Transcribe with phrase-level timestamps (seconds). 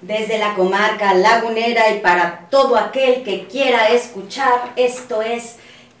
[0.00, 5.56] Desde la comarca lagunera y para todo aquel que quiera escuchar, esto es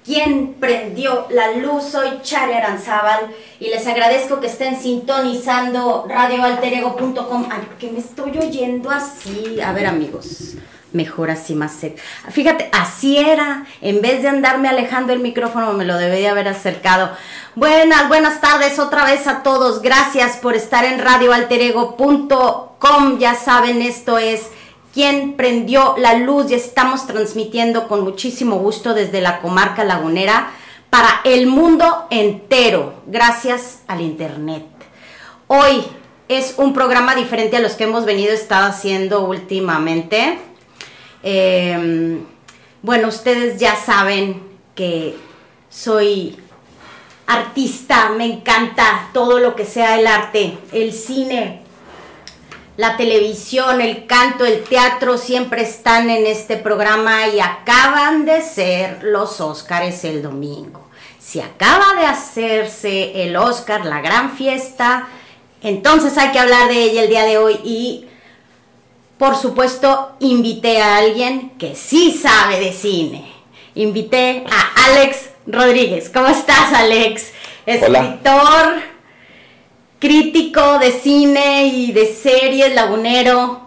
[0.08, 1.84] ¿Quién prendió la luz?
[1.84, 3.28] Soy Chari Aranzábal
[3.60, 7.48] y les agradezco que estén sintonizando radioalterego.com.
[7.50, 9.60] Ay, que me estoy oyendo así.
[9.60, 10.54] A ver, amigos,
[10.92, 11.98] mejor así más seco.
[12.30, 13.66] Fíjate, así era.
[13.80, 17.10] En vez de andarme alejando el micrófono, me lo debía haber acercado.
[17.54, 19.82] Buenas, buenas tardes otra vez a todos.
[19.82, 23.18] Gracias por estar en radioalterego.com.
[23.18, 24.48] Ya saben, esto es
[24.92, 30.50] quien prendió la luz y estamos transmitiendo con muchísimo gusto desde la comarca lagunera
[30.90, 34.64] para el mundo entero, gracias al Internet.
[35.46, 35.84] Hoy
[36.28, 40.38] es un programa diferente a los que hemos venido estado haciendo últimamente.
[41.22, 42.24] Em,
[42.82, 44.42] bueno, ustedes ya saben
[44.74, 45.16] que
[45.68, 46.36] soy
[47.26, 51.62] artista, me encanta todo lo que sea el arte, el cine,
[52.78, 59.02] la televisión, el canto, el teatro siempre están en este programa y acaban de ser
[59.02, 60.88] los Óscares el domingo.
[61.18, 65.08] Si acaba de hacerse el Óscar, la gran fiesta,
[65.60, 68.07] entonces hay que hablar de ella el día de hoy y
[69.18, 73.32] por supuesto invité a alguien que sí sabe de cine.
[73.74, 76.08] Invité a Alex Rodríguez.
[76.08, 77.32] ¿Cómo estás, Alex?
[77.66, 78.76] Escritor
[79.98, 83.60] crítico de cine y de series, lagunero.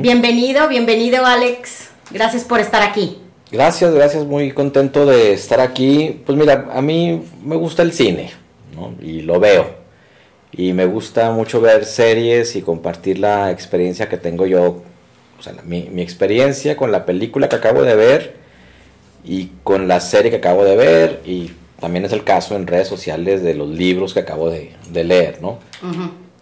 [0.00, 1.90] Bienvenido, bienvenido Alex.
[2.10, 3.18] Gracias por estar aquí.
[3.50, 6.20] Gracias, gracias, muy contento de estar aquí.
[6.24, 8.30] Pues mira, a mí me gusta el cine,
[8.74, 8.94] ¿no?
[9.00, 9.81] Y lo veo.
[10.52, 14.82] Y me gusta mucho ver series y compartir la experiencia que tengo yo,
[15.38, 18.36] o sea, mi, mi experiencia con la película que acabo de ver
[19.24, 21.52] y con la serie que acabo de ver y
[21.82, 25.58] también es el caso en redes sociales de los libros que acabo de, leer, ¿no?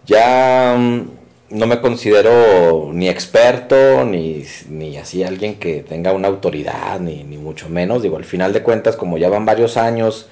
[0.06, 1.08] Ya mm,
[1.50, 7.38] no me considero ni experto, ni, ni, así alguien que tenga una autoridad, ni, ni,
[7.38, 8.02] mucho menos.
[8.02, 10.28] Digo, al final de cuentas, como ya van varios años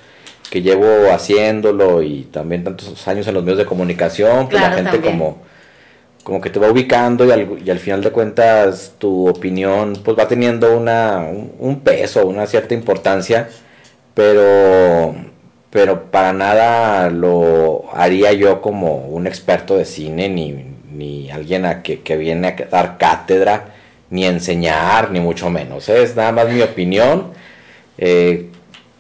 [0.50, 5.00] que llevo haciéndolo y también tantos años en los medios de comunicación, pues la gente
[5.00, 5.46] como
[6.24, 10.18] como que te va ubicando y al, y al, final de cuentas tu opinión pues
[10.18, 11.26] va teniendo una,
[11.58, 13.48] un peso, una cierta importancia
[14.18, 15.14] pero,
[15.70, 22.16] pero para nada lo haría yo como un experto de cine, ni, alguien a que,
[22.16, 23.66] viene a dar cátedra,
[24.10, 25.88] ni enseñar, ni mucho menos.
[25.88, 27.28] Es nada más mi opinión.
[27.96, 28.48] Eh,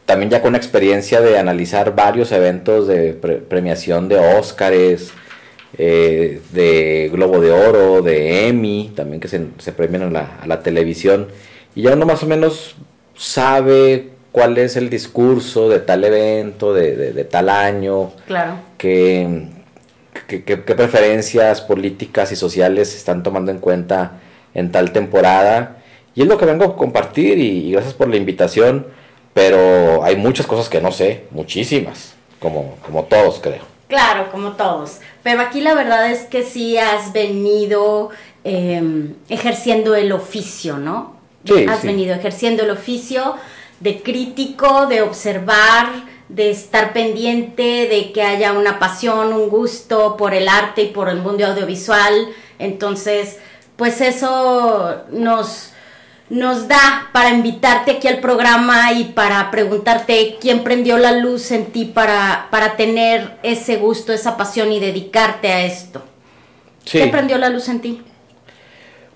[0.08, 5.12] también ya con experiencia de analizar varios eventos de premiación de Óscares,
[5.76, 10.46] eh, de Globo de Oro, de Emmy, también que se, se premian a la, a
[10.46, 11.28] la televisión.
[11.74, 12.74] Y ya uno más o menos
[13.18, 18.60] sabe cuál es el discurso de tal evento, de, tal año, claro.
[18.78, 19.42] qué,
[20.26, 24.20] qué, preferencias políticas y sociales se están tomando en cuenta
[24.54, 25.82] en tal temporada.
[26.14, 28.86] Y es lo que vengo a compartir y, gracias por la invitación,
[29.38, 33.62] pero hay muchas cosas que no sé, muchísimas, como, como todos creo.
[33.86, 34.98] Claro, como todos.
[35.22, 38.10] Pero aquí la verdad es que sí has venido
[38.42, 41.14] em, ejerciendo el oficio, ¿no?
[41.44, 43.36] Sí, has venido ejerciendo el oficio
[43.78, 45.86] de crítico, de observar,
[46.28, 51.08] de estar pendiente, de que haya una pasión, un gusto por el arte y por
[51.08, 52.26] el mundo audiovisual.
[52.58, 53.38] Entonces,
[53.76, 55.70] pues eso nos,
[56.30, 61.66] nos da para invitarte aquí al programa y para preguntarte quién prendió la luz en
[61.66, 66.02] ti para, para tener ese gusto, esa pasión y dedicarte a esto.
[66.90, 68.02] ¿Quién prendió la luz en ti?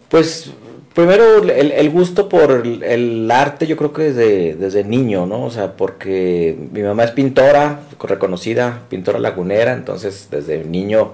[0.09, 0.53] Pues
[0.95, 5.44] Primero, el, gusto por el, arte, yo creo que desde, desde niño, ¿no?
[5.44, 11.12] O sea, porque mi mamá es pintora, reconocida, pintora lagunera, entonces desde niño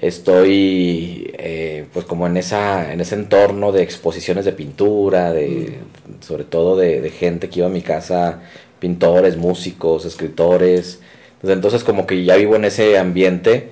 [0.00, 5.78] estoy, eh, pues como en, esa, en ese entorno de exposiciones de pintura, de,
[6.20, 8.40] sobre todo de, de gente que iba a mi casa,
[8.78, 11.00] pintores, músicos, escritores.
[11.42, 13.70] Entonces, como que ya vivo en ese ambiente,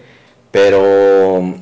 [0.51, 1.55] pero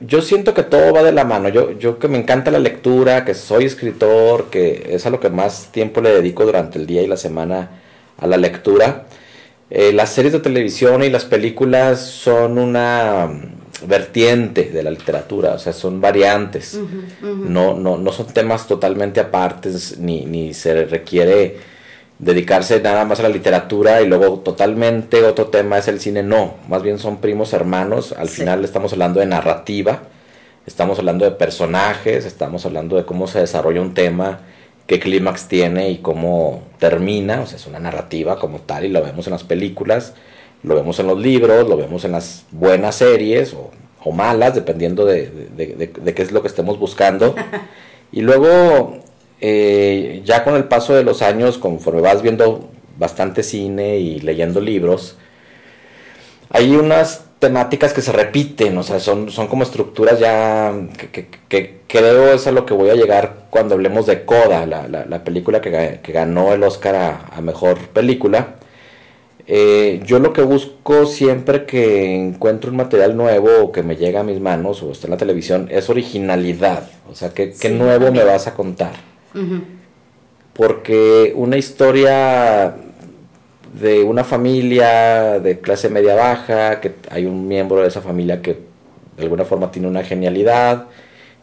[0.00, 1.48] yo siento que todo va de la mano.
[1.48, 5.30] Yo, yo que me encanta la lectura, que soy escritor, que es a lo que
[5.30, 7.70] más tiempo le dedico durante el día y la semana
[8.18, 9.06] a la lectura.
[9.70, 13.28] Eh, las series de televisión y las películas son una
[13.86, 16.78] vertiente de la literatura, o sea, son variantes,
[17.22, 21.56] No, no, no son temas totalmente apartes, ni, ni se requiere
[22.18, 26.54] dedicarse nada más a la literatura y luego totalmente otro tema es el cine, no,
[26.68, 30.02] más bien son primos hermanos, al final estamos hablando de narrativa,
[30.66, 34.40] estamos hablando de personajes, estamos hablando de cómo se desarrolla un tema,
[34.88, 39.02] qué clímax tiene y cómo termina, o sea, es una narrativa como tal y lo
[39.02, 40.14] vemos en las películas,
[40.62, 43.70] lo vemos en los libros, lo vemos en las buenas series o,
[44.10, 47.34] malas, dependiendo de, de, qué es lo que estemos buscando.
[48.10, 49.02] Y luego
[49.42, 54.62] eh, ya con el paso de los años, conforme vas viendo bastante cine y leyendo
[54.62, 55.18] libros,
[56.50, 60.72] hay unas temáticas que se repiten, o sea, son, son como estructuras ya
[61.12, 64.88] que, que, creo es a lo que voy a llegar cuando hablemos de Coda, la,
[64.88, 68.56] la, película que, ganó el Oscar a, Mejor Película.
[69.50, 74.20] Eh, yo lo que busco siempre que encuentro un material nuevo o que me llega
[74.20, 78.12] a mis manos o está en la televisión es originalidad, o sea, ¿qué, qué nuevo
[78.12, 78.92] me vas a contar?
[80.52, 82.76] Porque una historia
[83.80, 88.58] de una familia de clase media baja, que hay un miembro de esa familia que
[89.16, 90.88] de alguna forma tiene una genialidad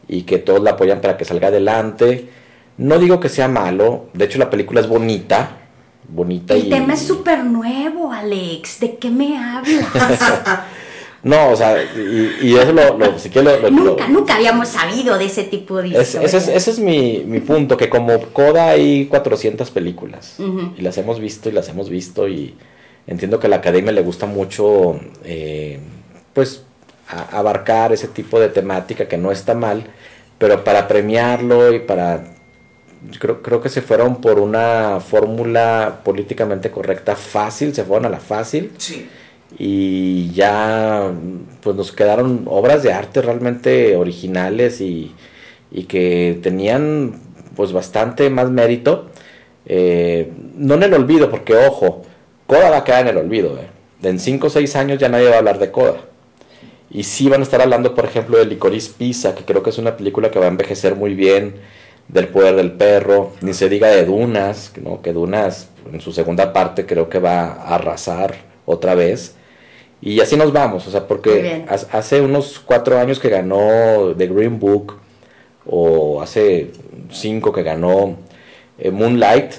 [0.08, 2.30] y que todos la apoyan para que salga adelante.
[2.78, 5.65] No digo que sea malo, de hecho la película es bonita,
[6.10, 6.54] bonita.
[6.54, 9.90] El tema es súper nuevo, Alex, ¿de qué me hablas?
[11.26, 16.00] No, o sea, y, eso lo, lo, nunca, nunca habíamos sabido de ese tipo de
[16.00, 20.38] es, ese, es, ese es, mi, mi, punto, que como Coda hay 400 películas
[20.78, 22.54] y las hemos visto y las hemos visto y
[23.08, 25.80] entiendo que a la academia le gusta mucho, eh,
[26.34, 26.64] pues,
[27.08, 29.88] abarcar ese tipo de temática que no está mal,
[30.38, 32.35] pero para premiarlo y para...
[33.20, 38.20] Creo, creo que se fueron por una fórmula políticamente correcta fácil, se fueron a la
[38.20, 38.72] fácil.
[38.78, 39.08] Sí
[39.58, 41.12] y ya
[41.62, 45.14] pues nos quedaron obras de arte realmente originales y,
[45.88, 47.20] que tenían
[47.56, 49.08] pues bastante más mérito.
[49.66, 52.04] Eh, no en el olvido, porque ojo,
[52.48, 53.58] Coda va a quedar en el olvido.
[53.58, 53.68] Eh.
[54.04, 55.98] En 5 o 6 años ya nadie va a hablar de Coda.
[56.90, 59.78] Y sí van a estar hablando, por ejemplo, de Licorice Pizza, que creo que es
[59.78, 61.56] una película que va a envejecer muy bien,
[62.08, 65.02] del poder del perro, ni se diga de Dunas, ¿no?
[65.02, 68.36] que Dunas en su segunda parte creo que va a arrasar
[68.66, 69.36] otra vez.
[70.02, 74.60] Y así nos vamos, o sea, porque hace unos cuatro años que ganó The Green
[74.60, 74.98] Book,
[75.66, 76.72] o hace
[77.10, 78.18] cinco que ganó
[78.78, 79.54] eh, Moonlight,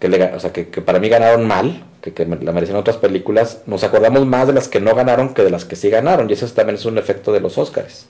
[0.00, 3.84] que, o sea, que, para mí ganaron mal, que, que la merecen otras películas, nos
[3.84, 6.46] acordamos más de las que no ganaron que de las que sí ganaron, y eso
[6.48, 8.08] también es un efecto de los Oscars.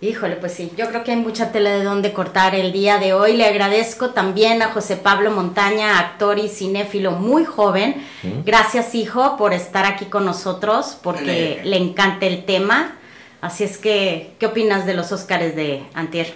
[0.00, 3.14] Híjole, pues sí, yo creo que hay mucha tela de dónde cortar el día de
[3.14, 3.36] hoy.
[3.36, 8.04] Le agradezco también a José Pablo Montaña, actor y cinéfilo muy joven.
[8.44, 12.98] Gracias, hijo, por estar aquí con nosotros, porque le encanta el tema.
[13.40, 16.34] Así es que, ¿qué opinas de los Óscares de Antier?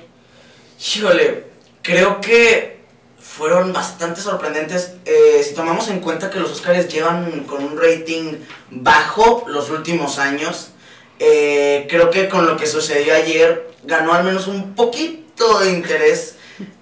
[0.79, 1.45] Híjole,
[1.83, 2.79] creo que
[3.19, 4.95] fueron bastante sorprendentes.
[5.05, 8.35] Eh, si tomamos en cuenta que los Óscares llevan con un rating
[8.71, 10.71] bajo los últimos años,
[11.19, 16.37] eh, creo que con lo que sucedió ayer ganó al menos un poquito de interés.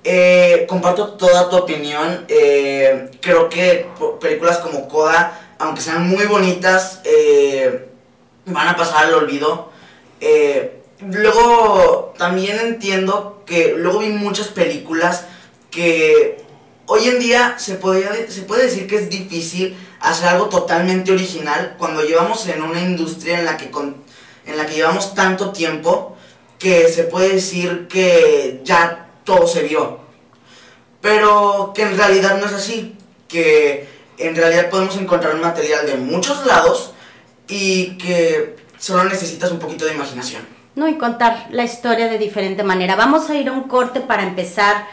[0.04, 2.24] Eh, comparto toda tu opinión.
[2.28, 3.86] Eh, creo que
[4.20, 7.00] películas como Coda, aunque sean muy bonitas,
[8.46, 9.70] van a pasar al olvido.
[11.00, 15.24] luego también entiendo que luego vi muchas películas
[15.70, 16.42] que
[16.86, 21.74] hoy en día se, podría, se puede decir que es difícil hacer algo totalmente original
[21.78, 23.70] cuando llevamos en una industria en la que
[24.46, 26.16] en la que llevamos tanto tiempo
[26.58, 30.00] que se puede decir que ya todo se vio.
[31.00, 32.96] Pero que en realidad no es así,
[33.28, 33.88] que
[34.18, 36.92] en realidad podemos encontrar material de muchos lados
[37.48, 40.42] y que solo necesitas un poquito de imaginación.
[40.74, 42.96] No, y contar la historia de diferente manera.
[42.96, 44.86] Vamos a ir a un corte para empezar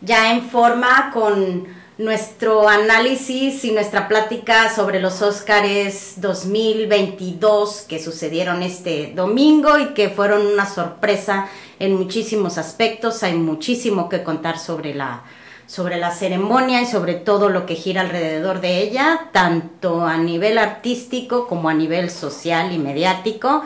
[0.00, 1.66] ya en forma con
[2.00, 10.08] nuestro análisis y nuestra plática sobre los Óscares 2022 que sucedieron este domingo y que
[10.08, 13.22] fueron una sorpresa en muchísimos aspectos.
[13.22, 15.24] Hay muchísimo que contar sobre la,
[15.66, 20.56] sobre la ceremonia y sobre todo lo que gira alrededor de ella, tanto a nivel
[20.56, 23.62] artístico como a nivel social y mediático.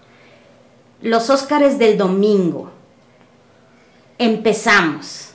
[1.03, 2.71] Los Óscares del domingo.
[4.17, 5.33] Empezamos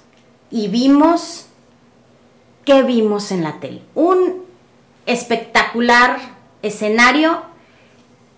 [0.50, 1.46] y vimos,
[2.64, 3.82] ¿qué vimos en la tele?
[3.94, 4.42] Un
[5.06, 6.18] espectacular
[6.62, 7.42] escenario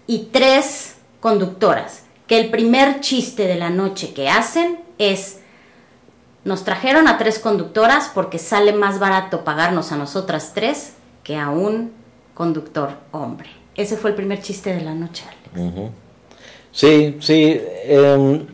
[0.06, 5.40] y tres conductoras que el primer chiste de la noche que hacen es,
[6.46, 10.92] nos trajeron a tres conductoras porque sale más barato pagarnos a nosotras tres
[11.24, 11.92] que a un
[12.34, 13.50] conductor hombre.
[13.74, 15.24] Ese fue el primer chiste de la noche.
[16.70, 17.60] Sí, sí.
[17.84, 18.46] Em,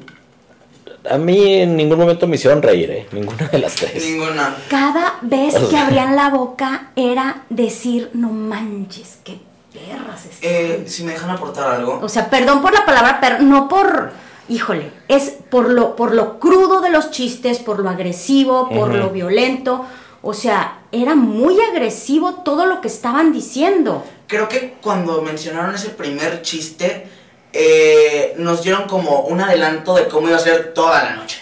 [1.08, 3.06] a mí en ningún momento me hicieron reír, ¿eh?
[3.12, 4.02] Ninguna de las tres.
[4.04, 4.56] Ninguna.
[4.70, 9.38] Cada vez que abrían la boca era decir, no manches, qué
[9.72, 12.00] perras eh, si me dejan aportar algo.
[12.02, 14.12] O sea, perdón por la palabra, pero no por,
[14.48, 19.10] híjole, es por lo, por lo crudo de los chistes, por lo agresivo, por lo
[19.10, 19.84] violento.
[20.22, 24.04] O sea, era muy agresivo todo lo que estaban diciendo.
[24.26, 27.06] Creo que cuando mencionaron ese primer chiste,
[27.52, 31.40] eh, nos dieron como un adelanto de cómo iba a ser toda la noche.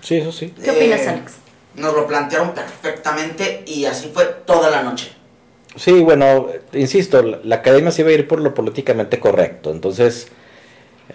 [0.00, 0.52] Sí, eso sí.
[0.62, 1.32] ¿Qué opinas, eh, Alex?
[1.76, 5.12] Nos lo plantearon perfectamente y así fue toda la noche.
[5.76, 10.28] Sí, bueno, insisto, la academia se iba a ir por lo políticamente correcto, entonces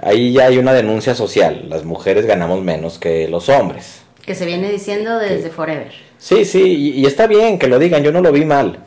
[0.01, 4.01] ahí ya hay una denuncia social, las mujeres ganamos menos que los hombres.
[4.25, 5.91] Que se viene diciendo desde forever.
[6.17, 8.79] Sí, sí, y, está bien que lo digan, yo no lo vi mal.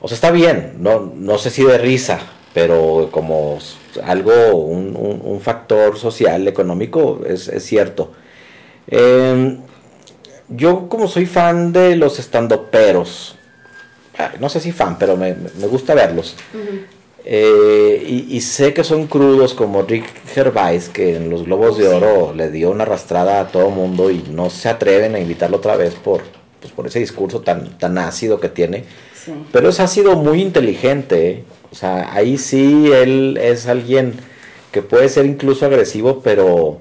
[0.00, 2.20] O sea, está bien, no, no sé si de risa,
[2.54, 3.58] pero como
[4.04, 8.12] algo, un, factor social, económico, es, cierto.
[8.88, 9.58] Em,
[10.48, 13.36] yo como soy fan de los estandoperos,
[14.40, 15.34] no sé si fan, pero me,
[15.68, 16.36] gusta verlos.
[17.28, 22.32] Eh, y, sé que son crudos como Rick Gervais, que en los Globos de Oro
[22.32, 25.96] le dio una arrastrada a todo mundo y no se atreven a invitarlo otra vez
[25.96, 26.22] por,
[26.60, 28.84] pues, por ese discurso tan, tan ácido que tiene.
[29.50, 31.42] Pero es ácido muy inteligente.
[31.72, 34.14] O sea, ahí sí él es alguien
[34.70, 36.78] que puede ser incluso agresivo, pero,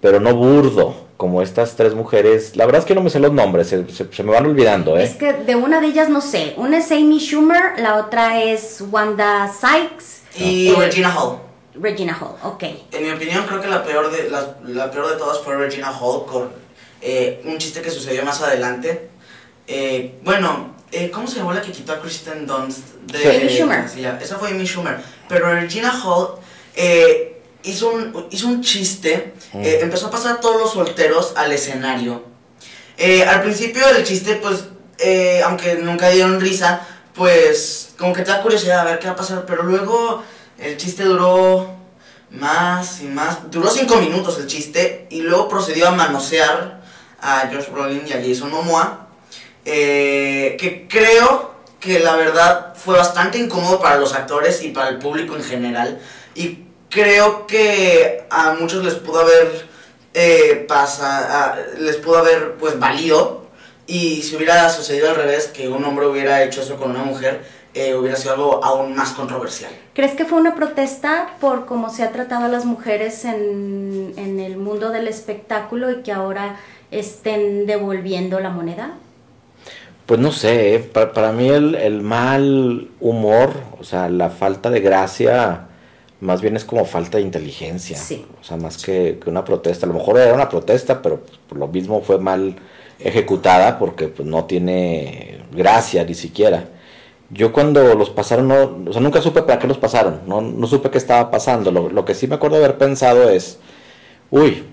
[0.00, 2.56] pero no burdo como estas tres mujeres.
[2.56, 4.96] La verdad es que no me sé los nombres, se, me van olvidando.
[4.96, 5.02] ¿eh?
[5.02, 6.54] Es que de una de ellas no sé.
[6.56, 10.22] Una es Amy Schumer, la otra es Wanda Sykes.
[10.42, 11.40] Y Regina Hall.
[11.74, 12.62] Regina Hall, ok.
[12.92, 16.24] En mi opinión, creo que la peor de, la, peor de todas fue Regina Hall
[16.24, 16.50] con
[17.02, 19.10] eh, un chiste que sucedió más adelante.
[19.66, 22.94] Eh, bueno, eh, ¿cómo se llamó la que quitó a Kristen Dunst?
[23.06, 23.86] De, Amy Schumer.
[24.22, 24.98] esa fue Amy Schumer.
[25.28, 26.38] Pero Regina Hall
[26.76, 29.62] eh, hizo un, hizo un chiste, mm.
[29.62, 32.24] eh, empezó a pasar a todos los solteros al escenario.
[32.96, 34.64] Eh, al principio el chiste, pues,
[34.98, 39.12] eh, aunque nunca dieron risa, pues, como que te da curiosidad a ver qué va
[39.12, 40.22] a pasar, pero luego
[40.58, 41.76] el chiste duró
[42.30, 46.82] más y más, duró cinco minutos el chiste, y luego procedió a manosear
[47.20, 49.08] a Josh Brolin y a Jason Momoa,
[49.64, 55.36] que creo que la verdad fue bastante incómodo para los actores y para el público
[55.36, 56.00] en general,
[56.34, 59.66] y creo que a muchos les pudo haber
[60.14, 60.66] eh,
[61.78, 63.46] les pudo haber pues valido
[63.86, 67.42] y si hubiera sucedido al revés que un hombre hubiera hecho eso con una mujer
[67.74, 69.70] eh, hubiera sido algo aún más controversial.
[69.94, 74.40] ¿Crees que fue una protesta por cómo se ha tratado a las mujeres en, en
[74.40, 76.56] el mundo del espectáculo y que ahora
[76.90, 78.94] estén devolviendo la moneda?
[80.06, 84.70] Pues no sé, eh, para, para mí el, el mal humor, o sea, la falta
[84.70, 85.67] de gracia
[86.20, 87.98] más bien es como falta de inteligencia.
[88.40, 89.86] O sea, más que, una protesta.
[89.86, 92.56] A lo mejor era una protesta, pero pues, por lo mismo fue mal
[92.98, 96.68] ejecutada porque pues, no tiene gracia ni siquiera.
[97.30, 100.66] Yo cuando los pasaron, no, o sea, nunca supe para qué los pasaron, no, no
[100.66, 101.70] supe qué estaba pasando.
[101.70, 103.58] Lo, lo que sí me acuerdo haber pensado es,
[104.30, 104.64] uy,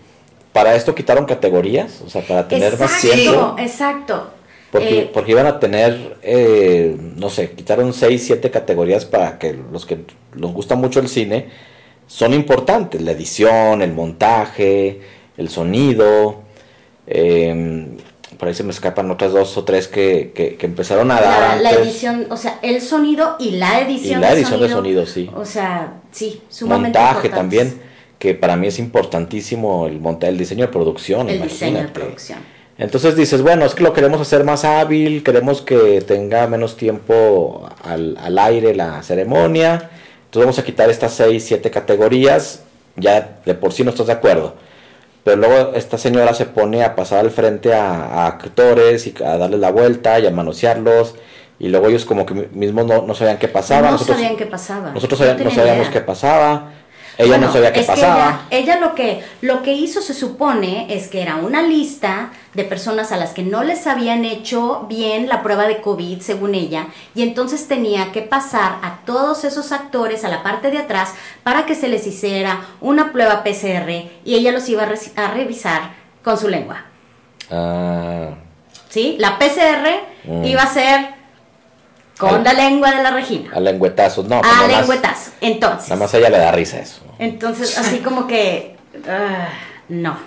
[0.54, 3.58] para esto quitaron categorías, o sea, para tener más tiempo.
[3.60, 4.30] Exacto,
[4.76, 9.54] porque, eh, porque iban a tener, eh, no sé, quitaron 6, 7 categorías para que
[9.72, 10.00] los que
[10.36, 11.48] nos gusta mucho el cine
[12.08, 13.02] son importantes.
[13.02, 15.00] La edición, el montaje,
[15.38, 16.42] el sonido.
[17.08, 17.88] Eh,
[18.38, 21.62] por ahí se me escapan otras dos o tres que, que, empezaron a dar.
[21.62, 24.20] La, edición, o sea, el sonido y la edición.
[24.20, 25.30] Y la edición de sonido, sí.
[25.34, 27.80] O sea, sí, sumamente Montaje también,
[28.20, 31.30] que para mí es importantísimo el montaje, el diseño de producción.
[31.30, 35.62] El diseño de producción entonces dices, bueno, es que lo queremos hacer más hábil, queremos
[35.62, 39.90] que tenga menos tiempo al, al aire la ceremonia,
[40.26, 42.64] entonces vamos a quitar estas 6, 7 categorías,
[42.96, 44.56] ya de por sí no estás de acuerdo.
[45.26, 49.60] Pero luego esta señora se pone a pasar al frente a, actores y a darles
[49.60, 51.16] la vuelta y a manosearlos.
[51.58, 53.90] Y luego ellos como que mismos no, no sabían qué pasaba.
[53.90, 54.92] No sabían qué pasaba.
[54.92, 56.74] Nosotros no, sabíamos qué pasaba.
[57.18, 58.48] Ella no sabía qué pasaba.
[58.50, 63.12] ella, lo que lo que hizo se supone es que era una lista de personas
[63.12, 67.24] a las que no les habían hecho bien la prueba de COVID, según ella, y
[67.24, 71.76] entonces tenía que pasar a todos esos actores a la parte de atrás para que
[71.76, 73.90] se les hiciera una prueba PCR
[74.24, 75.94] y ella los iba a, revisar
[76.24, 76.86] con su lengua.
[77.52, 78.30] Ah.
[78.90, 79.18] ¿Sí?
[79.20, 80.46] La PCR mm.
[80.46, 81.15] iba a ser
[82.18, 83.52] con la lengua de la Regina.
[83.54, 84.42] A lengüetazos, no.
[84.44, 85.34] A lengüetazos.
[85.42, 85.90] Entonces.
[85.90, 87.02] Nada más ella le da risa eso.
[87.20, 88.76] Entonces, así como que.
[89.08, 89.50] Ah,
[89.90, 90.18] no.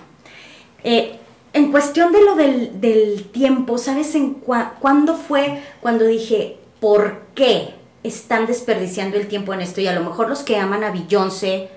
[0.85, 1.18] Eh,
[1.52, 8.47] en cuestión de lo del, tiempo, ¿sabes en cuándo fue cuando dije, ¿por qué están
[8.47, 9.80] desperdiciando el tiempo en esto?
[9.80, 11.71] Y a lo mejor los que aman a Beyoncé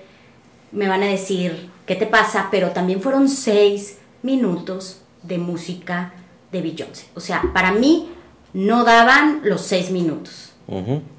[0.72, 2.48] me van a decir, ¿qué te pasa?
[2.50, 6.12] Pero también fueron seis minutos de música
[6.52, 7.06] de Beyoncé.
[7.14, 8.10] O sea, para mí
[8.52, 10.52] no daban los seis minutos.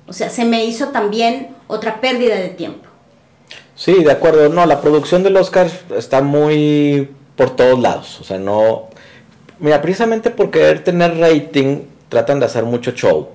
[0.07, 2.87] O sea, se me hizo también otra pérdida de tiempo.
[3.75, 4.49] Sí, de acuerdo.
[4.49, 8.19] No, la producción del Oscar está muy por todos lados.
[8.19, 8.89] O sea, no...
[9.59, 13.29] Mira, precisamente por querer tener rating, tratan de hacer mucho show.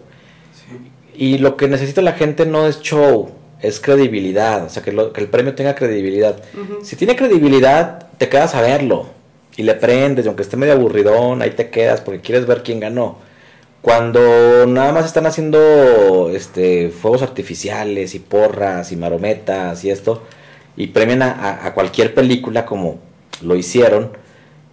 [1.14, 4.64] Y lo que necesita la gente no es show, es credibilidad.
[4.64, 6.36] O sea, que, el premio tenga credibilidad.
[6.82, 9.06] Si tiene credibilidad, te quedas a verlo.
[9.56, 12.78] Y le prendes, y aunque esté medio aburridón, ahí te quedas porque quieres ver quién
[12.78, 13.27] ganó
[13.80, 20.22] cuando nada más están haciendo este fuegos artificiales y porras y marometas y esto
[20.76, 22.98] y premian a, cualquier película como
[23.42, 24.12] lo hicieron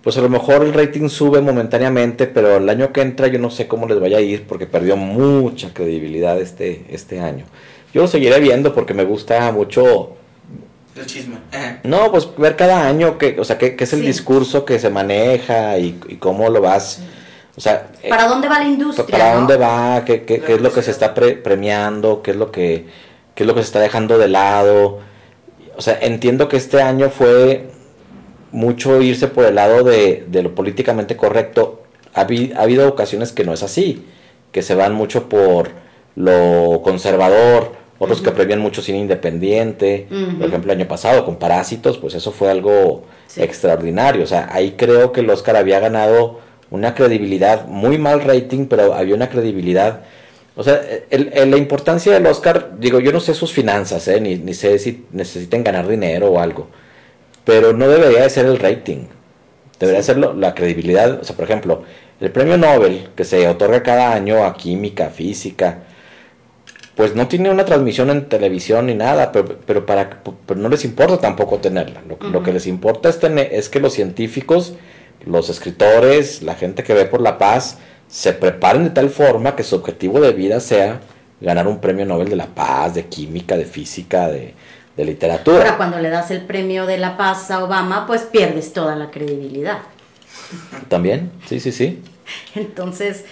[0.02, 3.50] pues a lo mejor el rating sube momentáneamente pero el año que entra yo no
[3.50, 7.46] sé cómo les vaya a ir porque perdió mucha credibilidad este este año.
[7.94, 10.18] Yo lo seguiré viendo porque me gusta mucho
[10.96, 11.38] el chisme.
[11.84, 15.78] No, pues ver cada año que, o sea, qué, es el discurso que se maneja
[15.78, 17.02] y, cómo lo vas
[17.62, 19.18] sea, eh, ¿para dónde va la industria?
[19.18, 20.04] ¿Para dónde va?
[20.04, 22.22] ¿Qué, qué, es lo que se está premiando?
[22.22, 22.86] ¿Qué es lo que
[23.34, 25.00] qué es lo que se está dejando de lado?
[25.78, 27.70] O sea, entiendo que este año fue
[28.52, 31.84] mucho irse por el lado de, lo políticamente correcto.
[32.14, 34.06] Ha, habido ocasiones que no es así,
[34.52, 35.70] que se van mucho por
[36.16, 40.08] lo conservador, otros que premian mucho cine independiente.
[40.10, 43.04] Por ejemplo, el año pasado con Parásitos, pues eso fue algo
[43.36, 44.24] extraordinario.
[44.24, 46.39] O sea, ahí creo que el Oscar había ganado
[46.71, 50.01] una credibilidad, muy mal rating, pero había una credibilidad.
[50.56, 54.21] O sea, la importancia del Oscar, digo, yo no sé sus finanzas, ¿eh?
[54.21, 56.67] ni, sé si necesiten ganar dinero o algo,
[57.43, 59.08] pero no debería de ser el rating,
[59.80, 61.19] debería ser la credibilidad.
[61.19, 61.84] O sea, por ejemplo,
[62.21, 65.84] el premio Nobel que se otorga cada año a química, física,
[66.95, 70.21] pues no tiene una transmisión en televisión ni nada, pero, pero para,
[70.56, 72.01] no les importa tampoco tenerla.
[72.32, 74.75] Lo, que les importa es, tener, es que los científicos
[75.26, 79.64] los escritores, la gente que ve por la paz, se preparen de tal forma que
[79.64, 81.02] su objetivo de vida sea
[81.42, 84.54] ganar un premio Nobel de la paz, de química, de física, de,
[84.98, 85.58] literatura.
[85.58, 89.12] Ahora, cuando le das el premio de la paz a Obama, pues pierdes toda la
[89.12, 89.80] credibilidad.
[90.88, 92.02] También, sí, sí, sí.
[92.56, 93.26] Entonces,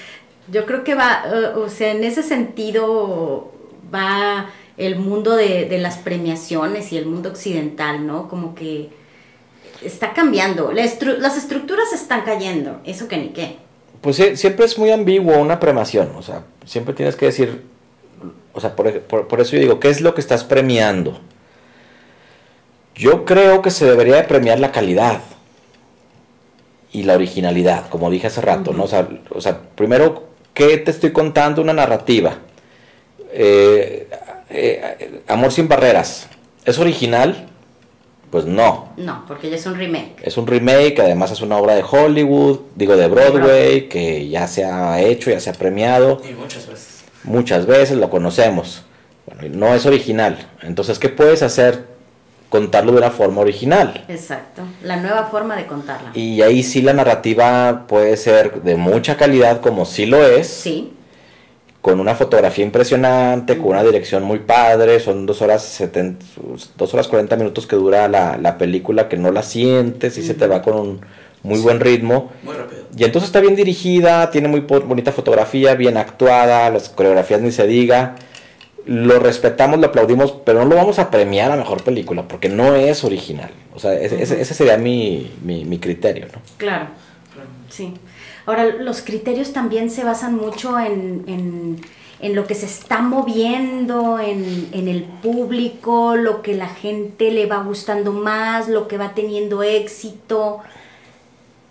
[0.51, 1.23] yo creo que va,
[1.55, 3.53] uh, o sea, en ese sentido
[3.93, 8.27] va el mundo de, de las premiaciones y el mundo occidental, ¿no?
[8.27, 8.89] Como que
[9.85, 13.57] está cambiando, las estructuras están cayendo, eso que ni qué.
[14.01, 17.63] Pues siempre es muy ambiguo una premación, o sea, siempre tienes que decir,
[18.53, 18.87] o sea, por,
[19.41, 21.19] eso yo digo, ¿qué es lo que estás premiando?
[22.95, 25.21] Yo creo que se debería de premiar la calidad
[26.91, 28.83] y la originalidad, como dije hace rato, ¿no?
[28.83, 31.61] O sea, o sea, primero, ¿qué te estoy contando?
[31.61, 32.37] Una narrativa.
[33.31, 34.07] Eh,
[34.49, 36.27] eh, Amor sin barreras.
[36.65, 37.49] ¿Es original?
[38.33, 38.89] Pues no.
[38.97, 40.15] No, porque ya es un remake.
[40.23, 44.65] Es un remake, además es una obra de Hollywood, digo de Broadway, que ya se
[44.65, 46.19] ha hecho, ya se ha premiado.
[46.27, 47.03] Y muchas veces.
[47.23, 48.85] Muchas veces lo conocemos.
[49.27, 50.47] Bueno, no es original.
[50.63, 51.85] Entonces, ¿qué puedes hacer?
[52.49, 54.03] Contarlo de una forma original.
[54.07, 56.09] Exacto, la nueva forma de contarla.
[56.15, 60.47] Y ahí sí la narrativa puede ser de mucha calidad, como sí lo es.
[60.47, 60.91] Sí
[61.83, 66.25] con una fotografía impresionante, con una dirección muy padre, son dos horas, 70,
[66.77, 70.47] dos horas 40 minutos que dura la, película, que no la sientes y se te
[70.47, 71.01] va con un
[71.43, 72.31] muy buen ritmo.
[72.43, 72.85] Muy rápido.
[72.97, 77.67] Y entonces está bien dirigida, tiene muy bonita fotografía, bien actuada, las coreografías ni se
[77.67, 78.15] diga.
[78.85, 82.75] Lo respetamos, lo aplaudimos, pero no lo vamos a premiar a mejor película, porque no
[82.75, 83.51] es original.
[83.75, 86.41] O sea, ese, ese, sería mi, mi, mi criterio, ¿no?
[86.55, 86.87] Claro,
[87.69, 87.93] sí.
[88.45, 91.81] Ahora, los criterios también se basan mucho en,
[92.21, 98.11] lo que se está moviendo en, el público, lo que la gente le va gustando
[98.11, 100.59] más, lo que va teniendo éxito.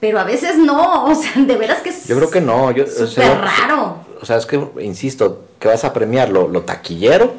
[0.01, 2.87] Pero a veces no, o sea, de veras que es Yo creo que no, yo
[2.87, 3.99] súper raro.
[4.21, 7.35] O sea, es que, insisto, que vas a premiar lo, taquillero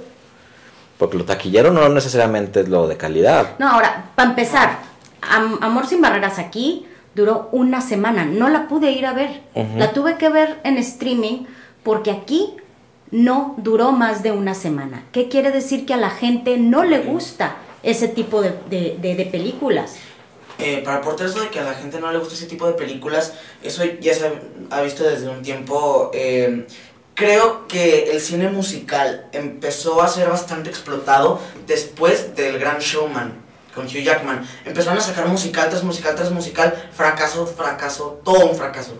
[0.97, 3.55] Porque lo taquillero no necesariamente es lo de calidad.
[3.57, 4.79] No, ahora, para empezar,
[5.21, 8.25] Am- Amor sin Barreras aquí duró una semana.
[8.25, 9.41] No la pude ir a ver.
[9.77, 11.45] La tuve que ver en streaming
[11.83, 12.55] porque aquí
[13.11, 15.03] no duró más de una semana.
[15.11, 15.85] ¿Qué quiere decir?
[15.85, 19.97] Que a la gente no le gusta ese tipo de, de- de- de películas.
[20.59, 22.73] Eh, para aportar eso de que a la gente no le gusta ese tipo de
[22.73, 24.31] películas, eso ya se
[24.71, 26.09] ha visto desde un tiempo.
[26.13, 26.65] eh,
[27.15, 33.33] creo que el cine musical empezó a ser bastante explotado después del Gran Showman
[33.73, 34.47] con Hugh Jackman.
[34.65, 38.97] Empezaron a sacar musical tras musical tras musical, fracaso, fracaso, todo un fracaso,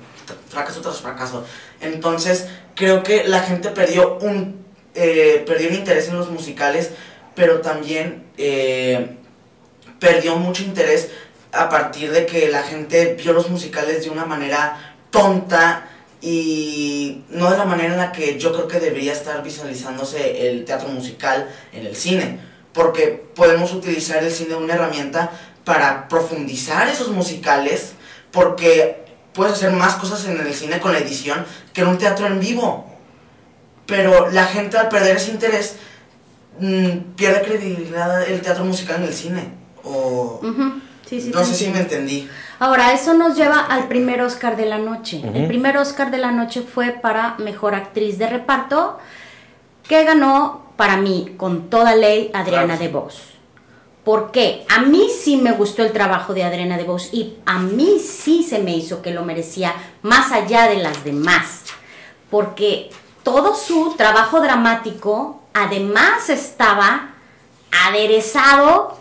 [0.49, 1.45] fracaso tras fracaso.
[1.81, 6.91] Entonces creo que la gente perdió un, eh, perdió un interés en los musicales,
[7.36, 9.17] pero también eh,
[9.99, 11.09] perdió mucho interés
[11.51, 15.88] a partir de que la gente vio los musicales de una manera tonta
[16.21, 20.63] y no de la manera en la que yo creo que debería estar visualizándose el
[20.63, 22.39] teatro musical en el cine,
[22.73, 25.31] porque podemos utilizar el cine como una herramienta
[25.63, 27.93] para profundizar esos musicales,
[28.31, 32.27] porque puedes hacer más cosas en el cine con la edición que en un teatro
[32.27, 32.89] en vivo.
[33.86, 35.75] Pero la gente al perder ese interés
[36.59, 39.49] mm, pierde credibilidad el teatro musical en el cine.
[39.83, 40.39] O
[41.05, 42.29] Sí, sí, no sé si me entendí.
[42.59, 45.21] Ahora, eso nos lleva al primer Oscar de la noche.
[45.33, 48.99] El primer Oscar de la noche fue para Mejor Actriz de Reparto,
[49.88, 52.81] que ganó para mí, con toda ley, Adriana Claro.
[52.81, 53.21] DeVos.
[54.03, 54.65] ¿Por qué?
[54.69, 58.59] A mí sí me gustó el trabajo de Adriana DeVos y a mí sí se
[58.59, 61.63] me hizo que lo merecía más allá de las demás.
[62.29, 62.89] Porque
[63.23, 67.12] todo su trabajo dramático además estaba
[67.88, 68.97] aderezado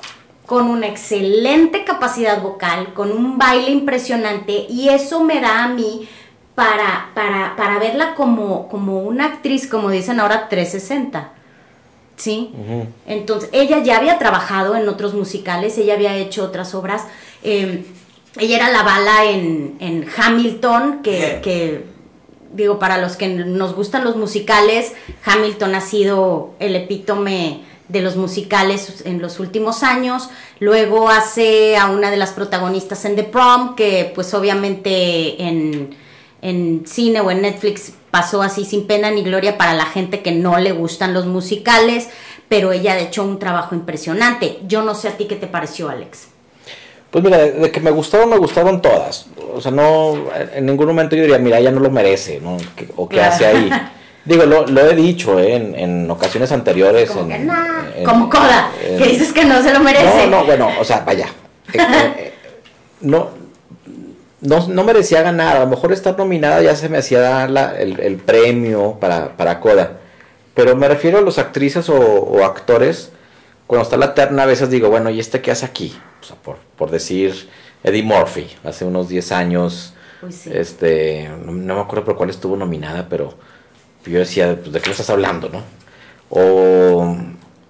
[0.46, 6.08] con una excelente capacidad vocal, con un baile impresionante y eso me da a mí
[6.54, 11.30] para, para, para verla como, como una actriz, como dicen ahora, 360.
[12.16, 12.51] ¿Sí?
[13.07, 17.05] Entonces, ella ya había trabajado en otros musicales, ella había hecho otras obras.
[17.42, 17.85] eh,
[18.38, 21.40] ella era la bala en, en Hamilton, que, Yeah.
[21.42, 21.85] que,
[22.55, 24.92] digo, para los que nos gustan los musicales,
[25.25, 30.31] Hamilton ha sido el epítome de los musicales en los últimos años.
[30.61, 35.94] Luego hace a una de las protagonistas en The Prom, que pues obviamente en,
[36.40, 40.31] en cine o en Netflix pasó así sin pena ni gloria para la gente que
[40.31, 42.09] no le gustan los musicales,
[42.48, 44.61] pero ella ha hecho un trabajo impresionante.
[44.68, 46.29] Yo no sé a ti qué te pareció, Alex.
[47.11, 49.27] Pues mira, de, de que me gustaron, me gustaron todas.
[49.55, 50.14] O sea, no,
[50.55, 52.57] en ningún momento yo diría, mira, ella no lo merece, ¿no?
[52.77, 53.33] ¿Qué- o qué Claro.
[53.35, 53.70] hace ahí.
[54.25, 55.57] Digo, lo, lo he dicho ¿eh?
[55.57, 57.11] en, en ocasiones anteriores.
[57.11, 60.27] Como en- que en- como Coda, que dices que no se lo merece.
[60.29, 61.27] No, no, bueno, o sea, vaya.
[61.72, 62.33] Eh, eh, eh,
[63.01, 63.31] no,
[64.42, 65.57] no, no merecía ganar.
[65.57, 69.37] A lo mejor estar nominada ya se me hacía dar la- el, el premio para,
[69.37, 69.98] para Coda.
[70.55, 73.11] Pero me refiero a los actrices o, o actores.
[73.66, 75.98] Cuando está la terna, a veces digo, bueno, ¿y este qué hace aquí?
[76.20, 77.48] O sea, por, por decir
[77.83, 79.94] Eddie Murphy, hace unos 10 años.
[80.22, 80.50] Uy, sí.
[80.52, 83.35] Este, no, no me acuerdo por cuál estuvo nominada, pero
[84.05, 85.62] yo decía, pues, ¿de qué me estás hablando, no?
[86.31, 87.16] O,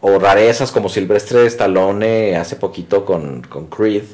[0.01, 4.05] o rarezas como Silvestre Stallone hace poquito con, con Creed.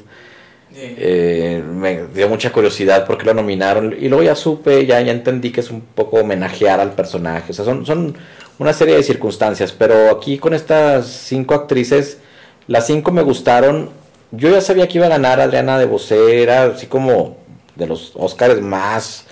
[0.81, 5.51] Eh, me dio mucha curiosidad porque lo nominaron y luego ya supe, ya, ya entendí
[5.51, 7.51] que es un poco homenajear al personaje.
[7.51, 8.15] O sea, son, son
[8.59, 12.19] una serie de circunstancias, pero aquí con estas cinco actrices,
[12.67, 13.89] las cinco me gustaron.
[14.31, 17.37] Yo ya sabía que iba a ganar Adriana de Bosé, era así como
[17.75, 19.25] de los Oscars más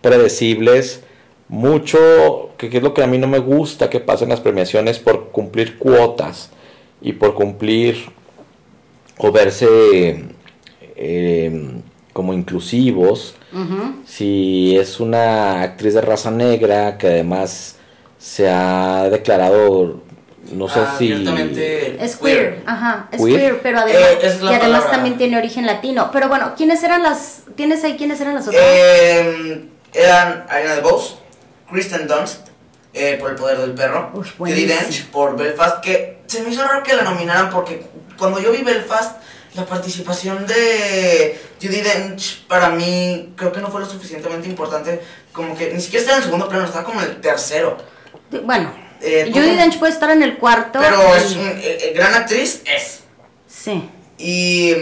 [0.00, 1.02] predecibles.
[1.48, 5.28] Mucho, que es lo que a mí no me gusta que pasen las premiaciones por
[5.28, 6.50] cumplir cuotas
[7.00, 8.06] y por cumplir
[9.18, 10.24] o verse
[10.96, 11.72] eh,
[12.12, 13.34] como inclusivos.
[13.52, 13.96] Ujú.
[14.06, 17.76] Si es una actriz de raza negra que además
[18.18, 20.00] se ha declarado,
[20.52, 21.12] no sé si...
[21.12, 23.38] Abiertamente Es queer, ajá, es Queer.
[23.38, 24.90] queer, pero además, Eh, es y además palabra.
[24.90, 26.10] también tiene origen latino.
[26.12, 28.62] Pero bueno, ¿quiénes eran las, tienes ahí quiénes eran las otras?
[28.64, 31.14] Eh, eran Ariana DeBose,
[31.70, 32.48] Kristen Dunst
[32.94, 34.74] eh, por El Poder del Perro, Judi buenísimo.
[34.80, 37.82] Dench por Belfast, que se me hizo raro que la nominaran porque
[38.18, 39.16] cuando yo vi Belfast,
[39.56, 45.00] la participación de Judy Dench para mí creo que no fue lo suficientemente importante,
[45.32, 47.76] como que ni siquiera estaba en el segundo plano, estaba como en el tercero.
[48.44, 49.56] bueno, Eh, Judy.
[49.56, 50.78] Dench puede estar en el cuarto.
[50.80, 53.00] Pero y- es un, eh, eh, gran actriz, es.
[53.46, 53.88] Sí.
[54.18, 54.74] Y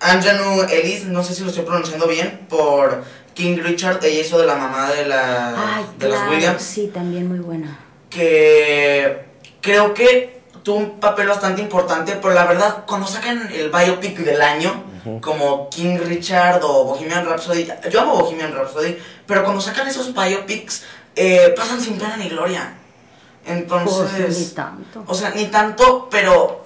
[0.00, 3.02] Anjanu Ellis, no sé si lo estoy pronunciando bien, por
[3.34, 6.90] King Richard, ella hizo de la mamá de, la, Ay, de las claro, Williams, sí,
[6.94, 7.80] también muy buena.
[8.10, 9.24] que
[9.60, 14.40] creo que tuvo un papel bastante importante, pero la verdad, cuando sacan el biopic del
[14.40, 14.84] año,
[15.20, 20.84] como King Richard o Bohemian Rhapsody, yo amo Bohemian Rhapsody, pero cuando sacan esos biopics,
[21.16, 22.74] eh, pasan sin pena ni gloria.
[23.46, 24.24] Entonces...
[24.24, 25.04] Pues, ni tanto.
[25.06, 26.64] O sea, ni tanto, pero...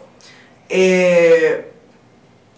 [0.68, 1.72] Eh,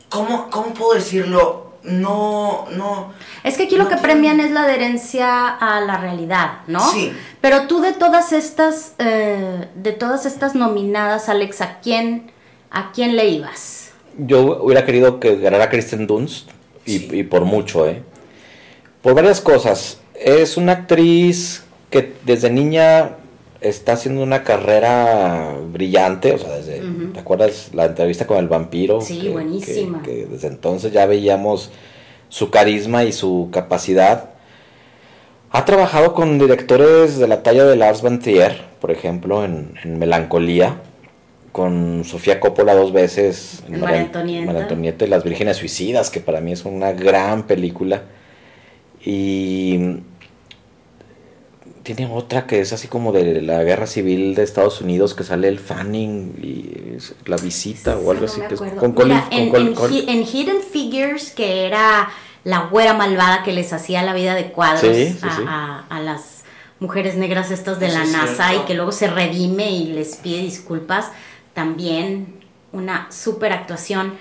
[0.09, 1.64] ¿cómo, ¿Cómo puedo decirlo?
[1.85, 3.13] No, no...
[3.43, 6.81] Es que aquí lo que tiene- premian es la adherencia a la realidad, ¿no?
[6.93, 7.13] Sí.
[7.41, 12.31] Pero tú de todas estas, eh, de todas estas nominadas, Alex, ¿a quién,
[12.71, 13.93] a quién le ibas?
[14.17, 16.51] Yo hubiera querido que ganara Kristen Dunst
[16.87, 17.09] y, Sí.
[17.13, 18.03] y por mucho, ¿eh?
[19.03, 20.01] Por varias cosas.
[20.15, 23.17] Es una actriz que desde niña
[23.65, 26.83] está haciendo una carrera brillante, o sea, desde.
[27.13, 29.01] ¿te acuerdas la entrevista con el vampiro?
[29.01, 30.03] Sí, buenísima.
[30.03, 31.71] Que, que desde entonces ya veíamos
[32.29, 34.31] su carisma y su capacidad.
[35.51, 39.99] Ha trabajado con directores de la talla de Lars von Trier, por ejemplo, en, en
[39.99, 40.81] Melancolía,
[41.53, 43.79] con Sofía Coppola dos veces, En.
[43.79, 48.03] María Antonieta y Las Vírgenes Suicidas, que para mí es una gran película.
[49.05, 49.99] Y
[51.85, 55.49] tiene otra que es así como de la guerra civil de Estados Unidos, que sale
[55.49, 58.41] el Fanning y la visita o algo No así.
[58.49, 61.67] que es con Mira, Colin- con en, Colin- en Colin- Hi- en Hidden Figures, que
[61.67, 62.09] era
[62.45, 65.43] la güera malvada que les hacía la vida de cuadros Sí, sí, a, sí.
[65.47, 66.45] a- a las
[66.81, 68.65] mujeres negras estas de la NASA cierto.
[68.65, 71.11] y que luego se redime y les pide disculpas,
[71.55, 72.35] también
[72.73, 74.15] una super actuación.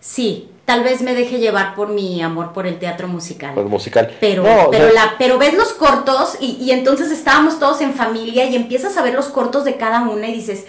[0.00, 3.54] Sí, tal vez me deje llevar por mi amor por el teatro musical.
[3.54, 4.16] por el musical.
[4.20, 7.80] Pero, No, o pero, sea, la, pero ves los cortos y, y entonces estábamos todos
[7.80, 10.66] en familia y empiezas a ver los cortos de cada una y dices,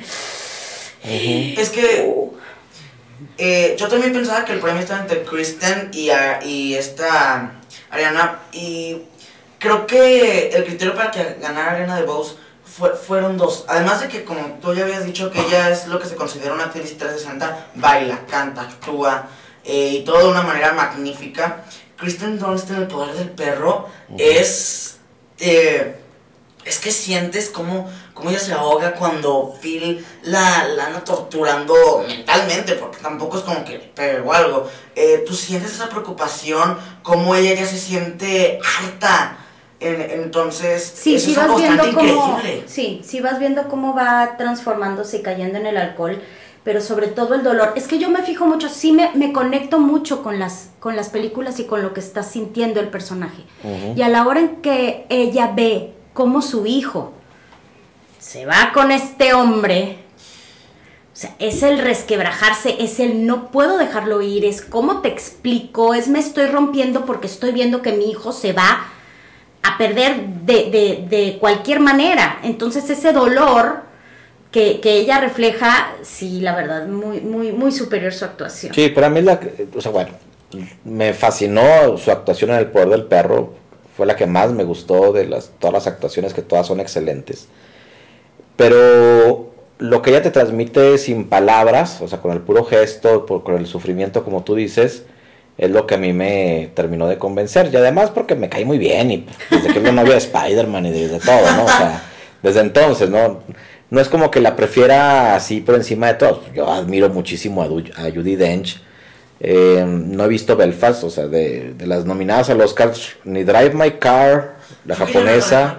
[1.03, 2.11] Es que
[3.37, 7.51] eh, yo también pensaba que el premio estaba entre Kristen y, a- y esta
[7.91, 8.39] Ariana.
[8.51, 9.03] Y
[9.59, 13.65] creo que el criterio para que ganara Ariana de Bose fue- fueron dos.
[13.67, 16.55] Además de que, como tú ya habías dicho, que ella es lo que se considera
[16.55, 19.27] una actriz 360, baila, canta, actúa
[19.65, 21.63] eh, y todo de una manera magnífica.
[21.97, 24.97] Kristen Dunst en El Poder del Perro es.
[25.39, 25.95] eh,
[26.63, 32.73] es que sientes cómo, cómo ella se ahoga cuando Phil la, la anda torturando mentalmente,
[32.75, 34.69] porque tampoco es como que le pegue o algo.
[34.95, 39.37] Eh, tú sientes esa preocupación, cómo ella ya se siente harta.
[39.79, 42.63] En- entonces, Sí, eso sí es vas algo viendo bastante cómo, increíble.
[42.67, 46.21] sí, sí vas viendo cómo va transformándose y cayendo en el alcohol,
[46.63, 47.73] pero sobre todo el dolor.
[47.75, 51.09] Es que yo me fijo mucho, sí me, me conecto mucho con las, con las
[51.09, 53.43] películas y con lo que está sintiendo el personaje.
[53.95, 57.13] Y a la hora en que ella ve cómo su hijo
[58.19, 59.97] se va con este hombre,
[61.13, 65.93] o sea, es el resquebrajarse, es el no puedo dejarlo ir, es cómo te explico,
[65.95, 68.85] es me estoy rompiendo porque estoy viendo que mi hijo se va
[69.63, 72.39] a perder de, de- de cualquier manera.
[72.43, 73.83] Entonces ese dolor
[74.51, 78.73] que, que ella refleja, sí, la verdad, muy, muy, muy superior su actuación.
[78.73, 79.39] Sí, para mí la,
[79.75, 80.11] o sea, bueno,
[80.83, 83.53] me fascinó su actuación en El Poder del Perro,
[83.95, 87.47] fue la que más me gustó de las todas las actuaciones que todas son excelentes.
[88.57, 93.43] Pero lo que ella te transmite sin palabras, o sea, con el puro gesto, por,
[93.43, 95.03] con el sufrimiento como tú dices,
[95.57, 97.69] es lo que a mí me terminó de convencer.
[97.71, 100.91] Y además porque me caí muy bien y desde que era novia de Spider-Man y
[100.91, 101.65] desde todo, ¿no?
[101.65, 102.03] O sea,
[102.41, 103.39] desde entonces, ¿no?
[103.91, 106.39] No es como que la prefiera así por encima de todos.
[106.55, 108.81] Yo admiro muchísimo a, Du- a Judy Dench.
[109.39, 112.93] Eh, no he visto Belfast, o sea, de, de las nominadas al Oscar,
[113.25, 115.77] ni Drive My Car, la japonesa,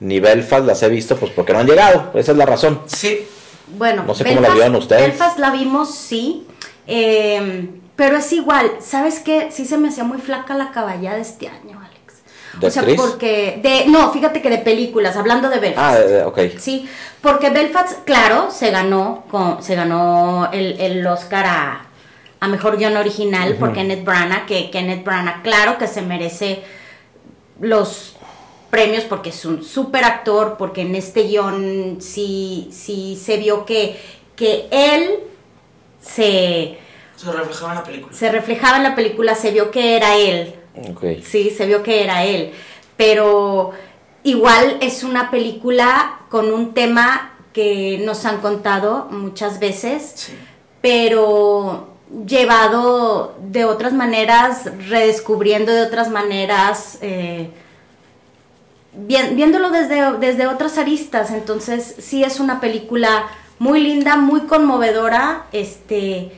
[0.00, 2.10] ni Belfast las he visto, pues porque no han llegado.
[2.14, 2.82] Esa es la razón.
[2.86, 3.26] Sí,
[3.76, 5.02] Bueno, No sé cómo la vieron ustedes.
[5.08, 6.46] Belfast la vimos, sí.
[6.86, 9.48] eh, pero es igual, ¿sabes qué?
[9.50, 11.80] Sí se me hacía muy flaca la caballada este año.
[12.60, 13.00] ¿De o sea, actriz?
[13.00, 13.60] porque.
[13.62, 15.96] De, no, fíjate que de películas, hablando de Belfast.
[15.96, 16.58] Ah, eh, ok.
[16.58, 16.88] Sí,
[17.20, 21.86] porque Belfast, claro, se ganó, con, se ganó el, el Oscar a,
[22.40, 26.62] a Mejor Guión Original por Kenneth Branagh, que Kenneth Branagh, claro que se merece
[27.60, 28.16] los
[28.70, 33.98] premios porque es un súper actor, porque en este guion sí, sí se vio que,
[34.36, 35.20] que él
[36.00, 36.78] se,
[37.16, 38.14] se reflejaba en la película.
[38.14, 40.54] se reflejaba en la película, se vio que era él,
[40.90, 41.04] Ok.
[41.24, 42.52] Sí, se vio que era él.
[42.96, 43.72] Pero
[44.24, 50.32] igual es una película con un tema que nos han contado muchas veces, Sí.
[50.80, 51.88] pero
[52.26, 57.50] llevado de otras maneras, redescubriendo de otras maneras, eh,
[58.94, 61.30] vi- viéndolo desde, desde otras aristas.
[61.30, 63.26] Entonces, sí es una película
[63.58, 66.32] muy linda, muy conmovedora, este,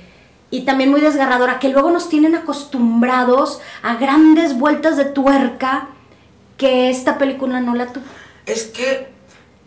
[0.51, 5.89] y también muy desgarradora, que luego nos tienen acostumbrados a grandes vueltas de tuerca
[6.57, 8.05] que esta película no la tuvo.
[8.47, 9.09] Es que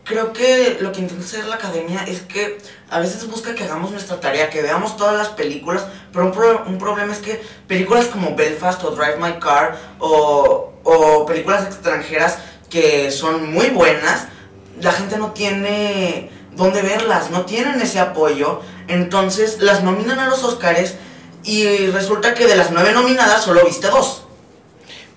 [0.03, 2.57] creo que lo que intenta hacer la academia es que
[2.89, 6.63] a veces busca que hagamos nuestra tarea, que veamos todas las películas, pero un, pro-
[6.67, 12.39] un problema es que películas como Belfast o Drive My Car o, o películas extranjeras
[12.69, 14.27] que son muy buenas,
[14.81, 20.43] la gente no tiene dónde verlas, no tienen ese apoyo, entonces las nominan a los
[20.43, 20.95] Oscars
[21.43, 24.23] y resulta que de las nueve nominadas solo viste dos.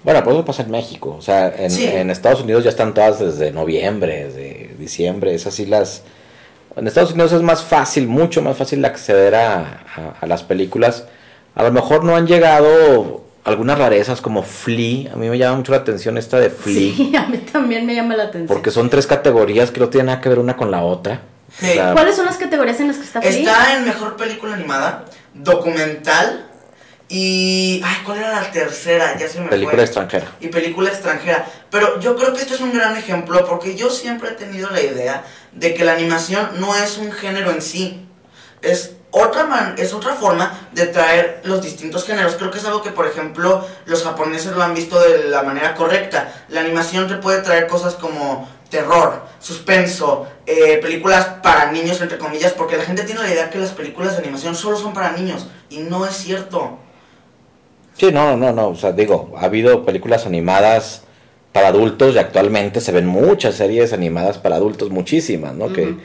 [0.05, 1.17] Bueno, pues eso pasa en México.
[1.19, 1.85] O sea, en, Sí.
[1.85, 5.35] en Estados Unidos ya están todas desde noviembre, desde diciembre.
[5.35, 6.03] Es así las...
[6.77, 9.59] En Estados Unidos es más fácil, mucho más fácil acceder a,
[9.97, 11.05] a- a las películas.
[11.55, 15.13] A lo mejor no han llegado algunas rarezas como Flea.
[15.13, 16.93] A mí me llama mucho la atención esta de Flea.
[16.95, 18.47] Sí, a mí también me llama la atención.
[18.49, 21.23] Porque son tres categorías que no tienen nada que ver una con la otra.
[21.59, 21.79] Sí.
[21.92, 23.33] ¿Cuáles son las categorías en las que está Flea?
[23.33, 26.47] Está en mejor película animada, documental
[27.09, 27.81] y.
[27.85, 29.16] Ay, ¿cuál era la tercera?
[29.16, 29.85] Ya se me película fue.
[29.85, 30.27] extranjera.
[30.40, 31.47] y película extranjera.
[31.71, 34.83] Pero yo creo que este es un gran ejemplo porque yo siempre he tenido la
[34.83, 38.07] idea de que la animación no es un género en sí.
[38.61, 42.35] Es otra, man- es otra forma de traer los distintos géneros.
[42.37, 45.75] Creo que es algo que, por ejemplo, los japoneses lo han visto de la manera
[45.75, 46.33] correcta.
[46.49, 52.53] La animación te puede traer cosas como terror, suspenso, eh, películas para niños, entre comillas,
[52.53, 55.47] porque la gente tiene la idea que las películas de animación solo son para niños.
[55.71, 56.79] Y no es cierto.
[57.97, 58.69] Sí, no, no, no.
[58.69, 61.03] O sea, digo, ha habido películas animadas
[61.53, 65.73] para adultos y actualmente se ven muchas series animadas para adultos, muchísimas, ¿no?
[65.73, 65.97] que,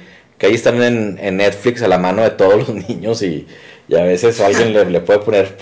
[0.42, 3.48] que ahí están en, en Netflix a la mano de todos los niños y,
[3.88, 5.56] y a veces alguien le, le puede poner...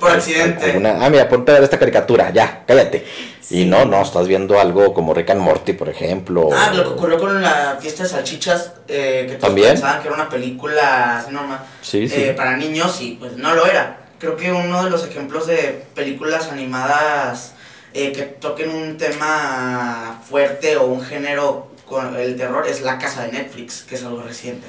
[0.00, 0.64] Por accidente.
[0.64, 3.04] alguna- ah, mira, ponte a ver esta caricatura, ya, cállate.
[3.40, 3.62] Sí.
[3.62, 6.48] Y no, no, estás viendo algo como Rick and Morty, por ejemplo.
[6.54, 9.70] Ah, lo que ocurrió con la fiesta de salchichas, eh, que todos ¿También?
[9.72, 12.14] pensaban que era una película así normal Sí, sí.
[12.22, 13.98] eh, para niños y pues no lo era.
[14.18, 17.54] Creo que uno de los ejemplos de películas animadas
[17.92, 23.26] eh, que toquen un tema fuerte o un género con el terror es La Casa
[23.26, 24.66] de Netflix, que es algo reciente.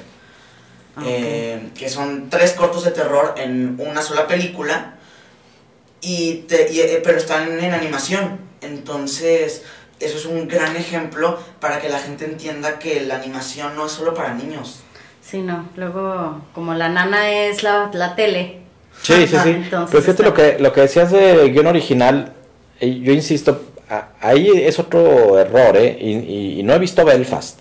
[0.94, 1.06] Ah, ok.
[1.08, 4.96] Eh, que son tres cortos de terror en una sola película,
[6.02, 8.38] y te- y, eh, pero están en animación.
[8.60, 9.62] Entonces,
[10.00, 13.92] eso es un gran ejemplo para que la gente entienda que la animación no es
[13.92, 14.80] solo para niños.
[15.22, 15.66] Sí, no.
[15.76, 18.60] Luego, como la nana es la, la tele.
[19.02, 19.48] Sí, sí, sí.
[19.64, 22.34] Entonces, Pero fíjate está- lo que, lo que decías de guion original,
[22.80, 23.62] eh, yo insisto,
[24.20, 25.96] ahí es otro error, ¿eh?
[26.00, 27.58] Y, y- y no he visto Belfast.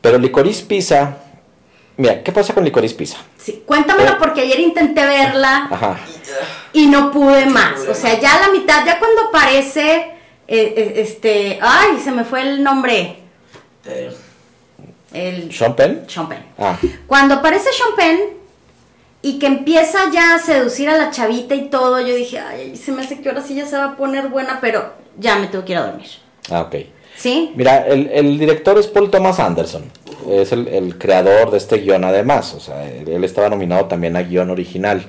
[0.00, 1.16] Pero Licorice Pizza,
[1.96, 3.16] mira, ¿qué pasa con Licorice Pizza?
[3.38, 4.16] Sí, cuéntamelo Eh.
[4.18, 5.98] porque ayer intenté verla Ajá.
[6.72, 7.80] y no pude más.
[7.88, 10.12] O sea, ya a la mitad, ya cuando aparece,
[10.48, 13.16] eh, eh, este, ay, se me fue el nombre.
[15.12, 16.04] El ¿Sean Penn?
[16.08, 16.44] Sean Penn.
[16.58, 18.20] Ah, Cuando aparece Sean Penn
[19.26, 22.92] y que empieza ya a seducir a la chavita y todo, yo dije, ay, se
[22.92, 25.64] me hace que ahora sí ya se va a poner buena, pero ya me tengo
[25.64, 26.06] que ir a dormir.
[26.48, 26.76] ah, ok.
[27.16, 27.50] ¿Sí?
[27.56, 29.82] Mira, el, el director es Paul Thomas Anderson.
[30.30, 32.54] Es el, el creador de este guion además.
[32.54, 35.04] O sea, él, estaba nominado también a guion original.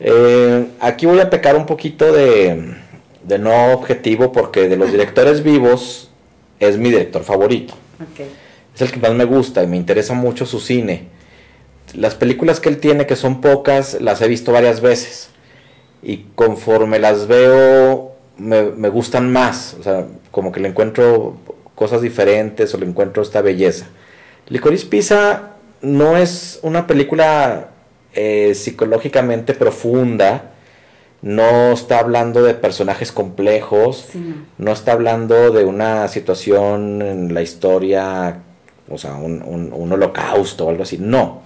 [0.00, 2.76] Eh, aquí voy a pecar un poquito de,
[3.24, 6.08] de no objetivo porque de los directores vivos
[6.60, 7.74] es mi director favorito.
[8.00, 8.26] Ok.
[8.74, 11.17] Es el que más me gusta y me interesa mucho su cine.
[11.94, 15.30] Las películas que él tiene, que son pocas, las he visto varias veces.
[16.02, 19.76] Y conforme las veo, me, me gustan más.
[19.80, 21.36] O sea, como que le encuentro
[21.74, 23.86] cosas diferentes o le encuentro esta belleza.
[24.48, 27.68] Licorice Pizza no es una película
[28.14, 30.50] eh, psicológicamente profunda.
[31.20, 34.70] No está hablando de personajes complejos Sí, no.
[34.72, 38.38] está hablando de una situación en la historia,
[38.88, 40.98] o sea, un, un- un holocausto o algo así.
[40.98, 41.42] No.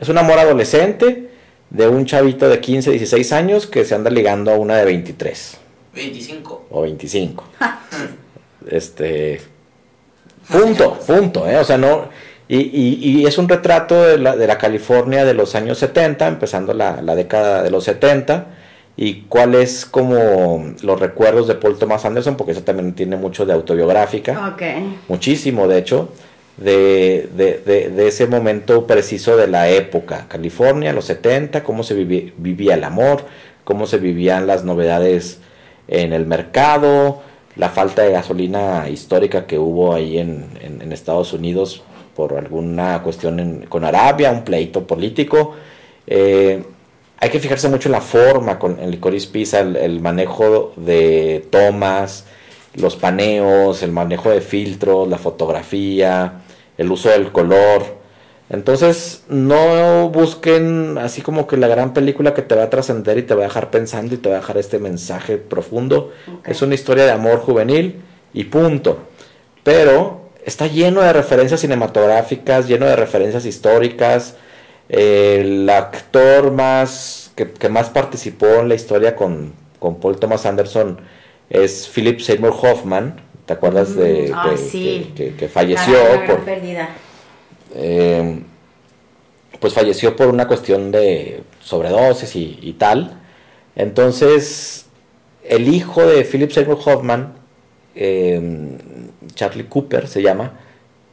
[0.00, 1.28] Es un amor adolescente
[1.70, 5.58] de un chavito de 15, 16 años que se anda ligando a una de 23
[5.94, 6.66] 25.
[6.70, 7.44] o 25.
[8.68, 9.40] este.
[10.50, 11.58] Punto, punto, ¿eh?
[11.58, 12.08] O sea, no.
[12.48, 16.26] Y, y- y es un retrato de la, de la California de los años 70,
[16.26, 18.46] empezando la, la década de los 70,
[18.96, 23.52] y cuáles como los recuerdos de Paul Thomas Anderson, porque eso también tiene mucho de
[23.52, 24.62] autobiográfica, Ok.
[25.08, 26.08] muchísimo de hecho,
[26.60, 32.74] de, de- de- ese momento preciso de la época, California, los 70, cómo se vivía
[32.74, 33.24] el amor,
[33.64, 35.38] cómo se vivían las novedades
[35.88, 37.22] en el mercado,
[37.56, 41.82] la falta de gasolina histórica que hubo ahí en, en- Estados Unidos
[42.14, 45.54] por alguna cuestión con Arabia, un pleito político.
[46.06, 46.62] Eh,
[47.18, 51.46] hay que fijarse mucho en la forma con el Licorice Pizza, el, el manejo de
[51.50, 52.26] tomas,
[52.74, 56.42] los paneos, el manejo de filtros, la fotografía,
[56.80, 57.82] el uso del color.
[58.48, 63.22] Entonces, no busquen así como que la gran película que te va a trascender y
[63.22, 66.10] te va a dejar pensando y te va a dejar este mensaje profundo.
[66.46, 68.00] Es una historia de amor juvenil
[68.32, 69.00] y punto.
[69.62, 74.36] Pero está lleno de referencias cinematográficas, lleno de referencias históricas.
[74.88, 80.98] El actor más que, que más participó en la historia con, con Paul Thomas Anderson
[81.50, 83.20] es Philip Seymour Hoffman,
[83.50, 85.10] ¿Te acuerdas de, Mm, de- sí.
[85.16, 86.88] que, que- que falleció gran por, pérdida.
[87.74, 88.38] eh,
[89.58, 93.20] pues falleció por una cuestión de sobredosis y, y tal.
[93.74, 94.86] Entonces,
[95.42, 97.32] el hijo de Philip Seymour Hoffman,
[97.96, 98.78] eh,
[99.34, 100.52] Charlie Cooper se llama,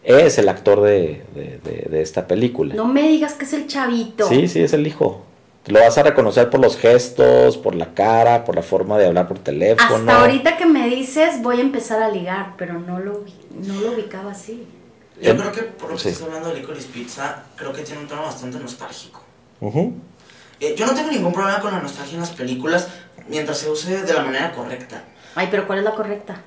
[0.03, 2.75] es el actor de, de- de- de esta película.
[2.75, 4.27] No me digas que es el chavito.
[4.29, 5.23] Sí, sí, es el hijo.
[5.67, 9.27] Lo vas a reconocer por los gestos, por la cara, por la forma de hablar
[9.27, 9.95] por teléfono.
[9.95, 13.91] Hasta ahorita que me dices, voy a empezar a ligar, pero no lo, no lo
[13.91, 14.65] ubicaba así.
[15.21, 16.09] Yo creo que por lo que sí.
[16.09, 19.21] estás hablando de Licorice Pizza, creo que tiene un tono bastante nostálgico.
[20.59, 22.87] Eh, yo no tengo ningún problema con la nostalgia en las películas
[23.27, 25.03] mientras se use de la manera correcta.
[25.35, 26.41] Ay, pero ¿cuál es la correcta?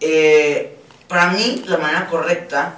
[0.00, 0.76] Eh,
[1.08, 2.74] para mí, la manera correcta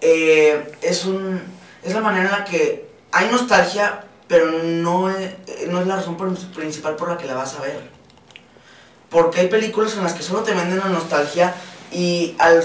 [0.00, 1.40] eh, es, un,
[1.82, 5.96] es la manera en la que hay nostalgia, pero no es, eh, no es la
[5.96, 7.80] razón principal por la que la vas a ver.
[9.10, 11.54] Porque hay películas en las que solo te venden la nostalgia
[11.92, 12.64] y, al,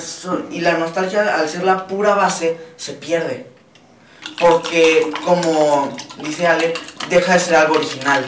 [0.52, 3.48] y la nostalgia, al ser la pura base, se pierde.
[4.40, 6.74] Porque, como dice Ale,
[7.10, 8.26] deja de ser algo original.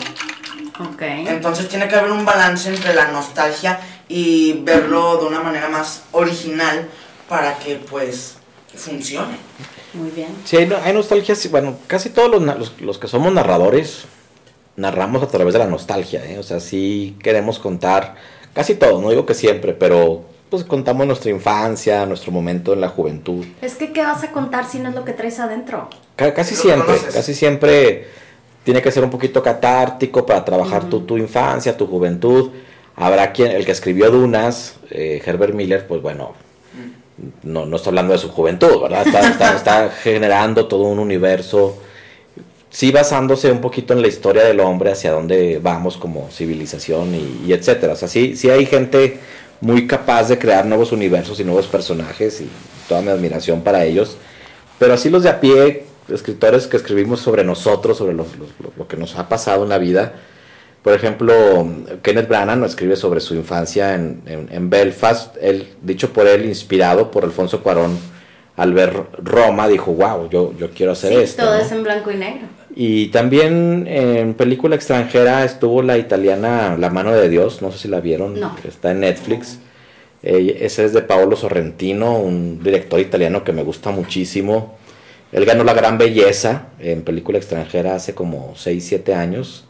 [0.79, 1.01] Ok.
[1.01, 6.03] Entonces tiene que haber un balance entre la nostalgia y verlo de una manera más
[6.11, 6.89] original
[7.29, 8.35] para que pues
[8.75, 9.37] funcione.
[9.93, 10.29] Muy bien.
[10.45, 14.05] Sí, hay, no- hay nostalgia, bueno, casi todos los, na- los, los que somos narradores
[14.77, 16.39] narramos a través de la nostalgia, ¿eh?
[16.39, 18.15] o sea, sí queremos contar,
[18.53, 22.87] casi todos, no digo que siempre, pero pues contamos nuestra infancia, nuestro momento en la
[22.89, 23.45] juventud.
[23.61, 25.89] Es que, ¿qué vas a contar si no es lo que traes adentro?
[26.15, 27.13] Ca- casi siempre, conoces.
[27.13, 28.07] casi siempre
[28.63, 32.51] tiene que ser un poquito catártico para trabajar tu, tu infancia, tu juventud.
[32.95, 36.33] Habrá quien, el que escribió Dunas, eh, Herbert Miller, pues bueno,
[37.43, 39.05] no, no está hablando de su juventud, ¿verdad?
[39.07, 41.77] Está, está- está generando todo un universo,
[42.69, 47.43] sí basándose un poquito en la historia del hombre, hacia dónde vamos como civilización y,
[47.47, 47.93] y etcétera.
[47.93, 49.19] O sea, sí, sí hay gente
[49.59, 52.49] muy capaz de crear nuevos universos y nuevos personajes y
[52.87, 54.17] toda mi admiración para ellos.
[54.79, 58.87] Pero así los de a pie, escritores que escribimos sobre nosotros, sobre lo, lo- lo
[58.87, 60.13] que nos ha pasado en la vida.
[60.83, 61.33] Por ejemplo,
[62.01, 65.35] Kenneth Branagh escribe sobre su infancia en, en- en Belfast.
[65.41, 67.97] Él, dicho por él, inspirado por Alfonso Cuarón,
[68.57, 71.43] al ver Roma, dijo, wow, yo, yo quiero hacer sí, esto.
[71.43, 71.61] todo ¿no?
[71.61, 72.47] es en blanco y negro.
[72.75, 77.87] Y también en película extranjera estuvo la italiana La mano de Dios, no sé si
[77.87, 78.55] la vieron, No.
[78.67, 79.59] está en Netflix.
[80.23, 84.77] Eh, ese es de Paolo Sorrentino, un director italiano que me gusta muchísimo.
[85.31, 89.65] Él ganó la gran belleza en película extranjera hace como 6, 7 años,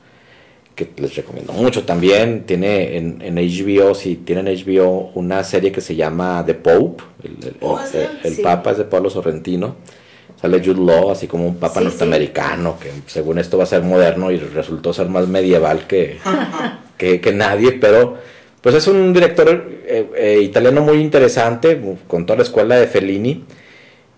[0.89, 2.43] que les recomiendo mucho también.
[2.45, 7.31] Tiene en, en HBO, si tienen HBO, una serie que se llama The Pope, el,
[7.47, 8.09] el- Oh, ¿es el- él?
[8.23, 8.41] el Sí.
[8.41, 9.75] Papa es de Pablo Sorrentino.
[10.41, 11.85] Sale Jude Law, así como un papa Sí, sí.
[11.91, 16.17] norteamericano, que según esto va a ser moderno y resultó ser más medieval que,
[16.97, 18.17] que, que nadie, pero
[18.59, 23.43] pues es un director eh, eh, italiano muy interesante, con toda la escuela de Fellini,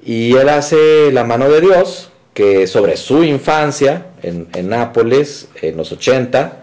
[0.05, 5.77] y él hace La mano de Dios, que sobre su infancia en, en Nápoles, en
[5.77, 6.59] los 80,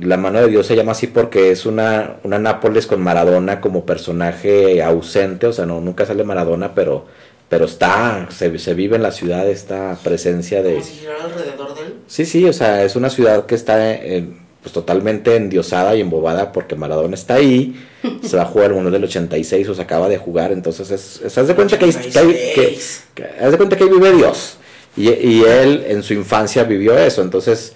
[0.00, 3.84] La mano de Dios se llama así porque es una, una Nápoles con Maradona como
[3.84, 7.04] personaje ausente, o sea, no, nunca sale Maradona, pero,
[7.48, 10.82] pero está, se, se vive en la ciudad esta presencia de...
[10.82, 11.94] Si alrededor de él.
[12.06, 16.52] Sí, sí, o sea, es una ciudad que está en- pues totalmente endiosada y embobada
[16.52, 17.74] porque Maradona está ahí,
[18.22, 21.20] se va a jugar el Mundial del 86 o se acaba de jugar, entonces es,
[21.22, 23.04] es- haz de cuenta que, que, ahí- que- 86.
[23.14, 24.56] que- haz de cuenta que ahí vive Dios
[24.96, 27.74] y, y él en su infancia vivió eso, entonces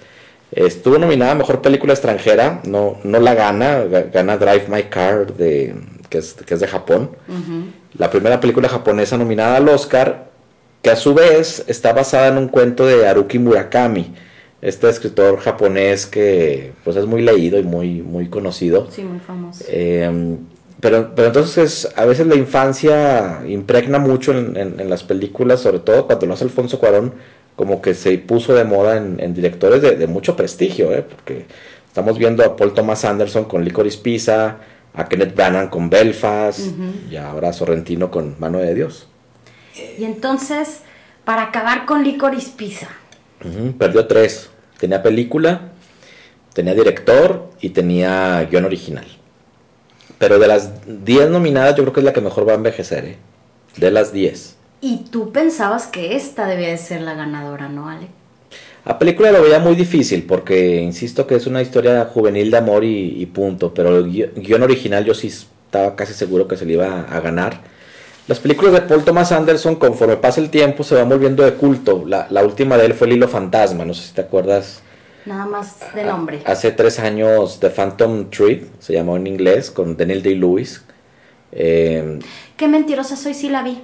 [0.52, 5.34] estuvo nominada a Mejor Película Extranjera, no, no la gana, ga- gana Drive My Car,
[5.34, 5.74] de,
[6.08, 7.10] que, es, que es de Japón,
[7.98, 10.26] la primera película japonesa nominada al Oscar,
[10.82, 14.14] que a su vez está basada en un cuento de Haruki Murakami,
[14.62, 18.88] este escritor japonés que pues es muy leído y muy, muy conocido.
[18.90, 19.64] Sí, muy famoso.
[19.68, 20.36] Eh,
[20.80, 25.78] pero, pero entonces a veces la infancia impregna mucho en, en- en las películas, sobre
[25.80, 27.14] todo cuando lo hace Alfonso Cuarón,
[27.56, 31.02] como que se puso de moda en, en directores de, de mucho prestigio, ¿eh?
[31.02, 31.46] porque
[31.86, 34.56] estamos viendo a Paul Thomas Anderson con Licorice Pizza,
[34.94, 36.60] a Kenneth Branagh con Belfast
[37.10, 39.08] y ahora a Sorrentino con Mano de Dios.
[39.98, 40.80] Y entonces,
[41.24, 42.88] para acabar con Licorice Pizza,
[43.78, 44.50] Perdió tres.
[44.78, 45.72] Tenía película,
[46.54, 49.06] tenía director y tenía guion original.
[50.18, 50.70] Pero de las
[51.04, 53.18] 10 nominadas, yo creo que es la que mejor va a envejecer, ¿eh?
[53.76, 54.56] De las 10.
[54.80, 58.08] y tú pensabas que esta debía de ser la ganadora, ¿no, Ale?
[58.84, 62.84] La película lo veía muy difícil porque insisto que es una historia juvenil de amor
[62.84, 63.74] y, y punto.
[63.74, 67.20] Pero el gui- guion original yo sí estaba casi seguro que se le iba a
[67.20, 67.60] ganar.
[68.28, 72.04] Las películas de Paul Thomas Anderson, conforme pasa el tiempo, se van volviendo de culto.
[72.06, 74.82] La, la última de él fue El Hilo Fantasma, no sé si te acuerdas.
[75.26, 76.40] Nada más de nombre.
[76.46, 80.82] Hace tres años The Phantom Thread, se llamó en inglés, con Daniel Day-Lewis,
[81.52, 82.18] Eh,
[82.56, 83.78] Qué mentirosa soy, sí la vi.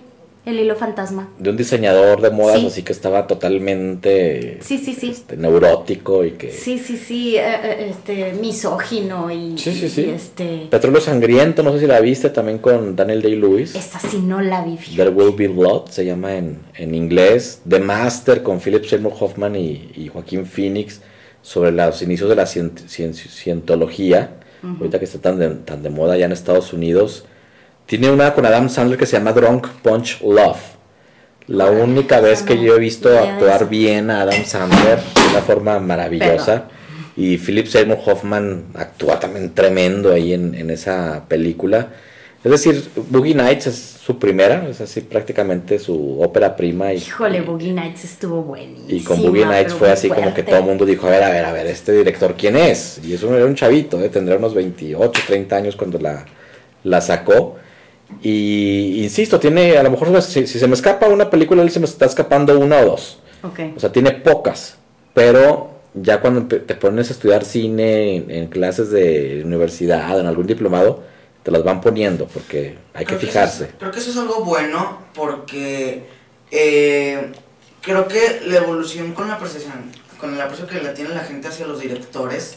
[0.44, 1.28] El hilo fantasma.
[1.38, 2.66] de un diseñador de modas Sí.
[2.66, 5.10] así que estaba totalmente Sí, sí, sí.
[5.10, 6.50] este, neurótico y que...
[6.50, 10.10] Sí, sí, sí, eh, eh, este, misógino y, Sí, sí, sí.
[10.12, 10.66] este...
[10.68, 13.76] Petróleo Sangriento, no sé si la viste también con Daniel Day-Lewis.
[13.76, 14.76] Esta sí no la vi.
[14.96, 17.60] There Will Be Blood, se llama en, en inglés.
[17.68, 21.00] The Master con Philip Seymour Hoffman y, y Joaquín Phoenix
[21.42, 24.30] sobre los inicios de la cien- cien- cientología,
[24.78, 27.24] ahorita que está tan de, tan de moda ya en Estados Unidos.
[27.86, 30.60] Tiene una con Adam Sandler que se llama Drunk Punch Love.
[31.48, 35.78] La única vez que yo he visto actuar bien a Adam Sandler de una forma
[35.80, 36.64] maravillosa.
[37.16, 41.88] Y Philip Seymour Hoffman actúa también tremendo ahí en, en esa película.
[42.44, 46.92] Es decir, Boogie Nights es su primera, es así prácticamente su ópera prima.
[46.92, 48.88] Y, Híjole, Boogie Nights estuvo buenísimo.
[48.88, 51.30] y con Boogie Nights fue así como que todo el mundo dijo, a ver, a
[51.30, 53.00] ver, a ver, este director, ¿quién es?
[53.04, 54.08] Y eso era un chavito, ¿eh?
[54.08, 56.26] tendría unos 28, 30 años cuando la,
[56.82, 57.56] la sacó.
[58.22, 61.78] Y insisto, tiene, a lo mejor si, si se me escapa una película, él se
[61.78, 63.20] me está escapando una o dos.
[63.44, 63.60] Ok.
[63.76, 64.78] O sea, tiene pocas,
[65.14, 70.48] pero ya cuando te pones a estudiar cine en, en clases de universidad, en algún
[70.48, 71.11] diplomado,
[71.42, 73.64] te las van poniendo porque hay que fijarse.
[73.64, 76.06] es- creo que eso es algo bueno porque
[76.50, 77.32] eh,
[77.80, 79.90] creo que la evolución con la percepción,
[80.20, 82.56] con el aprecio que le tiene la gente hacia los directores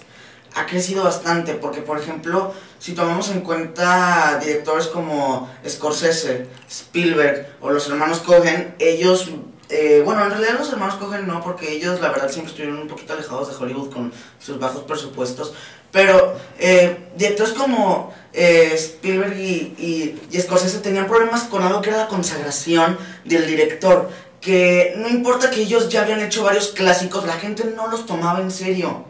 [0.55, 1.53] ha crecido bastante.
[1.55, 8.75] Porque, por ejemplo, si tomamos en cuenta directores como Scorsese, Spielberg o los hermanos Cohen,
[8.79, 9.29] ellos.
[9.69, 12.87] Eh, bueno, en realidad los hermanos Cohen no, porque ellos la verdad siempre estuvieron un
[12.87, 15.53] poquito alejados de Hollywood con sus bajos presupuestos.
[15.91, 21.99] Pero eh, directores como eh, Spielberg y, y, Scorsese tenían problemas con algo que era
[21.99, 24.09] la consagración del director.
[24.41, 28.41] Que no importa que ellos ya habían hecho varios clásicos, la gente no los tomaba
[28.41, 29.05] en serio.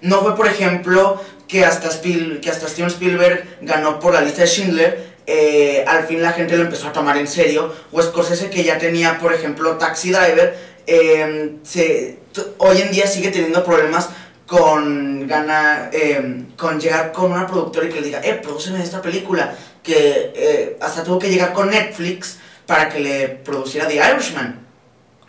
[0.00, 4.42] No fue, por ejemplo, que hasta, Spiel, que hasta Steven Spielberg ganó por la lista
[4.42, 5.17] de Schindler.
[5.28, 7.72] Eh, al fin la gente lo empezó a tomar en serio.
[7.92, 10.56] O Scorsese, que ya tenía, por ejemplo, Taxi Driver,
[10.86, 14.08] eh, se, t- hoy en día sigue teniendo problemas
[14.46, 19.02] con ganar, eh, con llegar con una productora y que le diga, eh, produceme esta
[19.02, 19.54] película.
[19.82, 24.66] Que eh, hasta tuvo que llegar con Netflix para que le produciera The Irishman.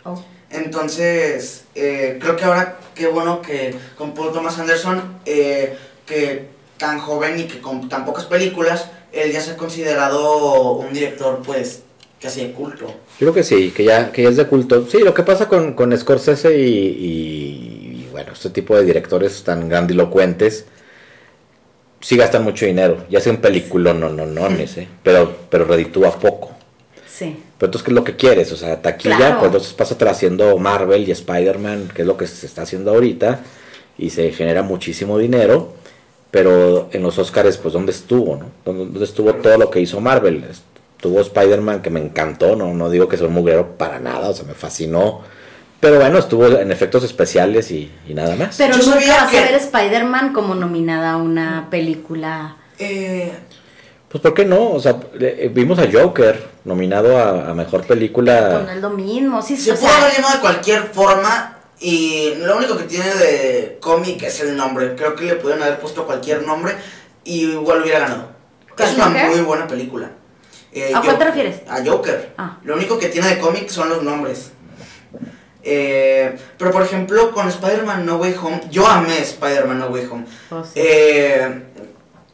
[0.04, 0.22] Oh.
[0.50, 6.48] Entonces, eh, creo que ahora qué bueno que con Paul Thomas Anderson, que
[6.80, 11.40] tan joven y que con tan pocas películas, él ya se ha considerado un director,
[11.44, 11.82] pues,
[12.20, 12.86] casi de culto.
[12.86, 14.86] Yo creo que sí, que ya, que ya es de culto.
[14.90, 19.44] Sí, lo que pasa con, con Scorsese y, y, y, bueno, este tipo de directores
[19.44, 20.64] tan grandilocuentes,
[22.00, 25.66] sí gastan mucho dinero, ya sea en película, no, no, no, no, sé, pero, pero
[25.66, 26.50] reditúa poco.
[27.06, 27.36] Sí.
[27.58, 28.50] Pero entonces, ¿qué es lo que quieres?
[28.52, 29.38] O sea, taquilla, Claro.
[29.40, 33.40] pues entonces pásatela haciendo Marvel y Spider-Man, que es lo que se está haciendo ahorita,
[33.98, 35.74] y se genera muchísimo dinero,
[36.30, 38.46] pero en los Oscars, pues, ¿dónde estuvo, no?
[38.64, 40.44] ¿Dónde, dónde estuvo todo lo que hizo Marvel?
[40.96, 44.34] Estuvo Spider-Man, que me encantó, no, no digo que sea un mugrero para nada, o
[44.34, 45.22] sea, me fascinó.
[45.80, 48.54] Pero bueno, estuvo en efectos especiales y, y nada más.
[48.58, 52.56] Pero Yo nunca vas que- a ver Spider-Man como nominada a una película.
[52.78, 53.32] Eh,
[54.10, 54.72] Pues, ¿por qué no?
[54.72, 58.66] O sea, eh, vimos a Joker nominado a, a Mejor Película.
[58.74, 59.40] Es lo mismo.
[59.40, 63.08] Sí, se o pudo sea, haber llamado de cualquier forma y lo único que tiene
[63.14, 64.94] de cómic es el nombre.
[64.94, 66.74] Creo que le pudieron haber puesto cualquier nombre
[67.24, 68.28] y igual hubiera ganado.
[68.76, 69.26] ¿Cuál, Es una Joker?
[69.28, 70.10] muy buena película.
[70.72, 71.62] Eh, ¿A cuál te refieres?
[71.68, 72.34] A Joker.
[72.36, 72.58] Ah.
[72.64, 74.52] Lo único que tiene de cómic son los nombres.
[75.62, 80.24] Eh, pero por ejemplo, con Spider-Man No Way Home, yo amé Spider-Man No Way Home.
[80.50, 80.72] Oh, sí.
[80.74, 81.64] Eh,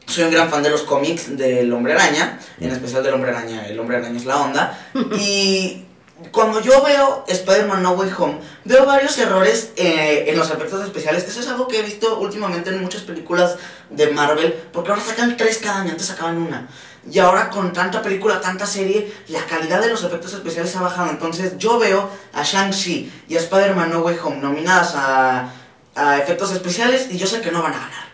[0.05, 3.65] soy un gran fan de los cómics del Hombre Araña, en especial del Hombre Araña.
[3.65, 4.87] El Hombre Araña es la onda.
[5.17, 5.86] y
[6.31, 11.23] cuando yo veo Spider-Man No Way Home, veo varios errores eh, en los efectos especiales.
[11.27, 13.57] Eso es algo que he visto últimamente en muchas películas
[13.89, 16.67] de Marvel, porque ahora sacan tres cada año, antes sacaban una.
[17.09, 21.09] Y ahora con tanta película, tanta serie, la calidad de los efectos especiales ha bajado.
[21.11, 25.53] Entonces yo veo a Shang-Chi y a Spider-Man No Way Home nominadas a,
[25.95, 28.07] a efectos especiales y yo sé que no van a ganar.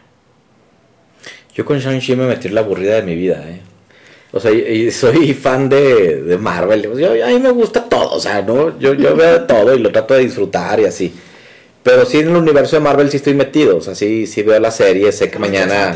[1.55, 3.61] Yo con Shang-Chi me metí en la aburrida de mi vida, ¿eh?
[4.35, 6.81] O sea, y, soy fan de, de Marvel.
[6.97, 8.77] Yo- a mí me gusta todo, o sea, ¿no?
[8.79, 11.13] Yo, yo veo todo y lo trato de disfrutar y así.
[11.83, 13.77] Pero sí en el universo de Marvel sí estoy metido.
[13.77, 15.11] O sea, sí, sí veo la serie.
[15.11, 15.93] Sé que Muy mañana,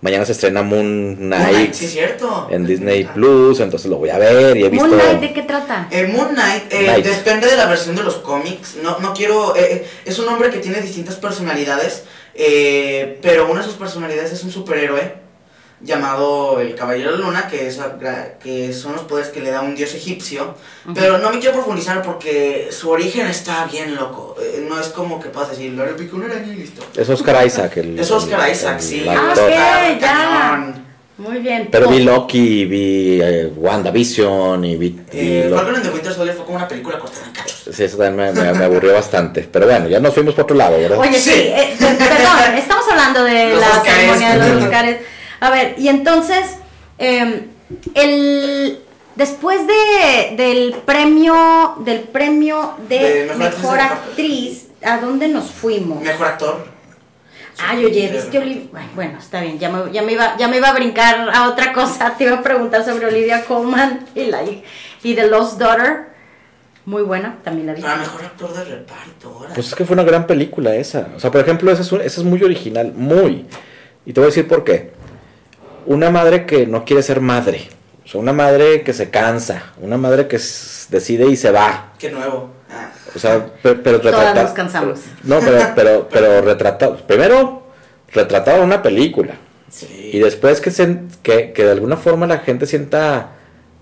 [0.00, 2.46] mañana se estrena Moon Moon Knight sí, cierto.
[2.50, 3.58] en Disney Plus.
[3.60, 4.86] Entonces lo voy a ver y he visto...
[4.86, 5.88] Moon Knight, ¿de qué trata?
[5.90, 7.04] Eh, Moon Knight, eh, Knight.
[7.04, 8.76] depende de la versión de los cómics.
[8.82, 9.56] No, no quiero.
[9.56, 12.04] eh, eh, es un hombre que tiene distintas personalidades.
[12.34, 15.23] eh, pero una de sus personalidades es un superhéroe
[15.84, 17.78] llamado el Caballero de la Luna, que, es,
[18.42, 20.54] que son los poderes que le da un dios egipcio.
[20.94, 24.36] Pero no me quiero profundizar porque su origen está bien loco.
[24.40, 25.84] Eh, no es como que puedas decir, una
[26.26, 26.82] araña y listo.
[26.96, 27.76] Es Oscar Isaac.
[27.76, 29.06] El, Es Oscar el- Isaac, el sí.
[29.08, 29.44] Ah, actor.
[29.44, 29.50] ok.
[29.92, 30.74] Está ya.
[31.16, 31.68] Muy bien.
[31.70, 34.88] Pero vi Oh, Loki, vi eh, WandaVision y vi...
[34.88, 37.68] vi Eh, lo- Falcon and the Winter Soldier fue como una película cortada en cachos.
[37.72, 39.48] Sí, eso también me, me- me aburrió bastante.
[39.50, 40.98] Pero bueno, ya nos fuimos por otro lado, ¿verdad?
[40.98, 41.40] Oye, sí, Sí.
[41.54, 43.94] eh, per- perdón, estamos hablando de Los la Óscares.
[43.94, 44.64] ceremonia de los.
[44.64, 44.96] Oscars.
[45.44, 46.56] A ver, y entonces,
[46.98, 47.48] eh,
[47.94, 48.78] el,
[49.14, 56.00] después de, del premio, del premio de, De mejor mejor, actriz ¿a dónde nos fuimos?
[56.02, 56.66] Mejor actor.
[57.58, 58.68] Ay, oye, ¿viste Olivia?
[58.74, 61.48] Ay, Bueno, está bien, ya me, ya, me iba, ya me iba a brincar a
[61.48, 62.14] otra cosa.
[62.18, 66.14] Te iba a preguntar sobre Olivia Colman y, la, y The Lost Daughter.
[66.86, 67.82] Muy buena, también la vi.
[67.82, 69.54] Para mejor actor de reparto, ahora.
[69.54, 71.08] Pues es que fue una gran película esa.
[71.14, 73.44] O sea, por ejemplo, esa es, un- esa es muy original, muy.
[74.06, 74.92] Y te voy a decir por qué.
[75.86, 77.68] Una madre que no quiere ser madre.
[78.04, 79.72] O sea, una madre que se cansa.
[79.80, 81.92] Una madre que decide y se va.
[81.98, 82.50] Qué nuevo.
[82.70, 82.90] Ah.
[83.14, 85.00] O sea, pe- pero, Todas retrata- nos cansamos.
[85.22, 86.96] No, pero, pero, pero retratado.
[87.06, 87.62] Primero,
[88.12, 89.34] retratado en una película.
[89.70, 90.10] Sí.
[90.12, 93.30] Y después que, se, que, que de alguna forma la gente sienta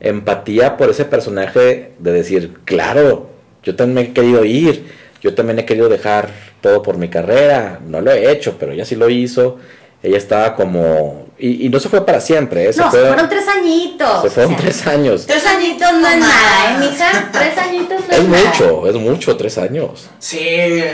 [0.00, 3.30] empatía por ese personaje de decir, claro,
[3.62, 4.86] yo también me he querido ir,
[5.20, 6.30] yo también he querido dejar
[6.60, 9.58] todo por mi carrera, no lo he hecho, pero ella sí lo hizo,
[10.02, 11.21] ella estaba como...
[11.38, 12.72] Y, y no se fue para siempre, ¿eh?
[12.72, 14.22] se, No, fue- se fueron tres añitos.
[14.22, 15.26] se fueron o sea, tres años.
[15.26, 17.28] Tres añitos no es nada, ¿eh, mija?
[17.32, 18.44] Tres añitos no es, Es nada.
[18.44, 20.08] mucho, es mucho, tres años.
[20.18, 20.38] Sí.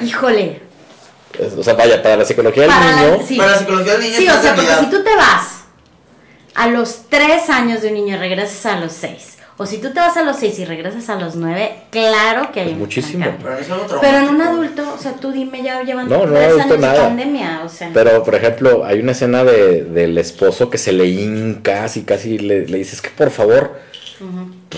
[0.05, 0.63] Híjole.
[1.39, 3.25] Es- o sea, vaya, para la psicología del niño...
[3.27, 3.37] sí.
[3.37, 4.91] Para la psicología del niño Sí, es o sea, porque maternidad.
[4.91, 5.47] si tú te vas
[6.55, 9.89] a los tres años de un niño y regresas a los seis, o si tú
[9.93, 12.79] te vas a los seis y regresas a los nueve, claro que hay Es un
[12.79, 13.27] muchísimo.
[13.43, 16.33] Pero es algo Pero en un adulto, o sea, tú dime, ya llevan No, no,
[16.33, 17.03] tres adulto años de nada.
[17.09, 17.91] pandemia, o sea.
[17.93, 22.39] Pero, por ejemplo, hay una escena de, del esposo que se le hinca, casi, casi
[22.39, 23.79] le, le dices que por favor,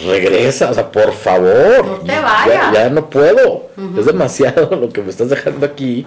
[0.06, 1.86] regresa, o sea, por favor.
[1.86, 2.72] No te ya- vayas.
[2.74, 3.68] Ya, no puedo.
[3.98, 6.06] Es demasiado lo que me estás dejando aquí.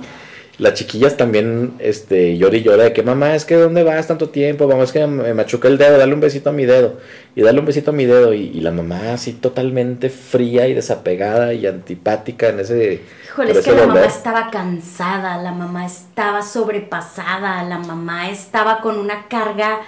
[0.59, 4.29] Las chiquillas también, este, llora y llora de que mamá, es que ¿dónde vas tanto
[4.29, 4.67] tiempo?
[4.67, 6.99] Mamá, es que me machuca el dedo, dale un besito a mi dedo.
[7.35, 8.35] Y dale un besito a mi dedo.
[8.35, 13.01] Y, y la mamá así totalmente fría y desapegada y antipática en ese...
[13.25, 18.99] Híjole, es que la mamá estaba cansada, la mamá estaba sobrepasada, la mamá estaba con
[18.99, 19.79] una carga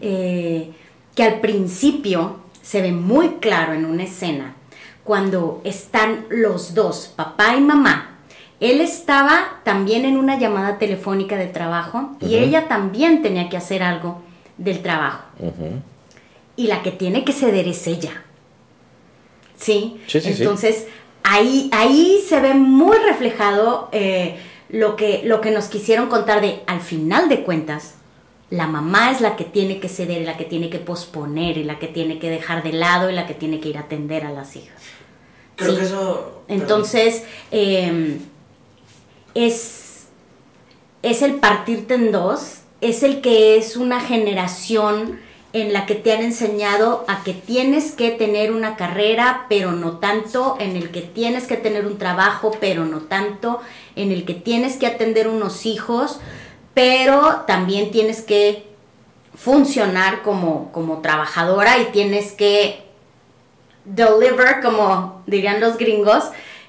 [0.00, 0.70] eh,
[1.14, 4.54] que al principio se ve muy claro en una escena,
[5.04, 8.15] cuando están los dos, papá y mamá.
[8.60, 13.82] Él estaba también en una llamada telefónica de trabajo y ella también tenía que hacer
[13.82, 14.22] algo
[14.56, 15.24] del trabajo.
[16.56, 18.22] Y la que tiene que ceder es ella.
[19.58, 20.00] ¿Sí?
[20.06, 20.42] Sí, sí, sí.
[20.42, 20.86] Entonces,
[21.22, 24.36] ahí, ahí se ve muy reflejado eh,
[24.70, 27.94] lo, que, lo que nos quisieron contar de, al final de cuentas,
[28.48, 31.64] la mamá es la que tiene que ceder, y la que tiene que posponer, y
[31.64, 34.24] la que tiene que dejar de lado, y la que tiene que ir a atender
[34.24, 34.80] a las hijas.
[35.56, 35.76] Creo Sí.
[35.78, 36.42] que eso.
[36.48, 38.18] Entonces, eh,
[39.36, 40.06] es,
[41.02, 45.20] es el partirte en dos, es el que es una generación
[45.52, 49.98] en la que te han enseñado a que tienes que tener una carrera, pero no
[49.98, 53.60] tanto, en el que tienes que tener un trabajo, pero no tanto,
[53.94, 56.20] en el que tienes que atender unos hijos,
[56.74, 58.66] pero también tienes que
[59.34, 62.84] funcionar como, como trabajadora y tienes que
[63.84, 66.24] deliver, como dirían los gringos,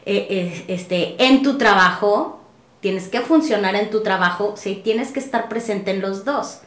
[0.05, 2.36] eh, eh, este, en tu trabajo,
[2.79, 6.59] tienes que funcionar en tu trabajo, sí, tienes que estar presente en los dos.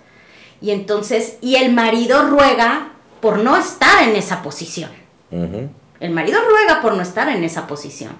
[0.61, 4.91] Y entonces, y el marido ruega por no estar en esa posición.
[5.31, 8.13] El marido ruega por no estar en esa posición,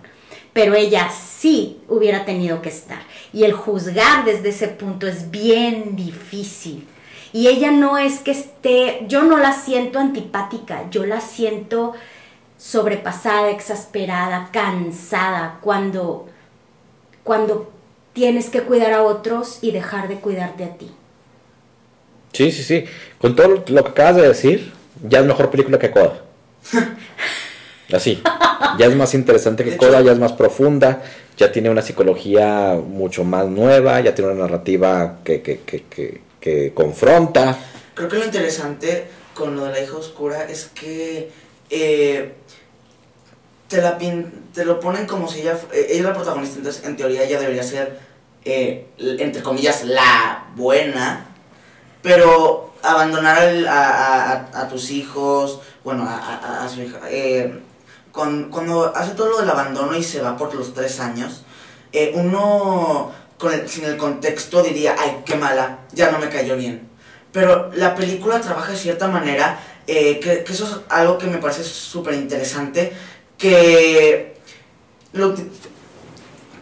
[0.53, 3.01] pero ella sí hubiera tenido que estar.
[3.33, 6.87] Y el juzgar desde ese punto es bien difícil.
[7.33, 11.95] Y ella no es que esté, yo no la siento antipática, yo la siento
[12.59, 16.29] sobrepasada, exasperada, cansada, cuando,
[17.23, 17.73] cuando
[18.21, 20.91] tienes que cuidar a otros y dejar de cuidarte a ti.
[22.35, 22.85] Sí, sí, sí.
[23.19, 24.75] Con todo lo que acabas de decir,
[25.09, 26.21] ya es mejor película que Coda.
[27.91, 28.23] Así.
[28.79, 31.03] Ya es más interesante que Coda, ya es más profunda,
[31.39, 36.21] ya tiene una psicología mucho más nueva, ya tiene una narrativa que, que, que, que,
[36.43, 37.57] que confronta.
[37.95, 41.31] Creo que lo interesante con lo de la hija oscura es que
[41.71, 42.33] eh,
[43.69, 46.59] te, la pin- te lo ponen como si ella, fu- eh, ella es la protagonista,
[46.59, 48.10] entonces en teoría ella debería ser,
[48.45, 51.27] eh, entre comillas, la buena,
[52.03, 57.61] pero abandonar al- a, tus hijos, bueno, a, su hija, eh,
[58.13, 61.43] con- cuando hace todo lo del abandono y se va por los tres años,
[61.93, 66.57] eh, uno con el- sin el contexto diría, ay, qué mala, ya no me cayó
[66.57, 66.89] bien.
[67.33, 71.65] Pero la película trabaja de cierta manera, que, que eso es algo que me parece
[71.65, 72.93] súper interesante,
[73.39, 74.37] que,
[75.13, 75.35] lo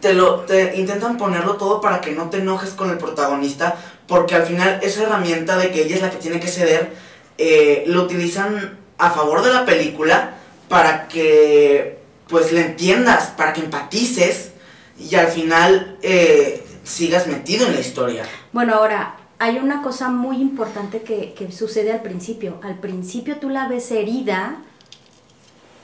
[0.01, 3.77] te lo te intentan ponerlo todo para que no te enojes con el protagonista,
[4.07, 6.93] porque al final esa herramienta de que ella es la que tiene que ceder,
[7.37, 10.35] eh, lo utilizan a favor de la película
[10.69, 14.53] para que pues le entiendas, para que empatices
[14.99, 18.25] y al final eh, sigas metido en la historia.
[18.53, 22.59] Bueno, ahora, hay una cosa muy importante que, que sucede al principio.
[22.63, 24.57] Al principio tú la ves herida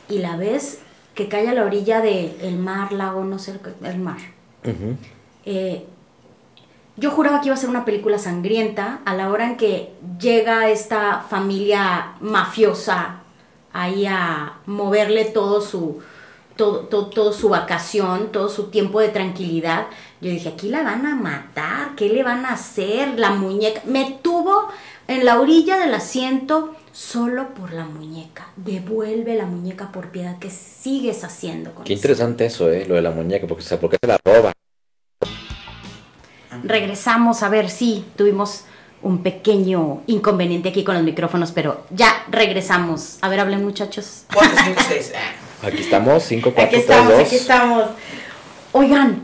[0.08, 0.78] y la ves
[1.14, 4.18] que cae a la orilla del mar, lago, no sé, el mar.
[5.44, 5.84] Eh,
[6.96, 10.70] yo juraba que iba a ser una película sangrienta a la hora en que llega
[10.70, 13.20] esta familia mafiosa
[13.72, 16.00] ahí a moverle todo su,
[16.56, 19.86] todo, todo, su vacación, todo su tiempo de tranquilidad.
[20.20, 23.18] Yo dije, aquí la van a matar, ¿qué le van a hacer?
[23.18, 23.82] La muñeca.
[23.84, 24.68] Me tuvo
[25.08, 28.46] en la orilla del asiento solo por la muñeca.
[28.56, 30.38] Devuelve la muñeca por piedad.
[30.38, 32.86] ¿Qué sigues haciendo con Qué interesante eso, ¿eh?
[32.86, 34.52] Lo de la muñeca, porque, porque se la roba.
[36.62, 38.64] Regresamos a ver si tuvimos
[39.02, 43.18] un pequeño inconveniente aquí con los micrófonos, pero ya regresamos.
[43.20, 44.24] A ver, hablen muchachos.
[45.62, 47.84] Aquí estamos, 5, 4, Aquí estamos, aquí estamos.
[48.72, 49.22] Oigan,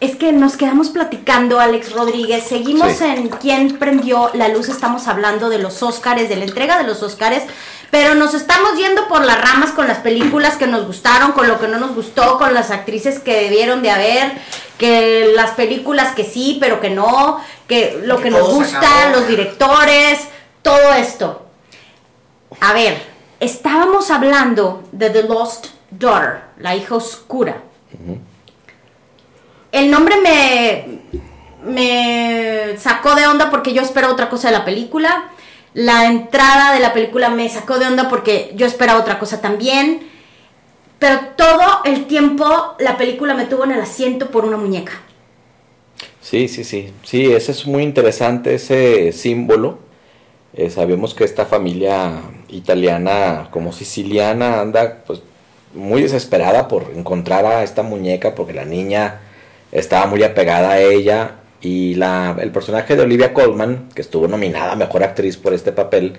[0.00, 2.44] es que nos quedamos platicando, Alex Rodríguez.
[2.44, 4.68] Seguimos en quién prendió la luz.
[4.68, 7.42] Estamos hablando de los Óscares, de la entrega de los Óscares.
[7.90, 11.58] Pero nos estamos yendo por las ramas con las películas que nos gustaron, con lo
[11.58, 14.32] que no nos gustó, con las actrices que debieron de haber,
[14.76, 20.20] que las películas que sí, pero que no, que lo que, nos gusta, los directores,
[20.62, 21.46] todo esto.
[22.60, 23.02] A ver,
[23.40, 27.62] estábamos hablando de The Lost Daughter, la hija oscura
[29.72, 30.98] el nombre me,
[31.70, 35.30] me sacó de onda porque yo esperaba otra cosa de la película.
[35.74, 40.08] La entrada de la película me sacó de onda porque yo esperaba otra cosa también.
[40.98, 44.92] Pero todo el tiempo la película me tuvo en el asiento por una muñeca.
[46.20, 46.92] Sí, sí, sí.
[47.04, 49.78] Sí, ese es muy interesante, ese símbolo.
[50.54, 55.22] Eh, sabemos que esta familia italiana, como siciliana, anda pues
[55.74, 59.20] muy desesperada por encontrar a esta muñeca porque la niña
[59.72, 64.72] estaba muy apegada a ella y la, el personaje de Olivia Colman, que estuvo nominada
[64.72, 66.14] a Mejor Actriz por este papel,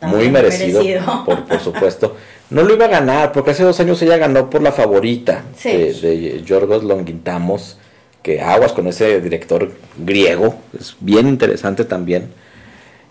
[0.00, 0.82] muy merecido,
[1.26, 2.16] Por, por, supuesto,
[2.50, 5.92] no lo iba a ganar, porque hace dos años ella ganó por La Favorita de,
[5.92, 7.78] de Yorgos Longuintamos,
[8.22, 12.28] que aguas con ese director griego, es bien interesante también.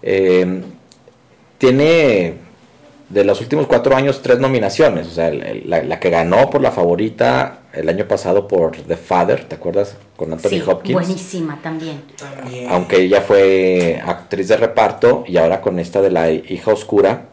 [0.01, 0.61] Eh,
[1.57, 2.35] tiene
[3.09, 5.07] de los últimos cuatro años tres nominaciones.
[5.07, 9.55] O sea, la, que ganó por la favorita el año pasado por The Father, ¿te
[9.55, 9.95] acuerdas?
[10.15, 10.93] Con Anthony sí, Hopkins.
[10.93, 12.01] Buenísima también.
[12.69, 17.25] Aunque ella fue actriz de reparto y ahora con esta de la hija oscura.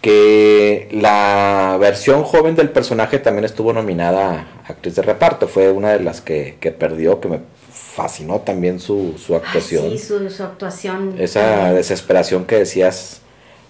[0.00, 5.46] Que la versión joven del personaje también estuvo nominada a actriz de reparto.
[5.46, 7.40] Fue una de las que, perdió, que me
[7.70, 9.90] fascinó también su, su actuación.
[9.90, 11.16] sí, su, su actuación.
[11.18, 13.20] Esa desesperación que decías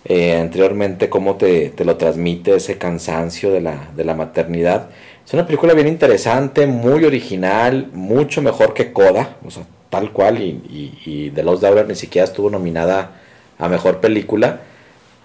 [0.05, 4.89] eh, anteriormente, cómo te, lo transmite ese cansancio de la, de la maternidad.
[5.31, 10.43] Es una película bien interesante, muy original, mucho mejor que Coda, o sea, tal cual,
[10.43, 13.13] y, y, The Lost Daughter ni siquiera estuvo nominada
[13.57, 14.63] a mejor película,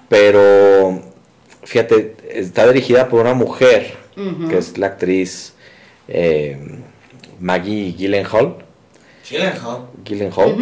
[0.08, 1.02] pero
[1.64, 3.96] fíjate, está dirigida por una mujer,
[4.48, 5.56] que es la actriz
[6.08, 6.60] eh,
[7.40, 8.58] Maggie Gyllenhaal.
[9.28, 9.88] Gyllenhaal.
[10.04, 10.56] Gyllenhaal.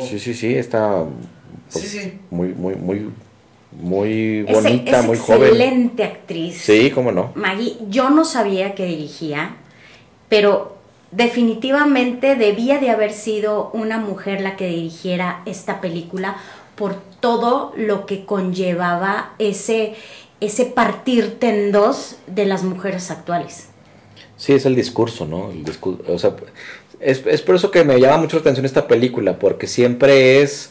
[0.00, 1.04] Sí, sí, sí, está
[1.68, 2.18] Sí, sí.
[2.30, 3.10] Muy, muy, muy,
[3.78, 5.42] muy bonita, muy joven.
[5.44, 6.58] Excelente actriz.
[6.60, 7.32] Sí, cómo no.
[7.34, 9.56] Maggie, yo no sabía que dirigía,
[10.28, 10.76] pero
[11.12, 16.36] definitivamente debía de haber sido una mujer la que dirigiera esta película
[16.74, 19.94] por todo lo que conllevaba ese,
[20.40, 23.68] ese partirte en dos de las mujeres actuales.
[24.36, 25.50] Sí, es el discurso, ¿no?
[25.50, 26.34] El discurso, o sea,
[27.00, 30.70] es, es por eso que me llama mucho la atención esta película, porque siempre es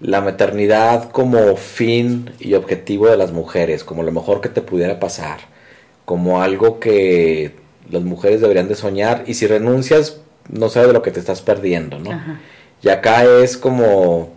[0.00, 5.00] la maternidad como fin y objetivo de las mujeres, como lo mejor que te pudiera
[5.00, 5.40] pasar,
[6.04, 7.54] como algo que
[7.90, 11.42] las mujeres deberían de soñar y si renuncias no sabes de lo que te estás
[11.42, 12.10] perdiendo, ¿no?
[12.82, 14.30] Y acá es como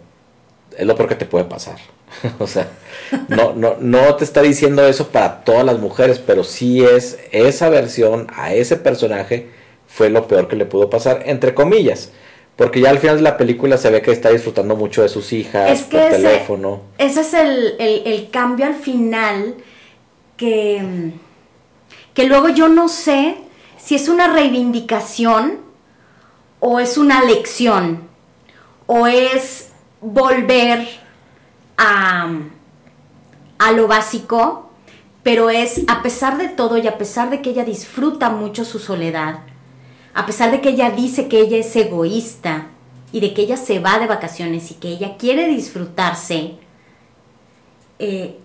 [0.78, 1.78] es lo peor que te puede pasar.
[2.40, 2.70] o sea,
[3.28, 7.70] no, no, no te está diciendo eso para todas las mujeres, pero sí es esa
[7.70, 9.50] versión a ese personaje
[9.88, 12.12] fue lo peor que le pudo pasar, entre comillas.
[12.60, 15.32] Porque ya al final de la película se ve que está disfrutando mucho de sus
[15.32, 16.82] hijas, es que ese, teléfono.
[16.98, 19.56] Ese es el, cambio al final
[20.36, 21.14] que,
[22.14, 23.38] que luego yo no sé
[23.78, 25.60] si es una reivindicación
[26.60, 28.10] o es una lección
[28.88, 29.70] o es
[30.02, 30.86] volver
[31.78, 32.30] a,
[33.58, 34.70] a lo básico,
[35.24, 38.80] pero es a pesar de todo y a pesar de que ella disfruta mucho su
[38.80, 39.44] soledad,
[40.20, 42.68] a pesar de que ella dice que ella es egoísta
[43.14, 46.56] y de que ella se va de vacaciones y que ella quiere disfrutarse,
[48.00, 48.36] eh,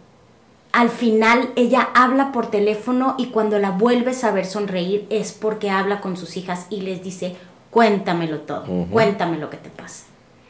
[0.71, 5.69] al final ella habla por teléfono y cuando la vuelves a ver sonreír es porque
[5.69, 7.35] habla con sus hijas y les dice,
[7.73, 10.05] cuéntamelo todo, cuéntame lo que te pasa.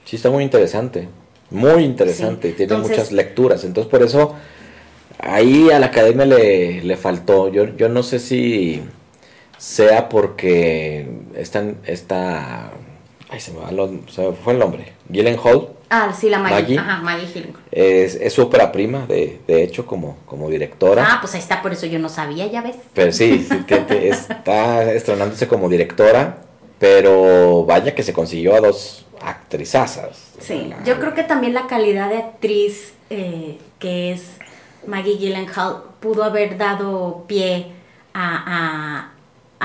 [0.04, 1.08] Sí, está muy interesante,
[1.50, 4.34] muy interesante, tiene muchas lecturas, entonces por eso
[5.20, 8.82] ahí a la academia le, le faltó, yo, yo no sé si
[9.58, 12.70] sea porque están, está,
[13.28, 13.70] ay se me va,
[14.10, 16.76] se fue el nombre, Gillen Hall, Ah, sí, la Maggie.
[16.76, 21.06] Ajá, Maggie Es, es su ópera prima, de, de hecho, como, como directora.
[21.08, 22.76] Ah, pues ahí está, por eso yo no sabía, ya ves.
[22.94, 26.38] Pero sí, está estrenándose como directora,
[26.80, 30.32] pero vaya que se consiguió a dos actrizazas.
[30.40, 34.22] Sí, yo creo que también la calidad de actriz eh, que es
[34.86, 37.68] Maggie Gyllenhaal pudo haber dado pie
[38.12, 39.12] a,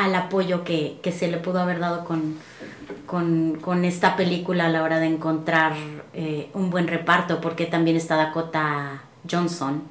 [0.04, 2.38] al apoyo que, que se le pudo haber dado con
[3.10, 5.74] con, esta película a la hora de encontrar
[6.14, 9.84] eh, un buen reparto, porque también está Dakota Johnson,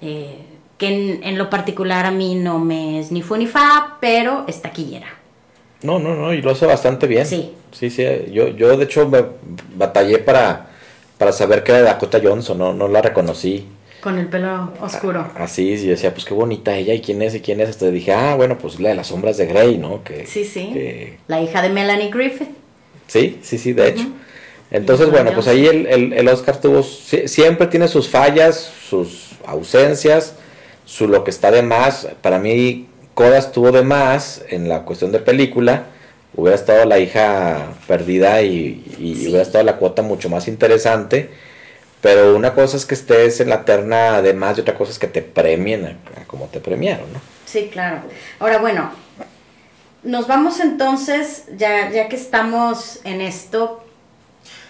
[0.00, 0.36] eh,
[0.78, 4.62] que en, lo particular a mí no me es ni fu ni fa, pero es
[4.62, 5.08] taquillera.
[5.82, 7.26] No, no, no, y lo hace bastante bien.
[7.26, 7.52] Sí.
[7.72, 9.10] Sí, sí, yo, yo de hecho
[9.76, 10.70] batallé para,
[11.18, 13.68] para saber que era Dakota Johnson, no, no la reconocí.
[14.00, 15.30] Con el pelo oscuro.
[15.36, 17.68] Así, y decía, pues qué bonita ella, y quién es, y quién es.
[17.68, 20.02] Hasta dije, ah, bueno, pues la de las sombras de Grey, ¿no?
[20.02, 21.16] Que, sí, sí.
[21.28, 22.48] La hija de Melanie Griffith.
[23.06, 24.06] Sí, sí, sí, de hecho.
[24.70, 30.36] Entonces, bueno, pues ahí el, el, Oscar tuvo, siempre tiene sus fallas, sus ausencias,
[30.86, 32.08] su lo que está de más.
[32.22, 35.86] Para mí, Coda estuvo de más en la cuestión de película.
[36.36, 41.30] Hubiera estado la hija perdida y, y hubiera estado la cuota mucho más interesante
[42.00, 44.98] pero una cosa es que estés en la terna de más y otra cosa es
[44.98, 47.20] que te premien como te premiaron, ¿no?
[47.44, 48.02] Sí, claro.
[48.38, 48.90] Ahora, bueno,
[50.02, 53.84] nos vamos entonces, ya, ya que estamos en esto.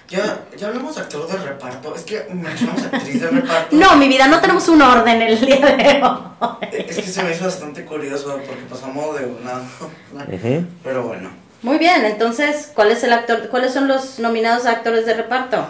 [0.09, 1.95] Ya, ya hablamos de actor de reparto.
[1.95, 3.77] Es que mencionamos actriz de reparto.
[3.77, 6.69] no, mi vida, no tenemos un orden el día de hoy.
[6.73, 9.63] Es que se me hizo bastante curioso porque pasamos de una.
[10.83, 11.31] Pero bueno.
[11.63, 13.49] Muy bien, entonces, ¿cuál es el actor?
[13.51, 15.69] ¿Cuáles son los nominados a actores de reparto?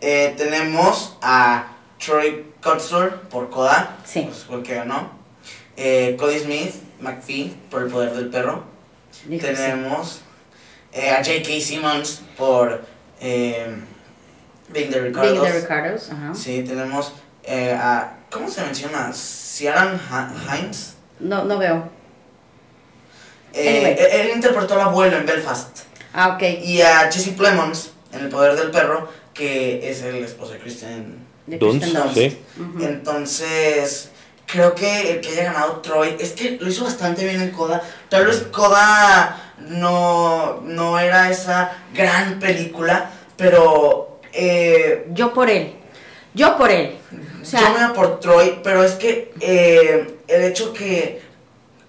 [0.00, 1.72] Eh, tenemos a
[2.04, 4.22] Troy Kotsur por Coda, sí.
[4.22, 5.10] pues fue el que ganó.
[5.76, 8.64] Eh, Cody Smith, McPhee por El Poder del Perro.
[9.28, 10.20] tenemos
[10.92, 11.60] eh, a J.K.
[11.60, 12.84] Simmons por
[13.20, 13.76] eh,
[14.68, 15.32] Being the Ricardos.
[15.32, 16.34] Being the Ricardos, ajá.
[16.34, 17.12] Sí, tenemos
[17.48, 18.14] a.
[18.30, 19.12] ¿Cómo se menciona?
[19.12, 19.98] Ciaran
[20.48, 20.94] Hines.
[21.18, 21.88] No, no veo.
[23.54, 25.80] Él, él, interpretó al abuelo en Belfast.
[26.12, 26.42] Ah, ok.
[26.62, 29.08] Y a Jesse Plemons en El Poder del Perro
[29.38, 31.86] que es el esposo de Kristen, Dunst.
[32.80, 34.10] Entonces,
[34.46, 37.80] creo que el que haya ganado Troy, es que lo hizo bastante bien en Coda.
[38.08, 44.18] Tal vez Coda no, no era esa gran película, pero...
[44.32, 45.72] Eh, yo por él.
[46.34, 46.96] Yo por él.
[47.10, 51.22] yo me voy por Troy, pero es que eh, el hecho que...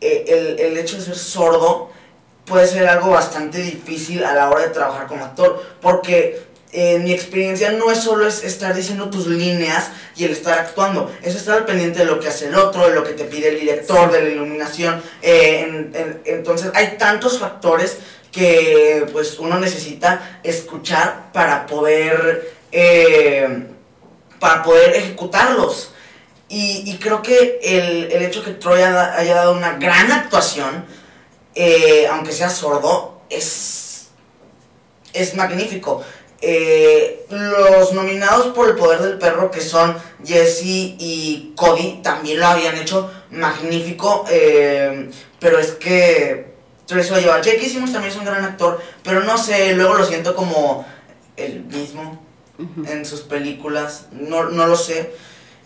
[0.01, 1.89] Eh, el, el hecho de ser sordo
[2.45, 7.13] puede ser algo bastante difícil a la hora de trabajar como actor, porque en mi
[7.13, 11.57] experiencia no es solo es estar diciendo tus líneas y el estar actuando, es estar
[11.57, 14.11] al pendiente de lo que hace el otro, de lo que te pide el director,
[14.11, 15.01] de la iluminación.
[15.21, 17.97] Eh, entonces hay tantos factores
[18.31, 23.65] que pues uno necesita escuchar para poder, eh,
[24.39, 25.93] para poder ejecutarlos.
[26.51, 30.83] Y, creo que el, el, hecho que Troy haya dado una gran actuación,
[31.53, 34.07] eh, aunque sea sordo, es,
[35.13, 36.03] es magnífico.
[36.41, 42.47] Eh, los nominados por el poder del perro, que son Jesse y Cody, también lo
[42.47, 44.25] habían hecho magnífico.
[44.29, 45.09] Eh,
[45.39, 46.53] pero es que
[46.85, 47.41] Troy se lo lleva.
[47.41, 50.85] Jake Simmons también es un gran actor, pero no sé, luego lo siento como
[51.35, 52.21] el mismo
[52.87, 54.07] en sus películas.
[54.11, 55.11] No, no lo sé.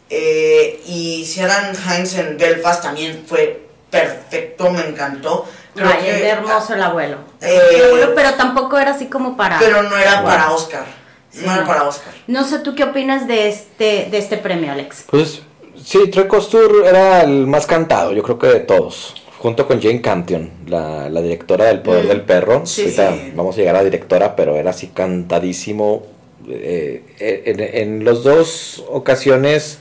[0.09, 5.47] Eh, y Ciaran Hines en Belfast también fue perfecto, me encantó.
[5.75, 7.17] Ay, es hermoso el abuelo.
[7.41, 9.59] Eh, pero tampoco era así como para.
[9.59, 10.85] Pero no era para Oscar.
[11.33, 12.13] no, era para Oscar.
[12.27, 15.05] No sé, ¿tú qué opinas de este, de este premio, Alex?
[15.09, 15.41] Pues
[15.83, 19.15] sí, Troy Costur era el más cantado, yo creo que de todos.
[19.39, 22.07] Junto con Jane Campion, la, la directora del Poder mm.
[22.07, 22.65] del Perro.
[22.65, 26.03] Sí, Ahorita vamos a llegar a la directora, pero era así cantadísimo.
[26.47, 29.79] Eh, en, en los dos ocasiones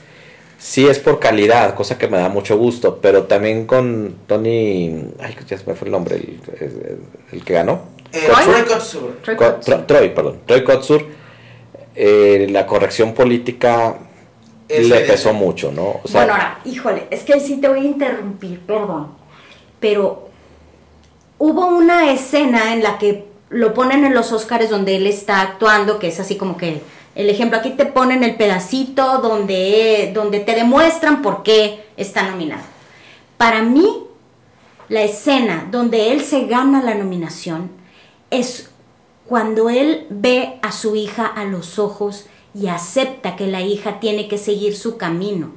[0.63, 5.35] sí es por calidad, cosa que me da mucho gusto, pero también con Tony, ay,
[5.45, 7.81] ya se me fue el nombre, el, que ganó.
[8.13, 9.85] Eh, Troy Kotsur.
[9.85, 11.05] Troy, perdón, Troy Kotsur,
[11.95, 13.97] eh, la corrección política
[14.69, 15.99] le pesó mucho, ¿no?
[16.11, 19.09] bueno, ahora, híjole, es que sí te voy a interrumpir, perdón,
[19.81, 20.29] pero
[21.39, 25.99] hubo una escena en la que lo ponen en los Oscars donde él está actuando,
[25.99, 26.81] que es así como que
[27.15, 32.63] el ejemplo, aquí te ponen el pedacito donde, donde te demuestran por qué está nominado.
[33.37, 33.85] Para mí,
[34.89, 37.71] la escena donde él se gana la nominación
[38.29, 38.69] es
[39.25, 44.27] cuando él ve a su hija a los ojos y acepta que la hija tiene
[44.27, 45.51] que seguir su camino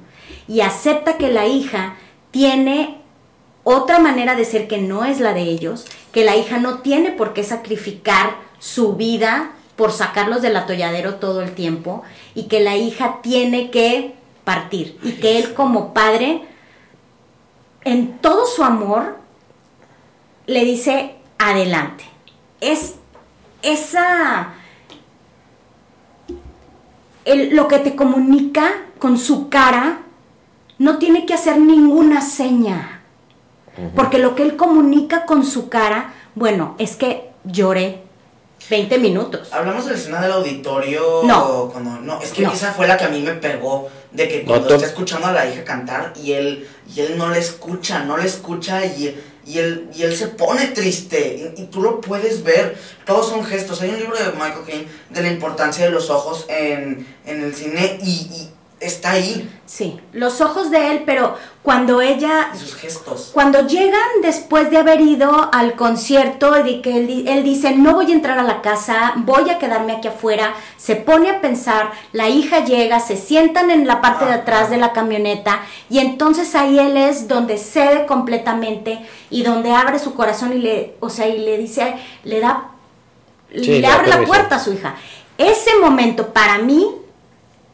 [0.49, 1.97] y acepta que la hija
[2.31, 2.99] tiene
[3.65, 7.11] otra manera de ser que no es la de ellos, que la hija no tiene
[7.11, 12.03] por qué sacrificar su vida por sacarlos del atolladero todo el tiempo
[12.35, 14.15] y que la hija tiene que
[14.45, 16.43] partir y que él como padre,
[17.85, 19.19] en todo su amor,
[20.47, 22.05] le dice adelante.
[22.61, 22.95] Es
[23.63, 24.55] esa...
[27.27, 30.01] lo que te comunica con su cara
[30.79, 33.03] no tiene que hacer ninguna seña.
[33.95, 38.06] Porque lo que él comunica con su cara, bueno, es que lloré
[38.69, 39.49] 20 minutos.
[39.53, 41.23] Hablamos de la escena del auditorio.
[41.25, 41.69] No.
[41.73, 43.89] Cuando, no, es que esa fue la que a mí me pegó.
[44.11, 47.39] De que cuando está escuchando a la hija cantar y él, y él no le
[47.39, 49.15] escucha, no le escucha y,
[49.45, 51.55] y, él, y él se pone triste.
[51.57, 52.77] Y, tú lo puedes ver.
[53.05, 53.83] Todos son gestos.
[53.83, 57.55] Hay un libro de Michael Caine de la importancia de los ojos en, en el
[57.55, 58.49] cine y
[58.89, 59.51] está ahí.
[59.67, 62.51] Sí, los ojos de él, pero cuando ella...
[62.55, 63.31] sus gestos.
[63.35, 68.15] Cuando llegan después de haber ido al concierto y que él, dice, no voy a
[68.15, 72.65] entrar a la casa, voy a quedarme aquí afuera, se pone a pensar, la hija
[72.65, 75.61] llega, se sientan en la parte de atrás de la camioneta
[75.91, 80.97] y entonces ahí él es donde cede completamente y donde abre su corazón y le,
[81.01, 82.71] o sea, y le dice, le da,
[83.51, 84.95] le abre la puerta a su hija.
[85.39, 86.95] Ese momento para mí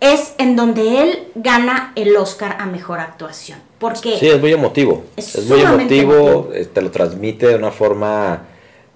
[0.03, 3.61] es en donde él gana el Oscar a mejor actuación.
[3.79, 5.05] Porque sí, es muy emotivo.
[5.17, 8.43] Es, muy emotivo, eh, te lo transmite de una forma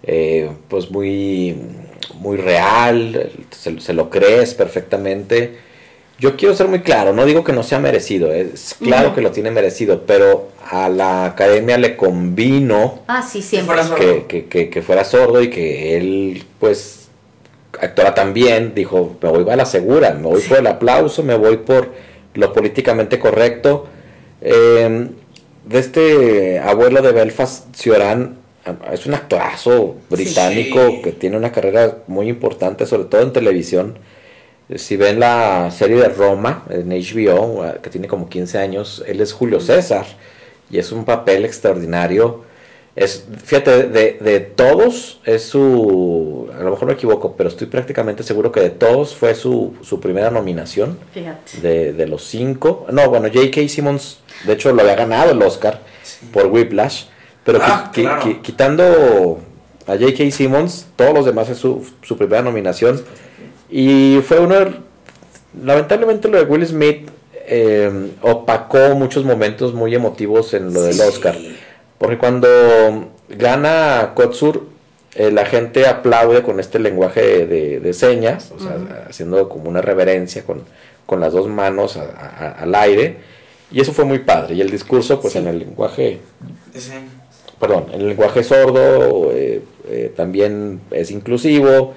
[0.03, 1.57] eh, pues muy,
[2.19, 5.59] muy real, se, lo crees perfectamente.
[6.19, 9.31] Yo quiero ser muy claro, no digo que no sea merecido, es claro que lo
[9.31, 13.77] tiene merecido, pero a la academia le convino ah, sí, siempre.
[14.27, 17.06] Que, que, que, fuera sordo y que él pues
[17.81, 21.59] actora también, dijo, me voy a la segura, me voy por el aplauso, me voy
[21.59, 21.93] por
[22.35, 23.87] lo políticamente correcto.
[24.41, 25.11] Em,
[25.65, 28.39] de este abuelo de Belfast, Cioran,
[28.93, 33.99] es un actorazo británico que tiene una carrera muy importante, sobre todo en televisión.
[34.75, 39.33] Si ven la serie de Roma en HBO, que tiene como 15 años, él es
[39.33, 40.07] Julio César
[40.71, 42.46] y es un papel extraordinario
[42.97, 48.23] es, fíjate, de, de, todos es su, a lo mejor me equivoco, pero estoy prácticamente
[48.23, 50.99] seguro que de todos fue su, su primera nominación.
[51.13, 51.61] Fíjate.
[51.61, 52.87] De, de, los cinco.
[52.91, 53.69] No, bueno, J.K.
[53.69, 55.83] Simmons, de hecho, lo había ganado el Oscar
[56.33, 57.05] por Whiplash,
[57.45, 57.93] pero ah,
[58.43, 59.41] quitando
[59.87, 60.31] a J.K.
[60.31, 63.05] Simmons, todos los demás es su, su primera nominación.
[63.69, 64.57] Y fue uno,
[65.63, 67.11] lamentablemente lo de Will Smith
[67.47, 71.37] eh, opacó muchos momentos muy emotivos en lo del Oscar.
[71.99, 72.49] Porque cuando
[73.29, 74.65] gana Kotsur,
[75.15, 80.45] eh, la gente aplaude con este lenguaje de, señas, o sea, haciendo como una reverencia
[80.45, 80.63] con,
[81.07, 83.17] con las dos manos al aire.
[83.73, 84.55] Y eso fue muy padre.
[84.55, 86.19] Y el discurso, pues en el lenguaje...
[87.59, 91.95] Perdón, en el lenguaje sordo eh, eh, también es inclusivo.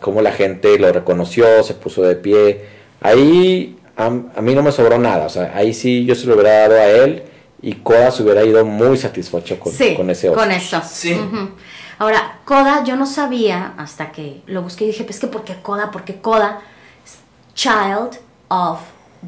[0.00, 2.60] como la gente lo reconoció, se puso de pie.
[3.00, 5.24] Ahí a, a, mí no me sobró nada.
[5.24, 7.22] O sea, ahí sí yo se lo hubiera dado a él
[7.64, 10.82] y Koda se hubiera ido muy satisfecho con, con ese Con eso.
[10.86, 11.18] Sí.
[11.98, 15.54] Ahora, Koda, yo no sabía hasta que lo busqué y dije, pues que ¿por qué
[15.62, 15.90] Koda?
[15.90, 16.60] Porque Koda
[17.06, 17.16] es
[17.54, 18.80] Child of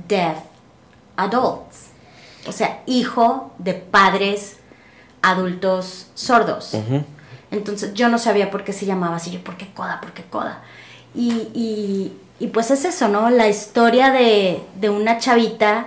[0.07, 0.37] Deaf
[1.16, 1.87] Adults.
[2.47, 4.59] O sea, hijo de padres
[5.22, 6.76] adultos sordos.
[7.51, 9.30] Entonces yo no sabía por qué se llamaba así.
[9.30, 9.99] Yo, ¿por qué Koda?
[10.03, 10.62] ¿Por qué Koda?
[11.14, 13.30] Y, y, y pues es eso, ¿no?
[13.30, 15.87] La historia de, de una chavita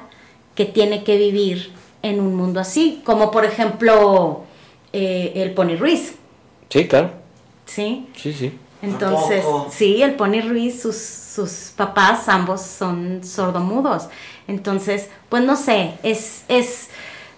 [0.55, 4.43] que tiene que vivir en un mundo así, como por ejemplo
[4.93, 6.15] eh, el Pony Ruiz.
[6.69, 7.11] Sí, claro.
[7.65, 8.07] Sí.
[8.15, 8.57] Sí, sí.
[8.81, 14.07] Entonces, sí, el Pony Ruiz, sus, sus papás ambos son sordomudos.
[14.47, 16.89] Entonces, pues no sé, es, es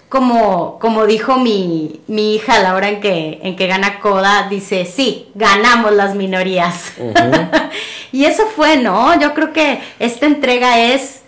[0.08, 4.48] como, como dijo mi, mi hija a la hora en que, en que gana Coda,
[4.50, 6.94] dice, sí, ganamos las minorías.
[8.12, 9.20] y eso fue, ¿no?
[9.20, 11.21] Yo creo que esta entrega es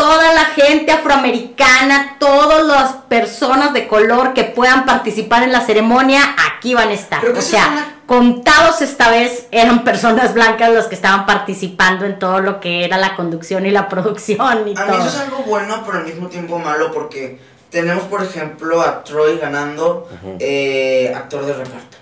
[0.00, 6.22] toda la gente afroamericana, todas las personas de color que puedan participar en la ceremonia,
[6.48, 7.22] aquí van a estar.
[7.26, 12.60] O sea, contados esta vez eran personas blancas los que estaban participando en todo lo
[12.60, 14.68] que era la conducción y la producción.
[14.68, 17.38] Y a mí eso es algo bueno, pero al mismo tiempo malo porque
[17.68, 21.98] tenemos por ejemplo a Troy ganando eh, actor de reparto.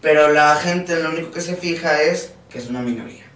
[0.00, 3.29] Pero la gente lo único que se fija es que es una minoría.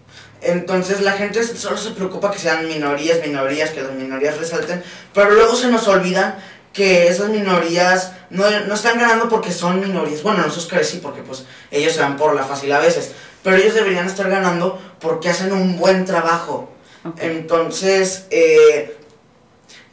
[0.44, 4.82] Entonces la gente solo se preocupa que sean minorías, minorías, que las minorías resalten,
[5.12, 6.36] pero luego se nos olvidan
[6.72, 10.22] que esas minorías no, no están ganando porque son minorías.
[10.22, 13.12] Bueno, en los Oscars sí, porque pues ellos se van por la fácil a veces,
[13.42, 16.70] pero ellos deberían estar ganando porque hacen un buen trabajo.
[17.18, 18.96] Entonces, eh,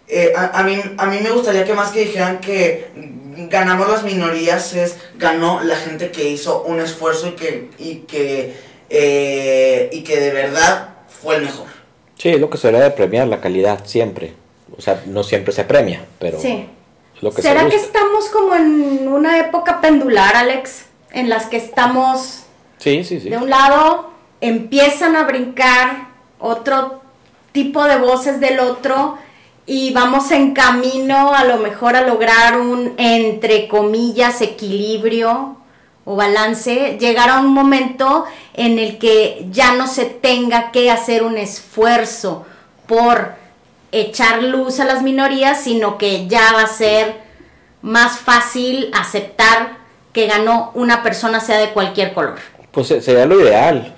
[0.07, 2.89] eh, a, mí, a mí me gustaría que más que dijeran que
[3.49, 8.70] ganamos las minorías es ganó la gente que hizo un esfuerzo y que, y que,
[8.93, 11.67] eh, y que de verdad fue el mejor.
[12.17, 14.33] Sí, es lo que se debe de premiar, la calidad, siempre.
[14.77, 16.39] O sea, no siempre se premia, pero...
[16.39, 16.67] Sí.
[17.21, 20.85] Lo que ¿Será que estamos como en una época pendular, Alex?
[21.11, 22.43] En las que estamos...
[22.79, 23.29] Sí, sí, sí.
[23.29, 24.11] De un lado
[24.41, 27.01] empiezan a brincar otro
[27.51, 29.17] tipo de voces del otro
[29.65, 35.60] y vamos en camino a lo mejor a lograr un, entre comillas, equilibrio
[36.15, 41.37] balance, llegar a un momento en el que ya no se tenga que hacer un
[41.37, 42.45] esfuerzo
[42.87, 43.33] por
[43.91, 47.15] echar luz a las minorías, sino que ya va a ser
[47.81, 49.77] más fácil aceptar
[50.13, 52.35] que ganó una persona sea de cualquier color.
[52.71, 53.95] Pues sería lo ideal,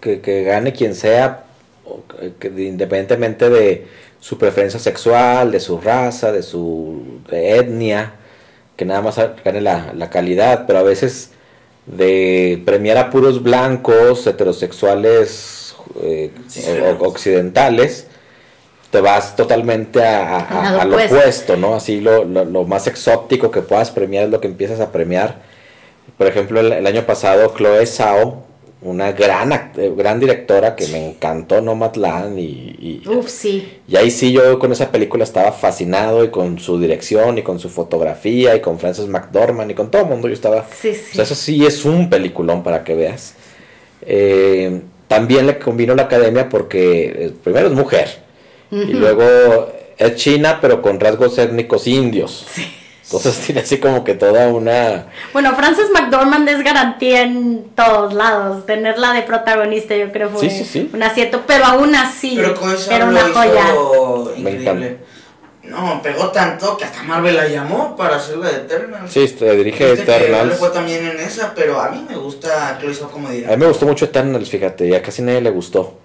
[0.00, 1.44] que, gane quien sea,
[2.42, 3.86] independientemente de
[4.20, 8.12] su preferencia sexual, de su raza, de su etnia,
[8.76, 11.30] que nada más gane la, la, calidad, pero a veces
[11.96, 16.30] de premiar a puros blancos, heterosexuales, eh,
[17.00, 18.06] occidentales,
[18.90, 21.74] te vas totalmente a, lo opuesto, ¿no?
[21.74, 25.42] Así lo, lo, más exótico que puedas premiar es lo que empiezas a premiar.
[26.18, 28.49] Por ejemplo, el, el año pasado Chloe Zhao
[28.82, 33.68] una gran, eh, gran directora que me encantó Nomadland y, y, Uf, sí.
[33.86, 37.58] y ahí sí yo con esa película estaba fascinado y con su dirección y con
[37.58, 40.66] su fotografía y con Frances McDormand y con todo el mundo yo estaba...
[40.70, 41.10] Sí, sí.
[41.12, 43.34] O sea, eso sí es un peliculón para que veas.
[44.02, 48.08] Eh, también le combino la academia porque eh, primero es mujer
[48.70, 52.46] y luego es china pero con rasgos étnicos indios.
[52.50, 52.64] Sí.
[53.12, 55.06] Entonces tiene así como que toda una...
[55.32, 58.64] Bueno, Frances McDormand es garantía en todos lados.
[58.66, 60.48] Tenerla de protagonista yo creo fue
[60.92, 63.74] un acierto, pero aún así pero con era una joya.
[64.36, 64.98] Increíble.
[65.64, 69.08] No, pegó tanto que hasta Marvel la llamó para hacerla de Eternal.
[69.08, 70.56] Sí, te dirige Eternals.
[70.56, 73.56] fue también en esa, pero a mí me gusta que lo hizo como A mí
[73.56, 75.99] me gustó mucho Eternals, fíjate, y a casi nadie le gustó.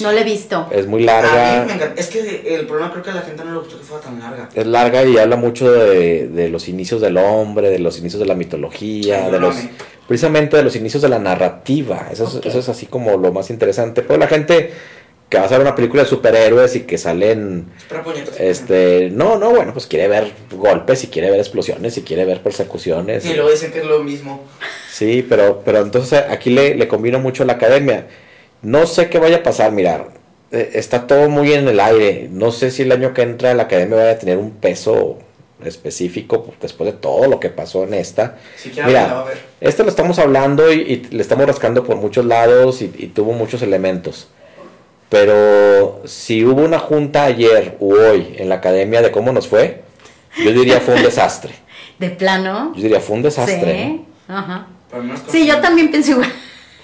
[0.00, 0.68] No la he visto.
[0.70, 1.58] Es muy larga.
[1.58, 2.00] A mí me encanta.
[2.00, 4.18] Es que el problema creo que a la gente no le gustó que fuera tan
[4.18, 4.48] larga.
[4.54, 8.26] Es larga y habla mucho de, de los inicios del hombre, de los inicios de
[8.26, 9.56] la mitología, de los
[10.06, 12.08] precisamente de los inicios de la narrativa.
[12.10, 14.02] Eso, es, eso es así como lo más interesante.
[14.02, 14.72] Pero la gente
[15.28, 17.66] que va a hacer una película de superhéroes y que salen
[18.38, 22.42] este no no bueno pues quiere ver golpes y quiere ver explosiones y quiere ver
[22.42, 24.44] persecuciones y, luego dicen que es lo mismo
[24.88, 28.06] sí pero pero entonces aquí le, le combino mucho la academia
[28.62, 30.06] no sé qué vaya a pasar, mira,
[30.52, 32.28] eh, está todo muy en el aire.
[32.30, 35.18] No sé si el año que entra la academia vaya a tener un peso
[35.64, 38.36] específico después de todo lo que pasó en esta.
[38.86, 39.24] mira,
[39.60, 44.28] este lo estamos hablando y, le estamos rascando por muchos lados y, tuvo muchos elementos.
[45.08, 49.82] Pero si hubo una junta ayer u hoy en la academia de cómo nos fue,
[50.42, 51.54] yo diría fue un desastre.
[51.98, 52.72] ¿De plano?
[52.74, 53.72] Yo diría fue un desastre.
[53.72, 54.66] Sí, Ajá.
[55.28, 56.32] sí yo también pienso igual.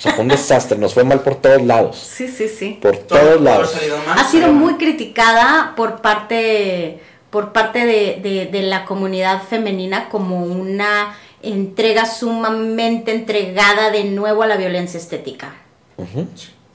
[0.02, 1.96] O sea, fue un desastre, nos fue mal por todos lados.
[1.96, 2.76] Sí, sí, sí.
[2.82, 3.72] Por todos lados.
[4.08, 6.98] Ha sido muy criticada por parte,
[7.30, 14.48] por parte de, de, la comunidad femenina como una entrega sumamente entregada de nuevo a
[14.48, 15.54] la violencia estética.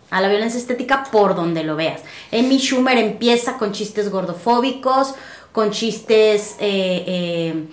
[0.10, 2.03] A la violencia estética por donde lo veas.
[2.31, 5.15] Amy Schumer empieza con chistes gordofóbicos,
[5.51, 6.56] con chistes...
[6.61, 7.65] Eh, eh,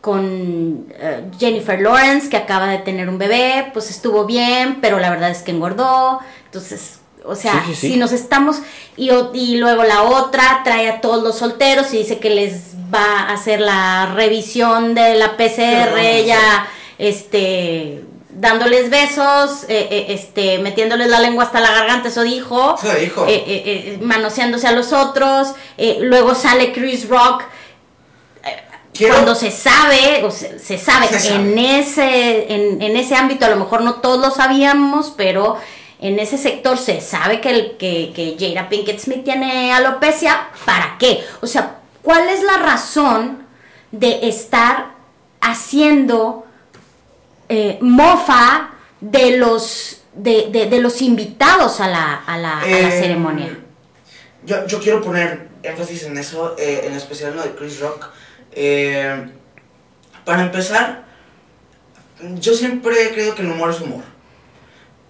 [0.00, 5.10] con eh, Jennifer Lawrence, que acaba de tener un bebé, pues estuvo bien, pero la
[5.10, 6.20] verdad es que engordó.
[6.46, 8.58] Entonces, o sea, si nos estamos.
[8.96, 13.20] Y, y, luego la otra trae a todos los solteros y dice que les va
[13.20, 16.68] a hacer la revisión de la PCR, ya,
[16.98, 23.26] este dándoles besos, eh, eh, este, metiéndoles la lengua hasta la garganta, eso dijo, dijo.
[24.00, 25.48] manoseándose a los otros,
[26.00, 27.42] luego sale Chris Rock
[29.08, 33.94] cuando se sabe, o se, sabe, en, Ese, en, ese ámbito, a lo mejor no
[33.94, 35.56] todos lo sabíamos, pero
[36.00, 40.96] en ese sector se sabe que, el, que, que Jada Pinkett Smith tiene alopecia, ¿para
[40.98, 41.24] qué?
[41.40, 43.46] O sea, ¿cuál es la razón
[43.92, 44.94] de estar
[45.40, 46.46] haciendo
[47.48, 48.70] eh, mofa
[49.00, 53.58] de los, de, los invitados a la, a la, eh, ceremonia?
[54.44, 58.08] Yo, yo quiero poner énfasis en eso, eh, en especial en lo de Chris Rock.
[58.52, 59.30] Eh,
[60.24, 61.04] para empezar,
[62.38, 64.04] yo siempre he creído que el humor es humor.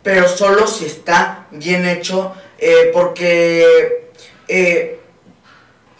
[0.02, 4.10] Pero solo si está bien hecho, eh, porque
[4.48, 5.00] eh,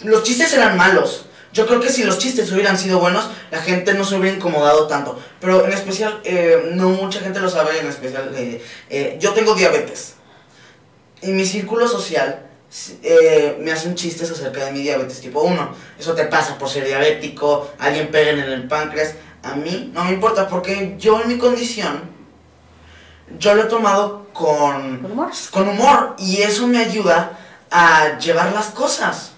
[0.04, 1.26] los chistes eran malos.
[1.52, 4.86] Yo creo que si los chistes hubieran sido buenos, la gente no se hubiera incomodado
[4.86, 5.20] tanto.
[5.40, 6.22] Pero en especial,
[6.74, 8.32] no mucha gente lo sabe, en especial,
[9.18, 10.14] yo tengo diabetes.
[11.22, 12.49] En mi círculo social
[13.02, 15.74] eh, me hacen chistes acerca de mi diabetes tipo 1.
[15.98, 19.14] Eso te pasa por ser diabético, alguien pega en el páncreas.
[19.42, 22.02] A mí no me importa porque yo en mi condición,
[23.38, 25.30] yo lo he tomado con, ¿Con humor?
[25.50, 27.38] con humor y eso me ayuda
[27.70, 29.32] a llevar las cosas.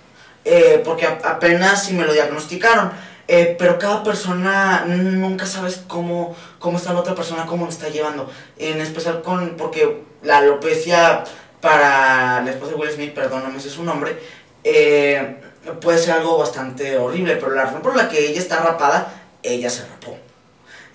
[0.44, 2.90] Eh, porque a- apenas si me lo diagnosticaron.
[3.28, 7.88] Eh, pero cada persona nunca sabes cómo, cómo está la otra persona, cómo lo está
[7.88, 8.28] llevando.
[8.58, 11.22] En especial con, porque la alopecia
[11.62, 14.18] para la esposa de Will Smith, perdón, no me sé su nombre,
[14.64, 15.36] eh,
[15.80, 19.70] puede ser algo bastante horrible, pero la razón por la que ella está rapada, ella
[19.70, 20.18] se rapó.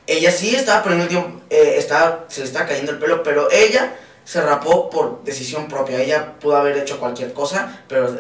[0.06, 3.95] Ella sí estaba poniendo tiempo, eh, estaba, se le estaba cayendo el pelo, pero ella
[4.27, 6.02] se rapó por decisión propia.
[6.02, 8.14] Ella pudo haber hecho cualquier cosa, pero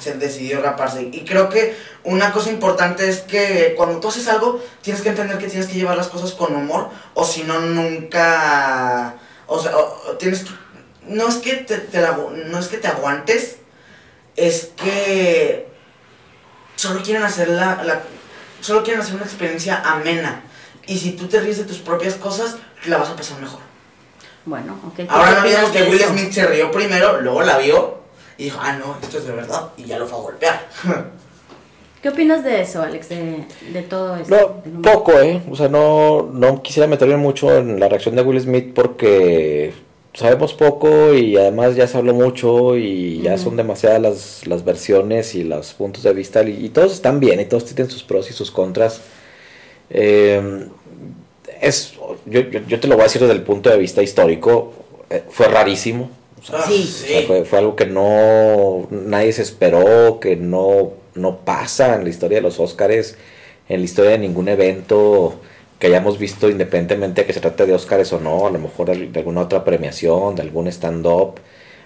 [0.00, 1.02] se decidió raparse.
[1.12, 5.36] Y creo que una cosa importante es que cuando tú haces algo, tienes que entender
[5.38, 9.16] que tienes que llevar las cosas con humor, o si no, nunca...
[9.48, 9.72] O sea,
[10.18, 10.50] tienes que...
[11.08, 12.16] No es que te, te la
[12.46, 13.56] no es que te aguantes,
[14.36, 15.66] es que
[16.76, 18.02] solo quieren hacer la, la-
[18.60, 20.42] solo quieren hacer una experiencia amena.
[20.86, 22.56] Y si tú te ríes de tus propias cosas,
[22.86, 23.60] la vas a pasar mejor.
[24.44, 24.96] Bueno, ok.
[24.96, 26.00] ¿tú Ahora no olvidemos que Will?
[26.02, 27.98] Smith se rió primero, luego la vio
[28.38, 29.68] y dijo, ah, no, esto es de verdad.
[29.76, 30.68] Y ya lo fue a golpear.
[32.02, 33.08] ¿Qué opinas de eso, Alex?
[33.08, 34.62] De, de todo esto.
[34.64, 35.42] No, poco, ¿eh?
[35.50, 39.74] O sea, no, no quisiera meterme mucho en la reacción de Will Smith porque
[40.18, 45.34] sabemos poco y además ya se habló mucho y ya son demasiadas las, las versiones
[45.34, 48.28] y los puntos de vista y, y todos están bien y todos tienen sus pros
[48.30, 49.00] y sus contras.
[49.90, 50.66] Eh,
[51.60, 51.94] es,
[52.26, 54.72] yo, yo, yo te lo voy a decir desde el punto de vista histórico,
[55.10, 56.10] eh, fue rarísimo.
[56.40, 56.82] O sea, Sí.
[56.84, 62.04] o sea, fue, fue algo que no nadie se esperó, que no, no pasa en
[62.04, 63.16] la historia de los Óscares,
[63.68, 65.34] en la historia de ningún evento
[65.78, 68.96] que hayamos visto independientemente de que se trate de Óscares o no, a lo mejor
[68.96, 71.34] de alguna otra premiación, de algún stand-up.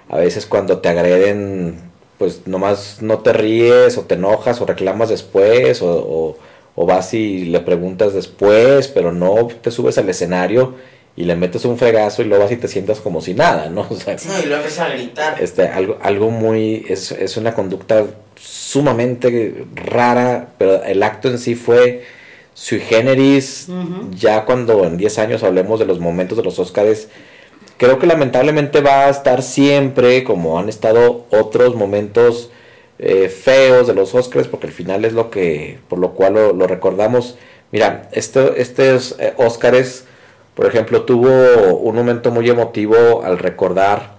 [0.08, 1.78] A veces cuando te agreden,
[2.18, 6.38] pues nomás no te ríes o te enojas o reclamas después o, o-
[6.74, 10.74] o vas y le preguntas después, pero no te subes al escenario
[11.16, 13.82] y le metes un fregazo y luego vas y te sientas como si nada, ¿no?
[13.90, 15.42] O sea, No, y luego empieza a gritar.
[15.42, 18.06] este, algo, algo muy, es, es una conducta
[18.36, 22.02] sumamente rara, pero el acto en sí fue
[22.54, 23.68] sui generis,
[24.10, 27.08] ya cuando en 10 años hablemos de los momentos de los Óscares,
[27.76, 32.50] creo que lamentablemente va a estar siempre, como han estado otros momentos
[32.98, 36.52] eh, feos de los Óscares, porque al final es lo que, por lo cual lo,
[36.52, 37.36] lo recordamos.
[37.72, 40.04] Mira, este, estos eh, Óscares,
[40.54, 41.28] por ejemplo, tuvo
[41.78, 44.18] un momento muy emotivo al recordar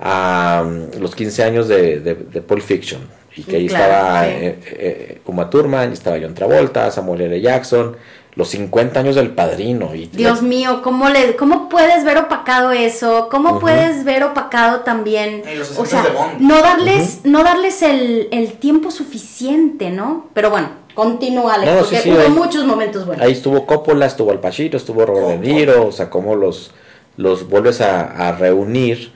[0.00, 3.02] a mm, los 15 años de, de, de Pulp Fiction.
[3.36, 4.30] Y que ahí Claro, estaba sí.
[4.32, 7.40] eh, eh, Uma Thurman, estaba John Travolta, Samuel L.
[7.40, 7.96] Jackson,
[8.34, 9.94] los 50 años del padrino.
[9.94, 13.28] Y Dios mío, ¿cómo, le, ¿cómo puedes ver opacado eso?
[13.30, 15.42] ¿Cómo puedes ver opacado también?
[15.56, 16.40] Los o sea, de Bond.
[16.40, 20.26] no darles, no darles el, el tiempo suficiente, ¿no?
[20.34, 23.24] Pero bueno, continúa, Alex, No, porque sí, sí, hubo ahí- muchos momentos buenos.
[23.24, 26.72] Ahí estuvo Coppola, estuvo Al Pacino, estuvo Robert De Niro, o sea, cómo los,
[27.16, 29.12] los vuelves a, a reunir.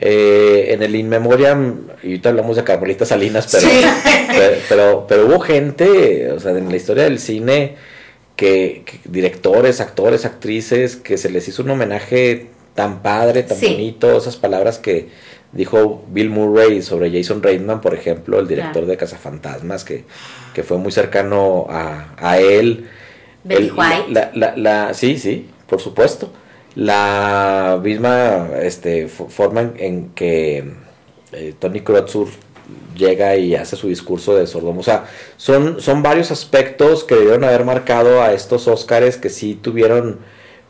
[0.00, 3.80] Eh, en el In Memoriam, y ahorita hablamos de Carmelita Salinas, pero, Sí.
[4.28, 7.74] pero, pero, pero hubo gente, o sea, en la historia del cine,
[8.36, 12.46] que, que directores, actores, actrices, que se les hizo un homenaje
[12.76, 13.72] tan padre, tan Sí.
[13.72, 15.08] bonito, esas palabras que
[15.50, 18.86] dijo Bill Murray sobre Jason Reitman, por ejemplo, el director Claro.
[18.86, 20.04] de Cazafantasmas, que,
[20.54, 22.86] que fue muy cercano a, a él.
[23.42, 24.04] Betty White.
[24.12, 26.32] La, la- la- sí, sí, por supuesto.
[26.74, 30.72] La misma este, fo- forma en, que
[31.32, 32.28] eh, Tony Krotzur
[32.96, 34.80] llega y hace su discurso de Sordoma.
[34.80, 39.54] O sea, son, son varios aspectos que debieron haber marcado a estos Óscares que sí
[39.60, 40.18] tuvieron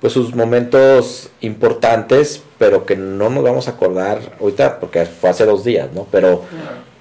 [0.01, 5.45] pues sus momentos importantes, pero que no nos vamos a acordar ahorita porque fue hace
[5.45, 6.07] dos días, ¿no?
[6.12, 6.45] Pero,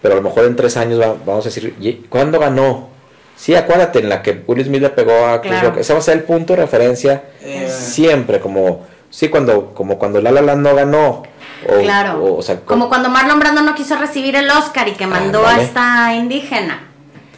[0.02, 2.90] pero a lo mejor en tres años va- vamos a decir, "¿Y ¿cuándo ganó?
[3.38, 5.70] Sí, acuérdate, en la que Will Smith le pegó a Chris Claro.
[5.70, 5.78] Rock.
[5.80, 10.20] Ese va a ser el punto de referencia Eh, siempre, como, sí, cuando, como cuando
[10.22, 11.24] La La Land no ganó.
[11.70, 12.24] O, Claro.
[12.24, 15.40] o, o sea, Como cuando Marlon Brando no quiso recibir el Oscar y que mandó
[15.46, 15.64] a Ándale.
[15.68, 16.84] esta indígena,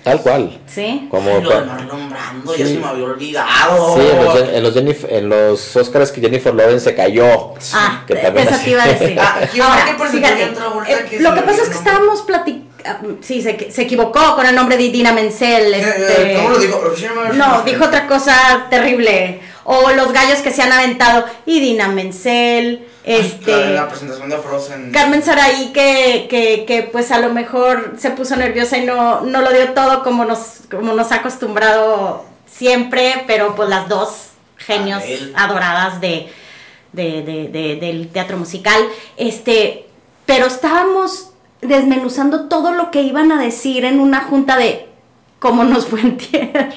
[0.04, 0.58] Tal cual.
[0.66, 1.08] ¿sí?
[1.12, 2.74] Como Lo de Marlon Brando, ya Sí.
[2.74, 3.96] se me había olvidado.
[3.96, 7.54] Sí, en los, en los, Jennifer- en los Oscars que Jennifer Lawrence se cayó.
[7.74, 9.18] Ah, Que también así- te iba a decir.
[9.20, 10.48] Ah, ¿quién Ahora, fíjate, a
[10.88, 12.69] eh, que lo que pasa es que estábamos platicando, ah,
[13.22, 15.74] sí, se, se equivocó con el nombre de Idina Menzel.
[15.74, 16.82] Eh, este, ¿Cómo lo dijo?
[17.34, 19.42] No, dijo otra cosa terrible.
[19.64, 21.26] O los gallos que se han aventado.
[21.46, 22.88] Idina Menzel.
[23.04, 24.92] Este, La, la presentación de Frozen.
[24.92, 29.42] Carmen Saraí que, que, que pues a lo mejor se puso nerviosa y no, no
[29.42, 35.02] lo dio todo como nos, como nos ha acostumbrado siempre, pero pues las dos genios
[35.36, 36.28] adoradas de,
[36.92, 38.82] de- de- de- del teatro musical.
[39.18, 39.86] Este,
[40.26, 41.32] pero estábamos
[41.62, 44.88] desmenuzando todo lo que iban a decir en una junta de
[45.40, 46.70] cómo nos fue en tierra.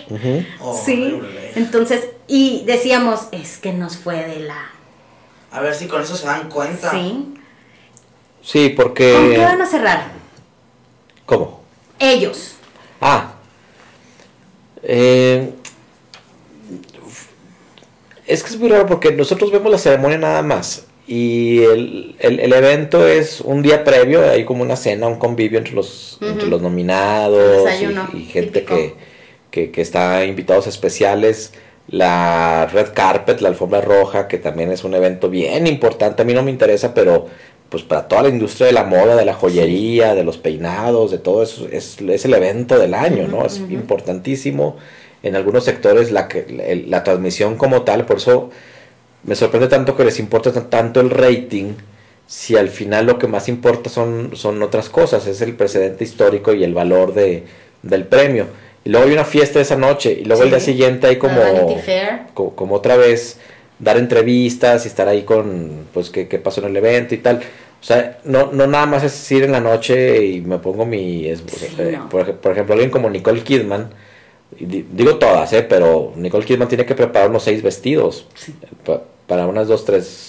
[0.61, 1.15] Oh, sí.
[1.15, 1.53] horrible.
[1.57, 4.71] Entonces, y decíamos, es que nos fue de la.
[5.51, 6.91] A ver si con eso se dan cuenta.
[6.91, 7.35] Sí.
[8.43, 9.35] Sí, ¿Con porque...
[9.37, 10.05] qué van a cerrar?
[11.27, 11.63] ¿Cómo?
[11.99, 12.57] Ellos.
[13.01, 13.35] Ah.
[14.83, 15.55] Eh,
[18.27, 20.87] es que es muy raro porque nosotros vemos la ceremonia nada más.
[21.15, 25.59] Y el, el- el evento es un día previo, hay como una cena, un convivio
[25.59, 28.95] entre los, entre los nominados Desayuno, y, y gente que,
[29.51, 31.53] que, que está invitados especiales.
[31.89, 36.23] La red carpet, la alfombra roja, que también es un evento bien importante.
[36.23, 37.27] A mí no me interesa, pero
[37.69, 41.19] pues para toda la industria de la moda, de la joyería, de los peinados, de
[41.19, 43.45] todo eso, es, es el evento del año, ¿no?
[43.45, 44.77] Es importantísimo
[45.23, 46.29] en algunos sectores la,
[46.67, 48.51] el- la transmisión como tal, por eso
[49.24, 51.73] me sorprende tanto que les importa tan- tanto el rating,
[52.27, 56.53] si al final lo que más importa son, son otras cosas, es el precedente histórico
[56.55, 57.44] y el valor de,
[57.82, 58.47] del premio.
[58.85, 61.35] Y luego hay una fiesta esa noche, y luego el día siguiente hay como,
[62.55, 63.39] como otra vez
[63.78, 67.36] dar entrevistas y estar ahí con, pues, qué, qué pasó en el evento y tal.
[67.81, 71.27] O sea, no, no nada más es ir en la noche y me pongo mi...
[71.28, 72.09] es- Sí, eh, no.
[72.09, 73.90] por, por ejemplo, alguien como Nicole Kidman,
[74.67, 75.63] digo todas, ¿eh?
[75.63, 78.27] Pero Nicole Kidman tiene que preparar unos seis vestidos.
[78.85, 80.29] Pa- para unas dos, tres...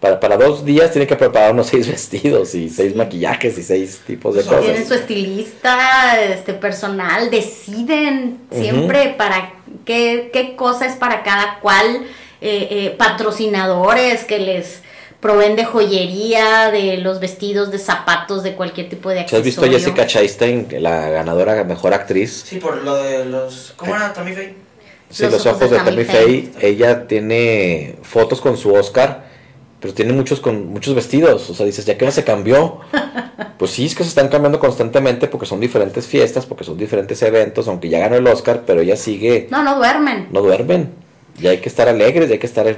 [0.00, 2.98] Para, para dos días tiene que preparar unos seis vestidos y seis Sí.
[2.98, 4.64] maquillajes y seis tipos de Eso cosas.
[4.66, 12.06] Tienen su estilista, este personal, deciden siempre para qué, qué cosa es para cada cual,
[12.42, 14.82] eh, eh, patrocinadores que les
[15.26, 19.62] proveen de joyería, de los vestidos, de zapatos, de cualquier tipo de ¿Si has visto
[19.62, 19.78] a accesorio.
[19.78, 22.44] Jessica Chastain, la ganadora de mejor actriz?
[22.46, 23.74] Sí, por lo de los.
[23.76, 24.54] ¿Cómo era Tammy Faye?
[25.10, 26.50] Sí, los, ojos, de Tammy Faye.
[26.52, 26.52] Faye.
[26.60, 29.24] Ella tiene fotos con su Oscar,
[29.80, 31.50] pero tiene muchos con muchos vestidos.
[31.50, 32.78] O sea, dices, ¿ya que no se cambió?
[33.58, 37.20] pues sí, es que se están cambiando constantemente porque son diferentes fiestas, porque son diferentes
[37.22, 40.28] eventos, aunque ya ganó el Oscar, pero ella sigue, No, no duermen.
[40.30, 40.90] no duermen.
[41.40, 42.76] Y hay que estar alegres, y hay que estar eh,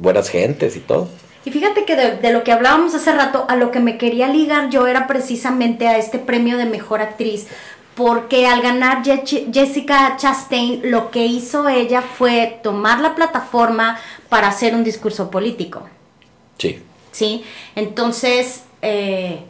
[0.00, 1.08] buenas gentes y todo.
[1.44, 4.28] Y fíjate que de, de lo que hablábamos hace rato, a lo que me quería
[4.28, 7.46] ligar yo era precisamente a este premio de mejor actriz.
[7.94, 13.98] Porque al ganar Je- Jessica Chastain, lo que hizo ella fue tomar la plataforma
[14.28, 15.82] para hacer un discurso político.
[16.58, 16.80] Sí.
[17.10, 17.44] ¿Sí?
[17.74, 19.40] Entonces, eh,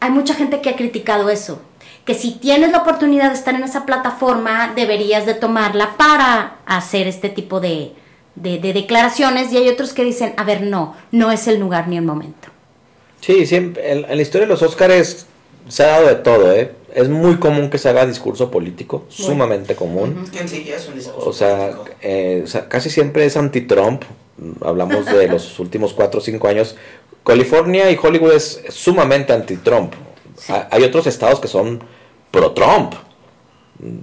[0.00, 1.60] hay mucha gente que ha criticado eso.
[2.04, 7.06] Que si tienes la oportunidad de estar en esa plataforma, deberías de tomarla para hacer
[7.06, 7.92] este tipo de,
[8.34, 9.52] de- de declaraciones.
[9.52, 12.48] Y hay otros que dicen, a ver, no, no es el lugar ni el momento.
[13.20, 15.26] Sí, siempre, en, en la historia de los Oscars
[15.68, 16.72] se ha dado de todo, ¿eh?
[16.94, 20.26] Es muy común que se haga discurso político, sumamente común.
[20.46, 21.28] Sí ya es un discurso.
[21.28, 21.96] O sea, político.
[22.02, 24.02] eh, o sea, casi siempre es anti-Trump.
[24.60, 26.76] Hablamos de los últimos 4 o 5 años.
[27.24, 29.94] California y Hollywood es sumamente anti-Trump.
[30.36, 30.52] Sí.
[30.70, 31.82] Hay otros estados que son
[32.30, 32.94] pro-Trump.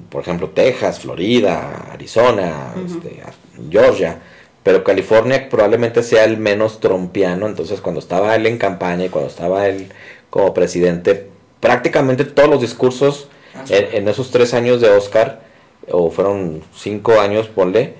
[0.09, 3.21] Por ejemplo, Texas, Florida, Arizona, este,
[3.69, 4.19] Georgia.
[4.63, 7.47] Pero California probablemente sea el menos trompiano.
[7.47, 9.87] Entonces, cuando estaba él en campaña y cuando estaba él
[10.29, 11.27] como presidente,
[11.59, 15.41] prácticamente todos los discursos Ah, en, en esos tres años de Oscar,
[15.89, 17.95] o fueron cinco años, ponle,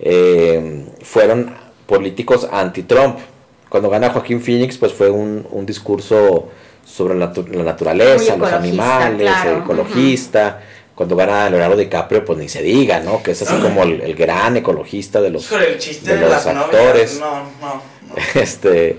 [0.00, 1.54] eh, fueron
[1.86, 3.18] políticos anti-Trump.
[3.68, 6.48] Cuando gana Joaquín Phoenix, pues fue un, un discurso
[6.86, 10.62] sobre la, natu- la naturaleza, los animales, claro, ecologista.
[10.94, 13.22] Cuando gana Leonardo DiCaprio, pues ni se diga, ¿no?
[13.22, 16.46] Que es así como el, el gran ecologista de los, el chiste de de, los
[16.46, 17.18] actores.
[17.20, 17.20] novias.
[17.20, 18.14] No, no, no.
[18.40, 18.98] Este,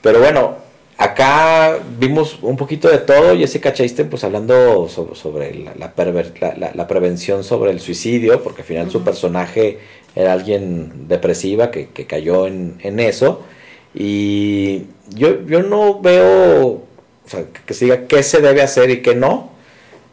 [0.00, 0.56] pero bueno,
[0.96, 3.36] acá vimos un poquito de todo.
[3.36, 7.80] Jessica Chastain, pues hablando so- sobre la, la, perver- la- la- la prevención sobre el
[7.80, 9.80] suicidio, porque al final su personaje
[10.14, 13.42] era alguien depresiva que, que cayó en, en eso.
[13.92, 16.82] Y yo, yo no veo, o
[17.26, 19.50] sea, que, que se diga qué se debe hacer y qué no.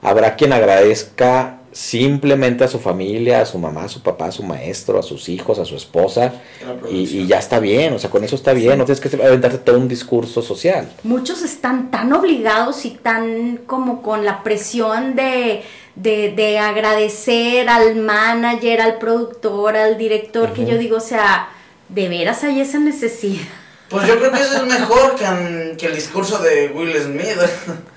[0.01, 4.43] Habrá quien agradezca simplemente a su familia, a su mamá, a su papá, a su
[4.43, 6.33] maestro, a sus hijos, a su esposa,
[6.89, 9.77] y, ya está bien, o sea, con eso está bien, no tienes que aventarte todo
[9.77, 10.91] un discurso social.
[11.03, 15.63] Muchos están tan obligados y tan como con la presión de,
[15.95, 21.49] de, de agradecer al manager, al productor, al director, que yo digo, o sea,
[21.87, 23.47] ¿de veras hay esa necesidad?
[23.89, 27.37] Pues yo creo que eso es mejor que, que el discurso de Will Smith.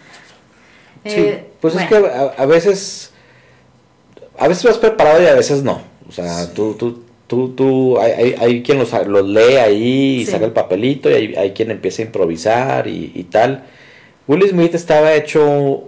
[1.06, 3.11] Sí, Pues es que a, a veces,
[4.39, 5.81] a veces vas preparado y a veces no.
[6.07, 10.32] O sea, tú, tú, tú, tú, hay, hay, quien los, los lee ahí y Sí.
[10.32, 13.65] saca el papelito y hay, hay quien empieza a improvisar y, y tal.
[14.28, 15.85] Will Smith estaba hecho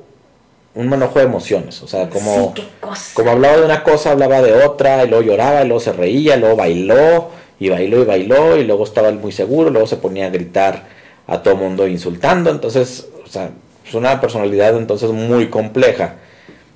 [0.75, 4.55] un manojo de emociones, o sea, como, Sí, como hablaba de una cosa, hablaba de
[4.65, 7.29] otra, y luego lloraba, y luego se reía, y luego bailó,
[7.61, 10.85] y bailó y bailó, y luego estaba muy seguro, luego se ponía a gritar
[11.27, 13.51] a todo mundo insultando, entonces, o sea,
[13.87, 16.17] es una personalidad entonces muy compleja.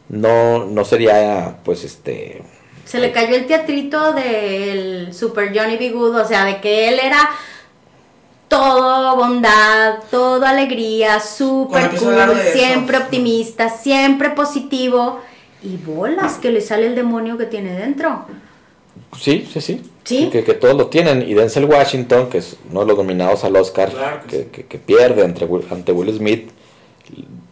[0.08, 2.42] No, no sería, pues, este,
[2.84, 5.90] Se le cayó el teatrito del Super Johnny B.
[5.90, 7.30] Good, o sea, de que él era
[8.48, 11.20] todo bondad, todo alegría,
[12.08, 12.58] hablar cool, eso.
[12.58, 15.20] siempre optimista, siempre positivo.
[15.62, 18.24] Y bolas que le sale el demonio que tiene dentro.
[19.18, 19.82] Sí, sí, sí.
[20.04, 20.28] Sí.
[20.32, 21.22] Que, que todos lo tienen.
[21.28, 24.66] Y Denzel Washington, que es uno de los nominados al Oscar, Claro que que, que-
[24.66, 26.50] que pierde ante Will, ante Will Smith,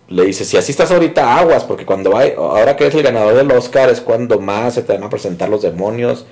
[0.09, 3.35] le dice, si así estás ahorita, aguas, porque cuando hay, ahora que eres el ganador
[3.35, 6.25] del Oscar es cuando más se te van a presentar los demonios,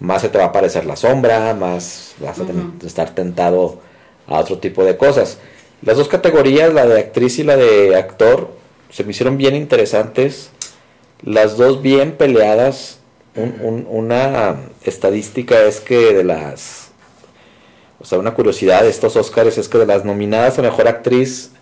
[0.00, 3.78] más se te va a aparecer la sombra, más vas a estar tentado
[4.26, 5.38] a otro tipo de cosas.
[5.82, 8.50] Las dos categorías, la de actriz y la de actor,
[8.90, 10.50] se me hicieron bien interesantes,
[11.22, 12.98] las dos bien peleadas.
[13.34, 16.88] Un- un- una estadística es que de las,
[17.98, 21.52] o sea, una curiosidad de estos Oscars es que de las nominadas a mejor actriz,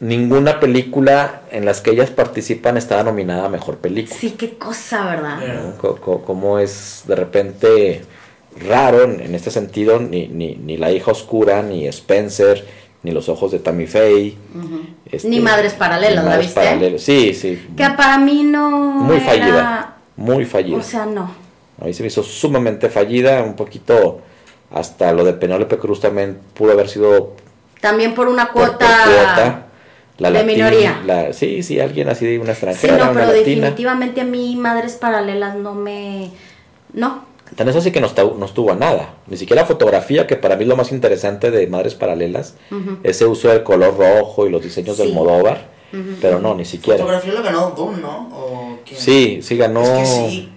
[0.00, 4.18] ninguna película en las que ellas participan estaba nominada a mejor película.
[4.18, 5.74] Sí, qué cosa, ¿verdad?
[6.00, 8.02] Como es de repente
[8.68, 12.66] raro en, este sentido, ni, ni, ni La hija oscura, ni Spencer,
[13.02, 14.36] ni Los ojos de Tammy Faye.
[15.10, 16.60] este, Ni Madres Paralelas, ¿la Madres viste?
[16.60, 17.02] Paralelas.
[17.02, 17.68] Sí, sí.
[17.76, 18.70] Que para mí no.
[18.70, 19.96] Muy era- fallida.
[20.16, 20.78] Muy fallida.
[20.78, 21.30] O sea, no.
[21.80, 24.20] A mí se me hizo sumamente fallida, un poquito
[24.72, 27.34] hasta lo de Penélope Cruz también pudo haber sido
[27.80, 29.65] También por una por, por cuota.
[30.18, 31.02] La de latina- minoría.
[31.04, 33.44] la- sí, sí, alguien así de una Sí, extranjera, no, una pero latina.
[33.66, 36.30] definitivamente a mí Madres Paralelas no me.
[36.92, 37.24] No.
[37.54, 39.14] Tan eso sí que no, está- no estuvo a nada.
[39.28, 42.54] Ni siquiera la fotografía, que para mí es lo más interesante de Madres Paralelas,
[43.04, 45.14] ese uso del color rojo y los diseños del Sí.
[45.14, 46.16] Modóvar, Ujú.
[46.20, 46.98] pero no, ni siquiera.
[46.98, 48.28] Fotografía lo ganó Dune, ¿no?
[48.32, 48.98] ¿O quién?
[49.00, 49.82] Sí, sí ganó.
[49.82, 50.52] Es que sí,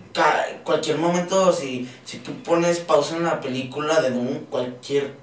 [0.64, 5.14] cualquier momento, si, si tú pones pausa en la película de Dune, cualquier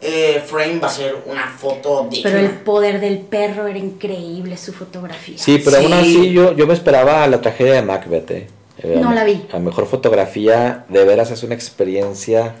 [0.00, 2.30] eh, frame va a ser una foto digna.
[2.30, 5.36] Pero el poder del perro era increíble, su fotografía.
[5.38, 5.92] Sí, pero aún Sí.
[5.94, 8.30] así yo, yo me esperaba la tragedia de Macbeth.
[8.30, 8.46] eh.
[8.80, 9.44] Eh, No a- la vi.
[9.52, 12.54] A mejor fotografía, de veras es una experiencia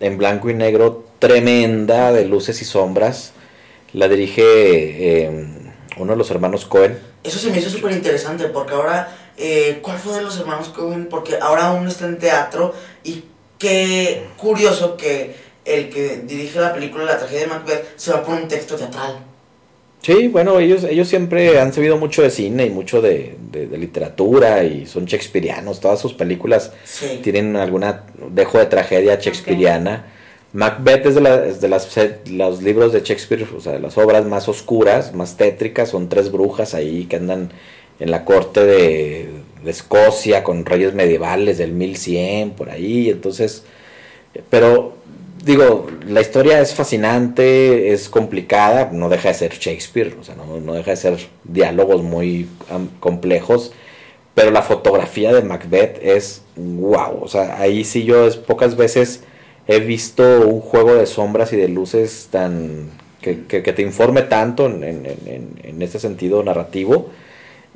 [0.00, 3.32] en blanco y negro tremenda de luces y sombras.
[3.92, 4.42] La dirige
[5.24, 5.48] eh,
[5.98, 6.98] uno de los hermanos Cohen.
[7.24, 11.08] Eso se me hizo súper interesante porque ahora, eh, ¿cuál fue de los hermanos Cohen?
[11.10, 12.72] Porque ahora uno está en teatro
[13.04, 13.24] y
[13.58, 15.34] qué curioso que
[15.68, 19.18] el que dirige la película La tragedia de Macbeth se va por un texto teatral.
[20.02, 23.78] Sí, bueno, ellos, ellos siempre han sabido mucho de cine y mucho de, de- de
[23.78, 25.80] literatura y son shakespearianos.
[25.80, 27.20] Todas sus películas Sí.
[27.22, 30.06] tienen alguna dejo de tragedia shakespeariana.
[30.52, 31.88] Macbeth es de, la- es de las,
[32.30, 35.90] los libros de Shakespeare, o sea, de las obras más oscuras, más tétricas.
[35.90, 37.50] Son tres brujas ahí que andan
[38.00, 39.28] en la corte de,
[39.64, 43.10] de Escocia con reyes medievales del 1100, por ahí.
[43.10, 43.64] Entonces,
[44.48, 44.94] pero
[45.44, 50.60] digo, la historia es fascinante, es complicada, no deja de ser Shakespeare, o sea, no,
[50.60, 52.48] no deja de ser diálogos muy
[53.00, 53.72] complejos,
[54.34, 59.22] pero la fotografía de Macbeth es wow, o sea, ahí sí yo es pocas veces
[59.66, 62.90] he visto un juego de sombras y de luces tan
[63.20, 67.10] que, que- que te informe tanto en, en, en- en este sentido narrativo.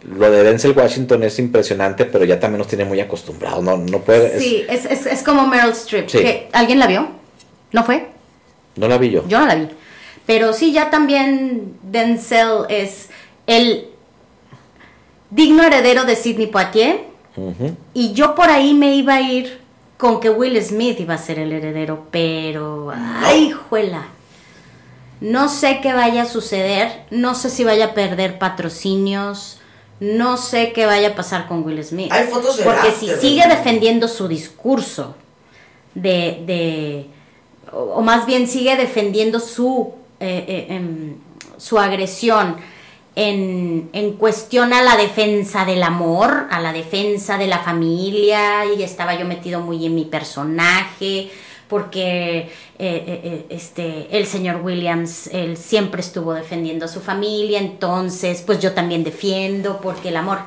[0.05, 3.63] Lo de Denzel Washington es impresionante, pero ya también nos tiene muy acostumbrados.
[3.63, 4.41] No, no puede.
[4.41, 6.09] Sí, es, es, es como Meryl Streep.
[6.09, 6.19] Sí.
[6.53, 7.09] ¿Alguien la vio?
[7.73, 8.09] ¿No fue?
[8.77, 9.27] no la vi yo.
[9.29, 9.69] Yo no la vi.
[10.27, 13.11] Pero sí, ya también Denzel es
[13.47, 13.89] el
[15.31, 17.05] digno heredero de Sidney Poitier.
[17.95, 19.61] Y yo por ahí me iba a ir
[19.97, 22.93] con que Will Smith iba a ser el heredero, pero...
[22.95, 24.07] ¡Ay, juela!
[25.21, 29.61] No sé qué vaya a suceder, no sé si vaya a perder patrocinios,
[30.01, 32.11] no sé qué vaya a pasar con Will Smith.
[32.11, 35.15] Hay fotos de Porque si sigue defendiendo su discurso
[35.95, 36.43] de...
[36.47, 37.07] de
[37.73, 41.15] o, o más bien sigue defendiendo su, eh, eh, em,
[41.57, 42.57] su agresión
[43.15, 48.83] en, en cuestión a la defensa del amor, a la defensa de la familia, y
[48.83, 51.31] estaba yo metido muy en mi personaje,
[51.69, 58.43] porque eh, eh, este, el señor Williams, él siempre estuvo defendiendo a su familia, entonces
[58.47, 60.39] pues yo también defiendo, porque el amor,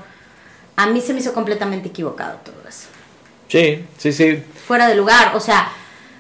[0.76, 2.88] a mí se me hizo completamente equivocado todo eso
[3.48, 4.44] Sí, sí, sí.
[4.68, 5.36] fuera de lugar.
[5.36, 5.70] O sea,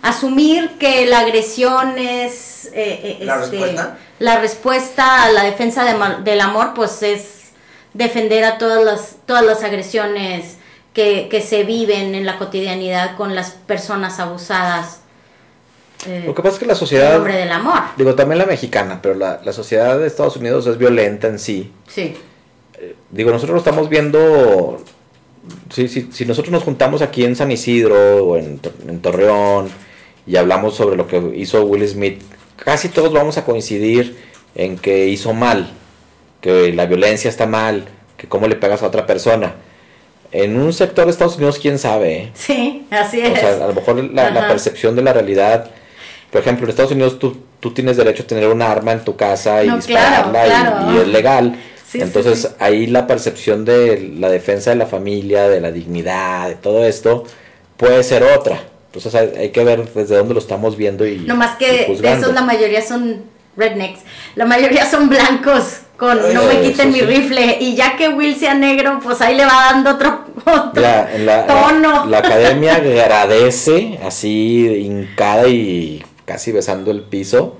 [0.09, 2.65] asumir que la agresión es.
[2.73, 3.97] eh, eh, ¿La este, respuesta?
[4.19, 7.51] la respuesta a la defensa de del amor, pues es
[7.93, 10.57] defender a todas las, todas las agresiones
[10.93, 14.99] que, que se viven en la cotidianidad con las personas abusadas.
[16.07, 17.79] eh, Lo que pasa es que la sociedad, nombre del amor.
[17.97, 21.71] digo también la mexicana, pero la, la sociedad de Estados Unidos es violenta en sí.
[21.87, 22.15] Sí.
[23.09, 24.83] Digo, nosotros lo estamos viendo,
[25.73, 29.69] si, si, si nosotros nos juntamos aquí en San Isidro o en, en Torreón
[30.27, 32.21] y hablamos sobre lo que hizo Will Smith,
[32.57, 34.17] casi todos vamos a coincidir
[34.55, 35.69] en que hizo mal,
[36.41, 37.85] que la violencia está mal,
[38.17, 39.55] que cómo le pegas a otra persona.
[40.31, 42.31] En un sector de Estados Unidos, quién sabe, ¿eh?
[42.33, 43.39] Sí, así O es.
[43.39, 45.69] sea, a lo mejor la, percepción de la realidad.
[46.31, 49.15] Por ejemplo, en Estados Unidos tú, tú tienes derecho a tener un arma en tu
[49.15, 50.49] casa y No, dispararla claro, y-
[50.83, 50.93] claro.
[50.93, 51.55] Y, es legal.
[51.85, 52.47] Sí, sí, Entonces sí.
[52.59, 57.23] ahí la percepción de la defensa de la familia, de la dignidad, de todo esto,
[57.77, 58.59] puede ser otra.
[58.95, 61.71] Entonces hay, hay que ver desde dónde lo estamos viendo y No más y que
[62.01, 63.23] de esos la mayoría son
[63.57, 64.01] rednecks.
[64.35, 67.05] La mayoría son blancos con no me Eso quiten mi sí.
[67.05, 67.57] rifle.
[67.61, 70.25] Y ya que Will sea negro, pues ahí le va dando otro,
[70.75, 72.05] en la, la- tono.
[72.05, 77.57] la academia agradece, así hincada y casi besando el piso,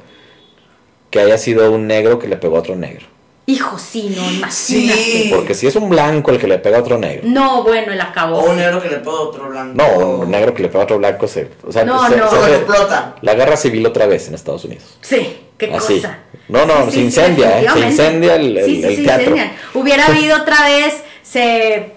[1.10, 3.06] que haya sido un negro que le pegó a otro negro.
[3.47, 4.97] Hijo, sí, no, imagínate.
[4.99, 5.31] Sí.
[5.34, 7.22] Porque si es un blanco el que le pega a otro negro.
[7.27, 8.39] No, bueno, él acabó.
[8.39, 9.76] O un negro que le pega a otro blanco.
[9.76, 11.51] No, un negro que le pega a otro blanco se.
[11.63, 12.30] O sea, No, se- no.
[12.31, 13.15] se explota.
[13.22, 14.97] la guerra civil otra vez en Estados Unidos.
[15.01, 15.97] Sí, qué Así.
[15.97, 16.19] cosa.
[16.47, 17.67] No, no, Sí, se sí, sí, incendia, ¿eh?
[17.72, 19.22] Se incendia el, el- Sí, sí, el se teatro.
[19.23, 19.51] incendian.
[19.76, 21.73] Hubiera habido otra vez, se.
[21.76, 21.93] eh,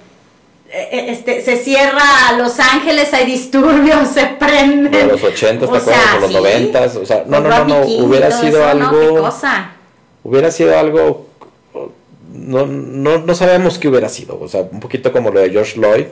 [1.10, 2.02] Este, se cierra
[2.36, 4.92] Los Ángeles, hay disturbios, se prenden.
[4.92, 5.96] De los 80, ¿te acuerdas?
[6.16, 6.36] O los sí.
[6.36, 8.86] 90, o sea, no, no, no, no, hubiera sido eso, ¿no?
[8.88, 9.00] algo.
[9.00, 9.70] Qué cosa.
[10.24, 11.27] Hubiera sido algo.
[12.39, 14.39] No, no, no sabemos qué hubiera sido.
[14.40, 16.06] O sea, un poquito como lo de George Floyd,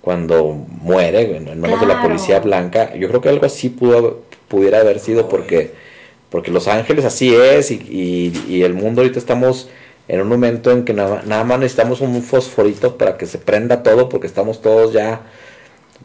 [0.00, 0.44] cuando
[0.82, 2.94] muere en manos de la policía blanca.
[2.94, 5.72] Yo creo que algo así pudo, pudiera haber sido porque,
[6.30, 9.68] porque Los Ángeles así es y, y- y el mundo ahorita estamos
[10.08, 13.82] en un momento en que nada, nada más necesitamos un fosforito para que se prenda
[13.84, 15.20] todo porque estamos todos ya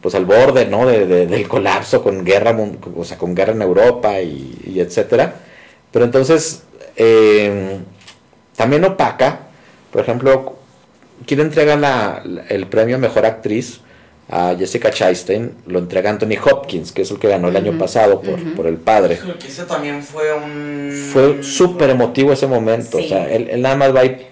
[0.00, 0.86] pues al borde ¿no?
[0.86, 2.56] de, de- del colapso con guerra
[2.96, 5.34] o sea con guerra en Europa y, y etcétera
[5.90, 6.62] pero entonces
[6.96, 7.78] eh,
[8.56, 9.47] también opaca
[9.92, 10.56] por ejemplo
[11.26, 13.80] quién entrega la, la- el premio a mejor actriz
[14.30, 18.20] a Jessica Chastain lo entrega Anthony Hopkins que es el que ganó el año pasado
[18.20, 18.54] por, ujú.
[18.54, 20.92] por el padre Creo que ese también fue un.
[21.12, 23.06] fue súper emotivo ese momento Sí.
[23.06, 24.26] o sea él, él nada más va ahí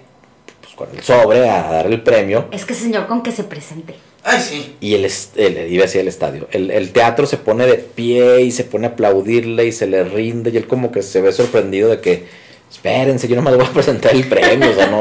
[0.61, 3.95] pues, con el sobre a dar el premio Es que señor, con que se presente.
[4.23, 4.75] Ay, sí.
[4.81, 8.41] y el, el- iba a decir el estadio, el, el teatro se pone de pie
[8.41, 11.31] y se pone a aplaudirle y se le rinde y él como que se ve
[11.31, 12.25] sorprendido de que,
[12.69, 14.99] espérense, yo no me voy a presentar el premio, o sea, no,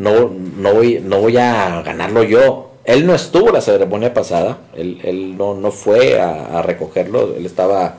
[0.00, 2.72] no, no, voy, no voy a ganarlo yo.
[2.84, 7.44] Él no estuvo la ceremonia pasada, él, él no, no fue a, a recogerlo, él
[7.44, 7.96] estaba,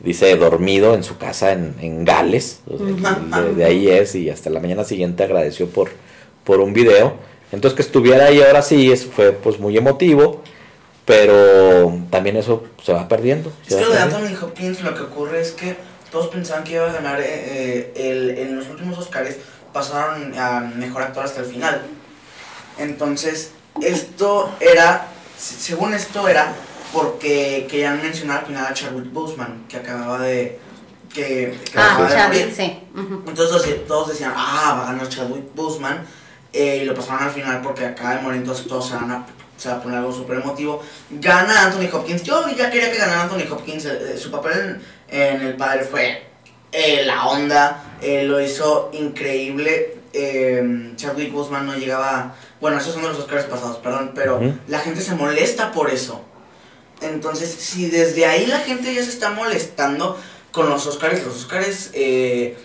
[0.00, 4.58] dice, dormido en su casa en, en Gales, de, de ahí es y hasta la
[4.58, 5.90] mañana siguiente agradeció por,
[6.42, 7.14] por un video.
[7.52, 10.42] Entonces que estuviera ahí ahora sí eso fue pues muy emotivo,
[11.06, 13.52] pero también eso se va perdiendo.
[13.66, 14.00] Es se que va lo de.
[14.02, 15.76] Anthony Hopkins lo que ocurre es que
[16.10, 19.36] todos pensaban que iba a ganar eh, eh, el, en los últimos Oscars,
[19.72, 21.82] pasaron a mejor actor hasta el final.
[22.78, 25.06] Entonces, esto era,
[25.38, 26.52] se- según esto era
[26.92, 30.58] porque querían mencionar al final a Chadwick Boseman, que acababa de...
[31.12, 32.54] que, que Ah, acaba de Charlie, morir.
[32.56, 32.80] sí.
[33.26, 36.06] Entonces todos, decían, ah, va a ganar Chadwick Boseman.
[36.52, 39.26] eh, y lo pasaron al final porque acaba de morir, entonces todos se van a,
[39.56, 40.82] se va a poner algo súper emotivo.
[41.10, 42.22] Gana Anthony Hopkins.
[42.22, 43.84] Yo ya quería que ganara Anthony Hopkins.
[43.84, 46.27] eh, eh, su papel en, en El Padre fue
[46.72, 47.84] eh, la onda.
[48.00, 49.96] eh, lo hizo increíble.
[50.12, 52.34] eh, Chadwick Boseman no llegaba...
[52.60, 54.12] Bueno, esos son de los Oscars pasados, perdón.
[54.14, 56.22] Pero la gente se molesta por eso.
[57.00, 60.18] Entonces, si desde ahí la gente ya se está molestando
[60.50, 62.56] con los Oscars, los Oscars eh,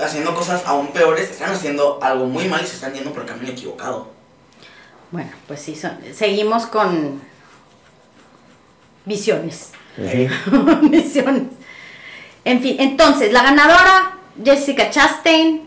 [0.00, 3.28] haciendo cosas aún peores, están haciendo algo muy mal y se están yendo por el
[3.28, 4.08] camino equivocado.
[5.10, 7.20] Bueno, pues sí, son- seguimos con
[9.04, 9.70] visiones.
[10.82, 11.42] Visiones.
[12.50, 15.62] En fin, entonces, la ganadora, Jessica Chastain,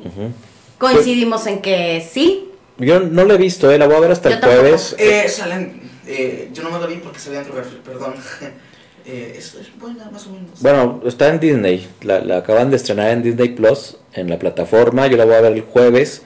[0.78, 2.50] coincidimos en que sí.
[2.78, 4.62] Yo no lo he visto, eh, la voy a ver hasta Yo el tampoco.
[4.62, 4.96] jueves.
[4.98, 8.16] Eh, salen, eh, yo no me lo vi porque salía en Cloverfield, perdón.
[9.06, 10.62] eh, es, es buena, más o menos.
[10.62, 15.08] Bueno, está en Disney, la, la acaban de estrenar en Disney Plus, en la plataforma,
[15.08, 16.24] yo la voy a ver el jueves.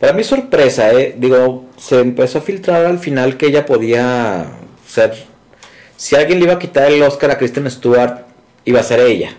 [0.00, 4.46] Para mi sorpresa, eh, digo, se empezó a filtrar al final que ella podía
[4.84, 5.14] ser,
[5.96, 8.24] si alguien le iba a quitar el Oscar a Kristen Stewart,
[8.64, 9.36] iba a ser ella.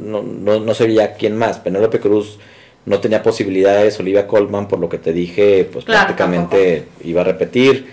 [0.00, 2.38] No, no, no, sería quién más, Penélope Cruz
[2.86, 7.24] no tenía posibilidades, Olivia Colman, por lo que te dije, pues Claro, prácticamente iba a
[7.24, 7.86] repetir.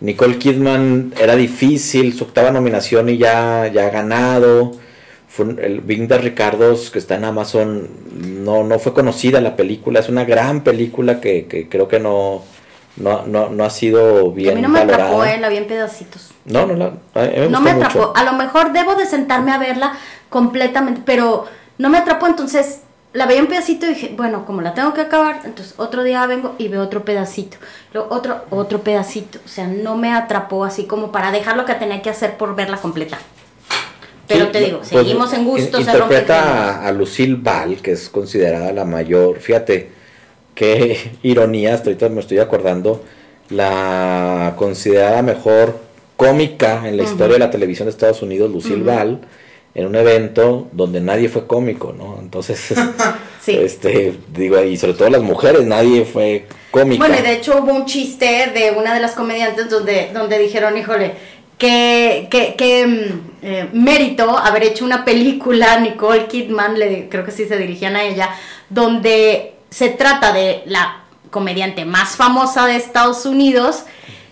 [0.00, 4.72] Nicole Kidman era difícil, su octava nominación y ya, ya ha ganado.
[5.28, 7.88] Fue el Bing de Ricardos, que está en Amazon,
[8.44, 12.44] no, no fue conocida la película, es una gran película que, que creo que no,
[12.98, 15.04] no, no, no ha sido bien a mí no me valorada.
[15.06, 16.30] atrapó, eh, la vi en pedacitos.
[16.44, 17.86] No, no, la, a mí me no me mucho.
[17.86, 18.12] atrapó.
[18.16, 19.94] A lo mejor debo de sentarme a verla
[20.28, 21.46] completamente, pero
[21.78, 22.80] no me atrapó, entonces
[23.12, 26.26] la veía un pedacito y dije, bueno, como la tengo que acabar, entonces otro día
[26.26, 27.56] vengo y veo otro pedacito,
[27.92, 31.74] luego otro, otro pedacito, o sea, no me atrapó así como para dejar lo que
[31.74, 33.18] tenía que hacer por verla completa.
[34.26, 36.02] Pero Sí, te digo, pues, seguimos en gustos, géneros.
[36.02, 39.38] Interpreta a, a Lucille Ball, que es considerada la mayor.
[39.40, 39.90] Fíjate,
[40.58, 43.04] qué ironía, ahorita me estoy acordando.
[43.48, 45.80] La considerada mejor
[46.16, 49.20] cómica en la historia de la televisión de Estados Unidos, Lucille Ball,
[49.74, 52.18] en un evento donde nadie fue cómico, ¿no?
[52.20, 52.74] Entonces,
[53.40, 53.56] Sí.
[53.56, 57.06] este, digo, y sobre todo las mujeres, nadie fue cómica.
[57.06, 60.76] Bueno, y de hecho hubo un chiste de una de las comediantes donde, donde dijeron,
[60.76, 61.12] híjole,
[61.56, 67.30] que, que, que mm, eh, mérito haber hecho una película, Nicole Kidman, le, creo que
[67.30, 68.28] sí se dirigían a ella,
[68.68, 73.84] donde se trata de la comediante más famosa de Estados Unidos,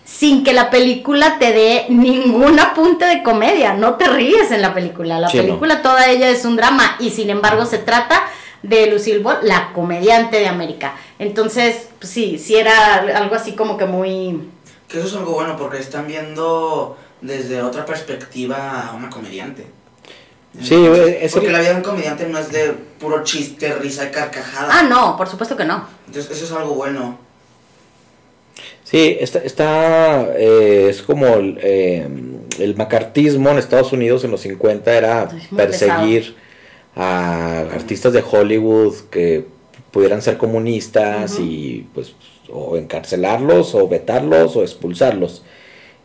[0.05, 4.73] sin que la película te dé ningún apunte de comedia, no te ríes en la
[4.73, 5.43] película, la Sí, no.
[5.45, 8.23] película toda ella es un drama y sin embargo se trata
[8.63, 10.95] de Lucille Ball, la comediante de América.
[11.19, 14.49] Entonces, pues sí, sí era algo así como que muy...
[14.89, 19.67] Que eso es algo bueno porque están viendo desde otra perspectiva a una comediante.
[20.63, 20.75] Sí,
[21.21, 24.69] es Porque la vida de un comediante no es de puro chiste, risa y carcajada.
[24.71, 25.87] Ah, no, por supuesto que no.
[26.07, 27.19] Entonces eso es algo bueno.
[28.85, 32.09] Sí, está, está eh, es como el, eh,
[32.59, 36.37] el macartismo en Estados Unidos en los 50 era perseguir
[36.95, 39.45] a artistas de Hollywood que
[39.91, 42.15] pudieran ser comunistas y pues
[42.49, 45.43] o encarcelarlos o vetarlos o expulsarlos.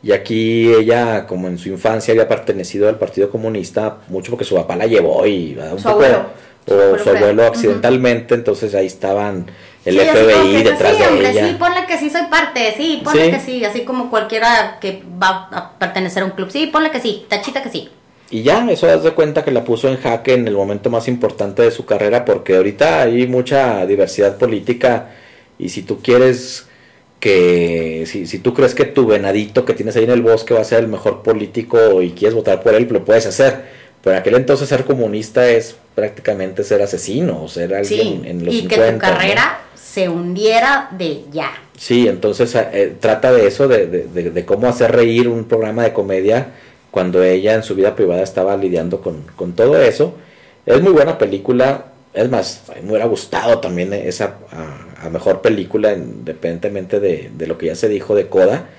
[0.04, 4.56] Y aquí ella, como en su infancia había pertenecido al Partido Comunista, mucho porque su
[4.56, 6.26] papá la llevó y un Su poco, abuelo.
[6.68, 9.46] Su o abuelo su abuelo accidentalmente, entonces ahí estaban
[9.86, 11.48] el Sí, FBI detrás sí, de hombre, ella.
[11.50, 13.32] Sí, ponle que sí soy parte, sí, ponle Sí.
[13.32, 17.00] que sí, así como cualquiera que va a pertenecer a un club, sí, ponle que
[17.00, 17.90] sí, tachita que sí.
[18.32, 21.08] Y ya, eso das de cuenta que la puso en jaque en el momento más
[21.08, 25.10] importante de su carrera, porque ahorita hay mucha diversidad política
[25.60, 26.68] y si tú quieres
[27.22, 30.62] que, si, si tú crees que tu venadito que tienes ahí en el bosque va
[30.62, 33.80] a ser el mejor político y quieres votar por él, lo puedes hacer.
[34.04, 38.46] Pero en aquel entonces ser comunista es prácticamente ser asesino o ser alguien Sí, en
[38.46, 38.76] los y 50.
[38.86, 39.00] que tu ¿no?
[39.00, 41.52] carrera se hundiera de ya.
[41.78, 45.84] Sí, entonces eh, trata de eso, de, de- de- de cómo hacer reír un programa
[45.84, 46.48] de comedia
[46.92, 50.16] cuando ella en su vida privada estaba lidiando con, con todo eso.
[50.66, 55.94] Es muy buena película, es más, me hubiera gustado también esa a, a mejor película,
[55.94, 58.70] independientemente de, de lo que ya se dijo de Coda.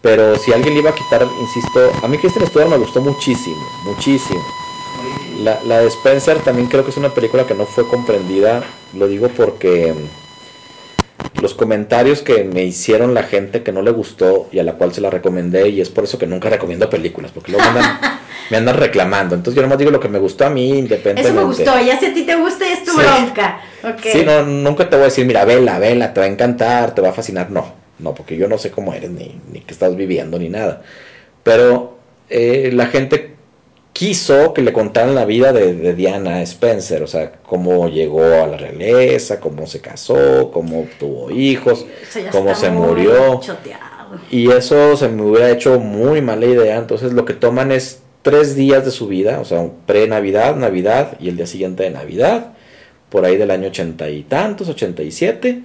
[0.00, 3.56] Pero si alguien le iba a quitar, insisto, a mí Kristen Stewart me gustó muchísimo,
[3.84, 4.42] muchísimo.
[5.42, 8.62] La, la de Spencer también creo que es una película que no fue comprendida.
[8.94, 9.94] Lo digo porque
[11.40, 14.92] los comentarios que me hicieron la gente que no le gustó y a la cual
[14.94, 17.98] se la recomendé, y es por eso que nunca recomiendo películas, porque luego me andan,
[18.50, 19.34] me andan reclamando.
[19.34, 21.22] Entonces yo nomás digo lo que me gustó a mí, independientemente.
[21.30, 22.98] Eso me gustó, ya si a ti te gusta es tu Sí.
[22.98, 23.60] bronca.
[24.02, 27.00] Sí, no, nunca te voy a decir, mira, vela, vela, te va a encantar, te
[27.02, 27.50] va a fascinar.
[27.50, 30.82] No, no, porque yo no sé cómo eres, ni, ni qué estás viviendo, ni nada.
[31.42, 31.98] Pero
[32.30, 33.31] eh, la gente
[33.92, 38.46] quiso que le contaran la vida de, de Diana Spencer, o sea, cómo llegó a
[38.46, 41.86] la realeza, cómo se casó, cómo tuvo hijos,
[42.30, 43.40] cómo se murió.
[44.30, 46.76] Y eso se me hubiera hecho muy mala idea.
[46.76, 51.28] Entonces lo que toman es tres días de su vida, o sea, pre-Navidad, Navidad y
[51.28, 52.52] el día siguiente de Navidad,
[53.08, 55.62] por ahí del año ochenta y tantos, ochenta y siete,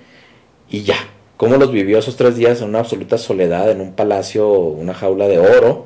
[0.69, 0.97] y ya.
[1.37, 5.27] Cómo los vivió esos tres días en una absoluta soledad, en un palacio, una jaula
[5.27, 5.85] de oro,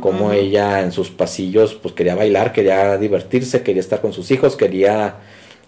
[0.00, 0.32] como ujú.
[0.32, 5.16] ella en sus pasillos pues quería bailar, quería divertirse, quería estar con sus hijos, quería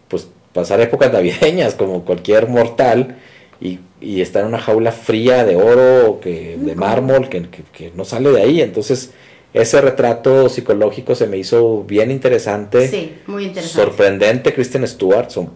[0.08, 3.16] pues pasar épocas navideñas como cualquier mortal
[3.60, 7.92] y, y estar en una jaula fría de oro, que, de mármol, que, que- que
[7.94, 8.60] no sale de ahí.
[8.60, 9.12] Entonces
[9.54, 13.82] ese retrato psicológico se me hizo bien interesante, Sí, muy interesante.
[13.90, 15.50] sorprendente Kristen Stewart, son-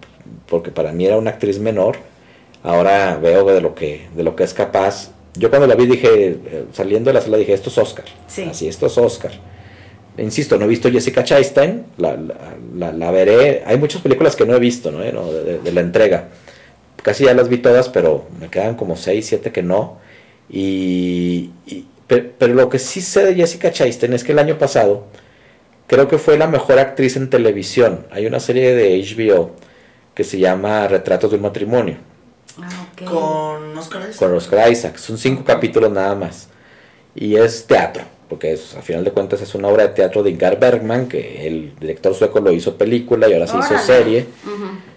[0.49, 1.97] porque para mí era una actriz menor.
[2.67, 5.11] Ahora veo de lo que de lo que es capaz.
[5.35, 8.05] Yo cuando la vi dije, eh, saliendo de la sala dije, esto es Oscar.
[8.27, 8.43] Sí.
[8.51, 9.31] Así, esto es Oscar.
[10.19, 12.35] Insisto, no he visto Jessica Chastain, la, la,
[12.75, 13.63] la- la veré.
[13.67, 15.03] Hay muchas películas que no he visto, ¿no?
[15.03, 16.29] Eh, de, de- de la entrega.
[17.03, 19.99] Casi ya las vi todas, pero me quedan como 6, 7 que no.
[20.49, 24.59] Y, y- pe- pero, lo que sí sé de Jessica Chastain es que el año
[24.59, 25.05] pasado
[25.87, 28.07] creo que fue la mejor actriz en televisión.
[28.11, 29.51] Hay una serie de HBO
[30.15, 31.97] que se llama Retratos de un matrimonio
[33.05, 34.17] Con Oscar Isaac.
[34.19, 34.97] con Oscar Isaac.
[34.97, 36.49] Son cinco capítulos nada más.
[37.15, 40.31] Y es teatro, porque es, a final de cuentas es una obra de teatro de
[40.31, 44.27] Ingvar Bergman, que el director sueco lo hizo película y ahora se hizo serie.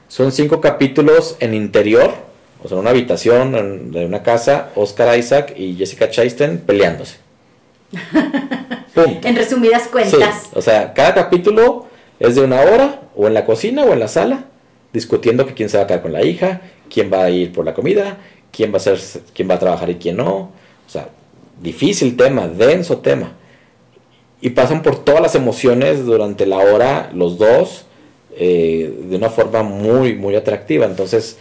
[0.08, 2.12] Son cinco capítulos en interior,
[2.64, 7.18] o sea, en una habitación en- de una casa, Oscar Isaac y Jessica Chastain peleándose.
[8.94, 9.28] Punto.
[9.28, 10.50] En resumidas Sí, cuentas.
[10.54, 11.88] o sea, cada capítulo
[12.20, 14.46] es de una hora, o en la cocina o en la sala,
[14.94, 17.66] discutiendo que quién se va a quedar con la hija, quién va a ir por
[17.66, 18.18] la comida,
[18.52, 19.00] quién va a ser,
[19.34, 20.36] quién va a trabajar y quién no.
[20.36, 21.10] O sea,
[21.62, 23.34] difícil tema, denso tema.
[24.42, 27.86] Y pasan por todas las emociones durante la hora, los dos,
[28.36, 30.86] eh, de una forma muy, muy atractiva.
[30.86, 31.38] Entonces,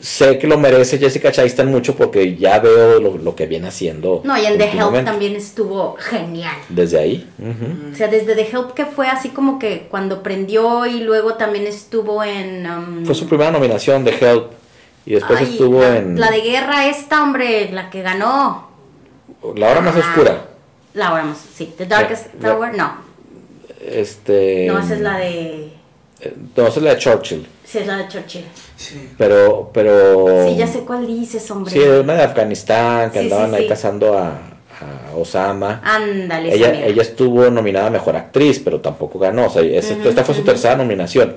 [0.00, 4.20] sé que lo merece Jessica Chastain mucho porque ya veo lo, lo que viene haciendo.
[4.24, 6.56] No, y en The Help también estuvo genial.
[6.68, 7.28] Desde ahí.
[7.92, 11.66] O sea, desde The Help que fue así como que cuando prendió y luego también
[11.66, 12.66] estuvo en...
[12.70, 14.52] um, Fue su primera nominación de Help.
[15.06, 18.68] Y después ay, estuvo la, en la de guerra esta, hombre, la que ganó.
[19.56, 20.48] La hora más Ah, oscura.
[20.94, 21.72] La hora más, sí.
[21.78, 22.92] The Darkest Hour, no.
[23.80, 24.66] Este.
[24.66, 25.72] No, esa es la de...
[26.20, 27.46] eh, No, esa es la de Churchill.
[27.64, 28.44] Sí, es la de Churchill.
[28.76, 29.10] Sí.
[29.18, 29.70] Pero.
[29.72, 31.72] pero Sí, ya sé cuál dices, hombre.
[31.72, 33.68] Sí, una de Afganistán que Sí, sí, andaban ahí sí.
[33.68, 35.80] cazando a, a Osama.
[35.84, 39.46] Ándale, ella, ella estuvo nominada a mejor actriz, pero tampoco ganó.
[39.46, 41.36] O sea, esta fue su tercera nominación.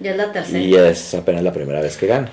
[0.00, 0.58] Ya es la tercera.
[0.58, 2.30] Y es apenas la primera vez que gana.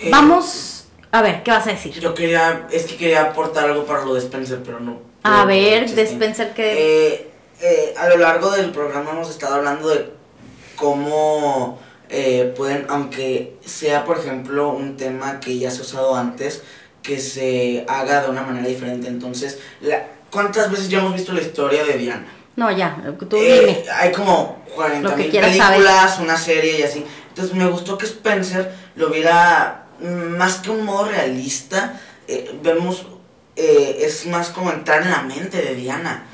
[0.00, 1.92] Eh, Vamos, a ver, ¿qué vas a decir?
[2.00, 4.98] Yo quería, es que quería aportar algo para lo de Spencer, pero no.
[5.22, 6.02] A ver, de.
[6.02, 6.72] Spencer, ¿qué?
[7.14, 7.30] Eh,
[7.62, 10.10] eh, a lo largo del programa hemos estado hablando de
[10.76, 11.78] cómo
[12.08, 16.62] eh, pueden, aunque sea por ejemplo un tema que ya se ha usado antes,
[17.02, 19.08] que se haga de una manera diferente.
[19.08, 22.26] Entonces, la, ¿cuántas veces ya hemos visto la historia de Diana?
[22.56, 22.96] No, ya,
[23.28, 23.84] tú Eh, dime.
[23.92, 27.04] hay como 40 Lo que mil películas, una serie y así.
[27.28, 32.00] Entonces me gustó que Spencer lo viera más que un modo realista.
[32.28, 33.06] eh, vemos,
[33.56, 36.26] eh, es más como entrar en la mente de Diana.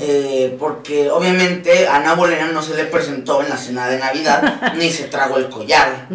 [0.00, 4.74] Eh, porque obviamente a Ana Bolena no se le presentó en la cena de Navidad
[4.76, 6.08] ni se tragó el collar.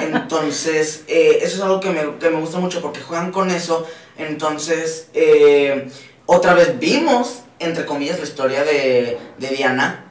[0.00, 3.86] Entonces, eh, eso es algo que me, que me gusta mucho porque juegan con eso.
[4.16, 5.88] Entonces, eh,
[6.26, 10.04] otra vez vimos, entre comillas, la historia de, de Diana,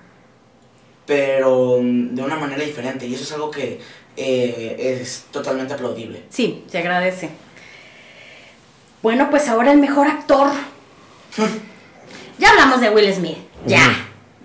[1.05, 3.05] pero de una manera diferente.
[3.05, 3.79] Y eso es algo que
[4.17, 6.23] eh, es totalmente aplaudible.
[6.29, 7.29] Sí, se agradece.
[9.01, 10.49] Bueno, pues ahora el mejor actor.
[12.37, 13.95] ya hablamos de Will Smith, ya.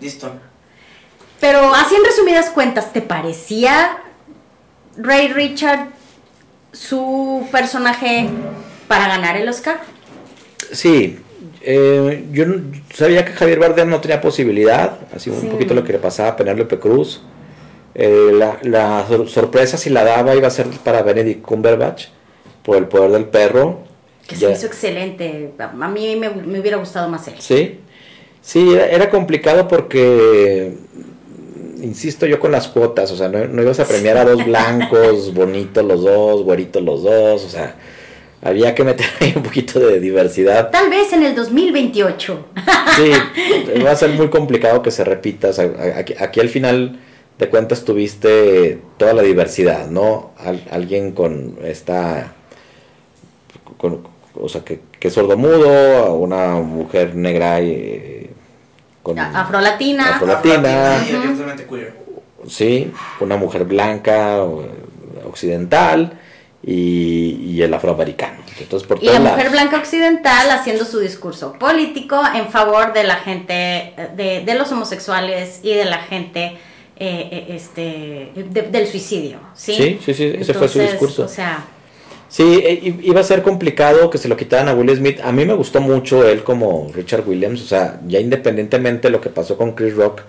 [0.00, 0.30] Listo.
[1.40, 3.98] Pero así en resumidas cuentas, ¿te parecía
[4.96, 5.88] Ray Richard
[6.72, 8.28] su personaje
[8.88, 9.80] para ganar el Oscar?
[10.72, 11.18] Sí,
[11.62, 12.62] eh, yo no-
[12.94, 15.46] sabía que Javier Bardem no tenía posibilidad, así un Sí.
[15.48, 17.22] poquito lo que le pasaba a Penélope Cruz.
[17.94, 22.06] Eh, la, la sor- sorpresa si la daba iba a ser para Benedict Cumberbatch
[22.62, 23.80] por el poder del perro.
[24.26, 25.52] Que se Ya- hizo excelente.
[25.58, 27.34] A mí me, me hubiera gustado más él.
[27.38, 27.78] Sí,
[28.40, 30.74] sí, era, era complicado porque,
[31.82, 35.32] insisto yo con las cuotas, o sea, no, no ibas a premiar a dos blancos,
[35.34, 37.76] bonitos los dos, güeritos los dos, o sea,
[38.42, 40.70] había que meter ahí un poquito de diversidad.
[40.70, 42.46] Tal vez en el 2028.
[42.96, 45.48] Sí, va a ser muy complicado que se repita.
[45.50, 46.98] o sea, aquí, aquí al final
[47.38, 50.32] de cuentas tuviste toda la diversidad, ¿no?
[50.38, 52.32] Al- alguien con esta.
[53.76, 54.06] Con,
[54.40, 58.30] o sea, que, que es sordomudo, una mujer negra y.
[59.02, 60.16] Con, A- Afrolatina.
[60.16, 61.04] Afro- Latina.
[61.08, 61.94] Y abiertamente queer.
[62.48, 64.42] sí, una mujer blanca,
[65.24, 66.18] occidental
[66.62, 68.38] y, y el afroamericano.
[68.58, 69.52] Entonces, por Y la mujer lados.
[69.52, 74.72] blanca occidental haciendo su discurso político en favor de la gente, eh, de, de los
[74.72, 76.56] homosexuales y de la gente
[76.98, 79.38] eh, eh, este, de- del suicidio.
[79.54, 81.24] Sí, Sí, sí, sí, ese fue su discurso.
[81.24, 81.64] O sea,
[82.36, 85.20] Sí, e- iba a ser complicado que se lo quitaran a Will Smith.
[85.24, 87.62] A mí me gustó mucho él como Richard Williams.
[87.62, 90.20] O sea, ya independientemente de lo que pasó con Chris Rock,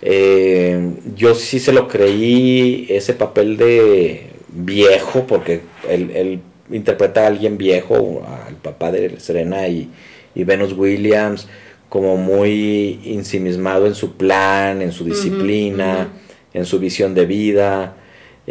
[0.00, 6.40] eh, yo sí se lo creí ese papel de viejo, porque él, él
[6.70, 9.90] interpreta a alguien viejo, al papá de Serena y,
[10.36, 11.48] y Venus Williams,
[11.88, 16.10] como muy ensimismado en su plan, en su disciplina,
[16.54, 17.96] en su visión de vida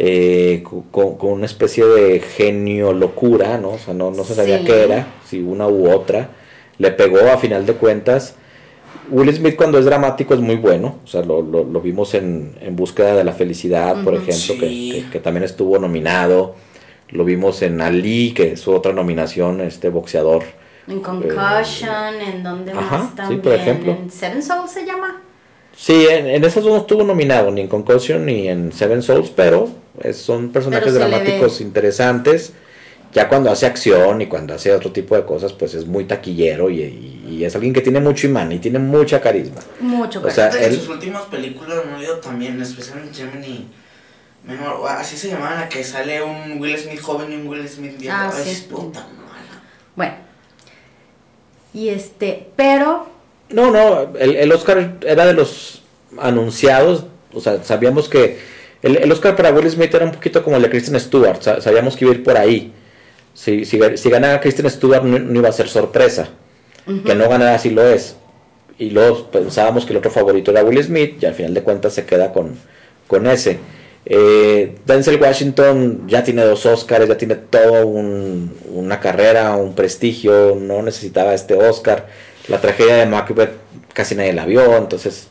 [0.02, 3.72] eh, co- con, con una especie de genio locura, ¿no?
[3.72, 4.64] O sea, no, no se sabía Sí.
[4.64, 6.30] qué era, si una u otra.
[6.78, 8.34] Le pegó a final de cuentas.
[9.10, 12.56] Will Smith cuando es dramático es muy bueno, o sea, lo, lo- lo vimos en,
[12.60, 15.02] en Búsqueda de la Felicidad, por ejemplo, que- Sí.
[15.04, 16.54] que, que también estuvo nominado.
[17.10, 20.44] Lo vimos en Ali, que es otra nominación, este boxeador.
[20.88, 23.40] en Concussion, en donde Eh, ajá, más sí, también.
[23.42, 23.92] por ejemplo.
[24.00, 25.20] En Seven Souls se llama.
[25.76, 29.30] Sí, en, en esas dos no estuvo nominado, ni en Concussion ni en Seven Souls,
[29.30, 29.68] pero
[30.02, 32.52] es- son personajes dramáticos interesantes.
[33.12, 36.70] Ya cuando hace acción y cuando hace otro tipo de cosas, pues es muy taquillero
[36.70, 39.60] y, y- y es alguien que tiene mucho imán y tiene mucha carisma.
[39.80, 43.66] Mucho O sea, Fíjate que él- sus últimas películas no ido también, especialmente Gemini.
[44.88, 48.16] Así se llamaba la que sale un Will Smith joven y un Will Smith viejo.
[48.18, 48.50] Ah, sí.
[48.50, 49.62] es puta mala.
[49.96, 50.14] Bueno.
[51.74, 53.06] Y este, pero
[53.50, 55.82] No, no, el, el Oscar era de los
[56.18, 58.38] anunciados, o sea, sabíamos que
[58.82, 61.60] el, el Oscar para Will Smith era un poquito como el de Kristen Stewart, sa-
[61.60, 62.72] sabíamos que iba a ir por ahí.
[63.34, 66.28] Si, si, si ganaba Kristen Stewart no, no iba a ser sorpresa,
[67.04, 68.16] que no ganara sí lo es.
[68.78, 71.92] Y luego pensábamos que el otro favorito era Will Smith y al final de cuentas
[71.94, 72.56] se queda con,
[73.06, 73.58] con ese.
[74.06, 80.82] Eh, Denzel Washington ya tiene dos Oscars, ya tiene toda una carrera, un prestigio, no
[80.82, 82.08] necesitaba este Oscar.
[82.48, 83.52] La tragedia de Macbeth
[83.92, 85.28] casi nadie la vio, entonces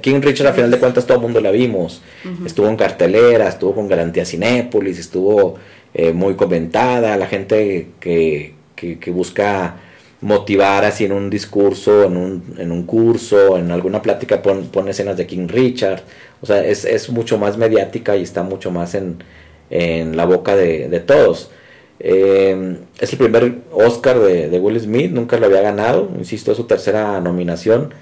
[0.00, 2.02] King Richard a final de cuentas todo el mundo la vimos.
[2.46, 5.56] Estuvo en cartelera, estuvo con Garantía Cinépolis, estuvo
[5.94, 9.76] eh, muy comentada, la gente que, que- que busca
[10.22, 14.90] motivar así en un discurso, en un, en un curso, en alguna plática pon- pone
[14.92, 16.02] escenas de King Richard.
[16.42, 19.22] O sea, es, es mucho más mediática y está mucho más en,
[19.70, 21.50] en la boca de, de todos.
[21.98, 26.56] Eh, es el primer Oscar de, de Will Smith, nunca lo había ganado, insisto, es
[26.56, 27.92] su tercera nominación.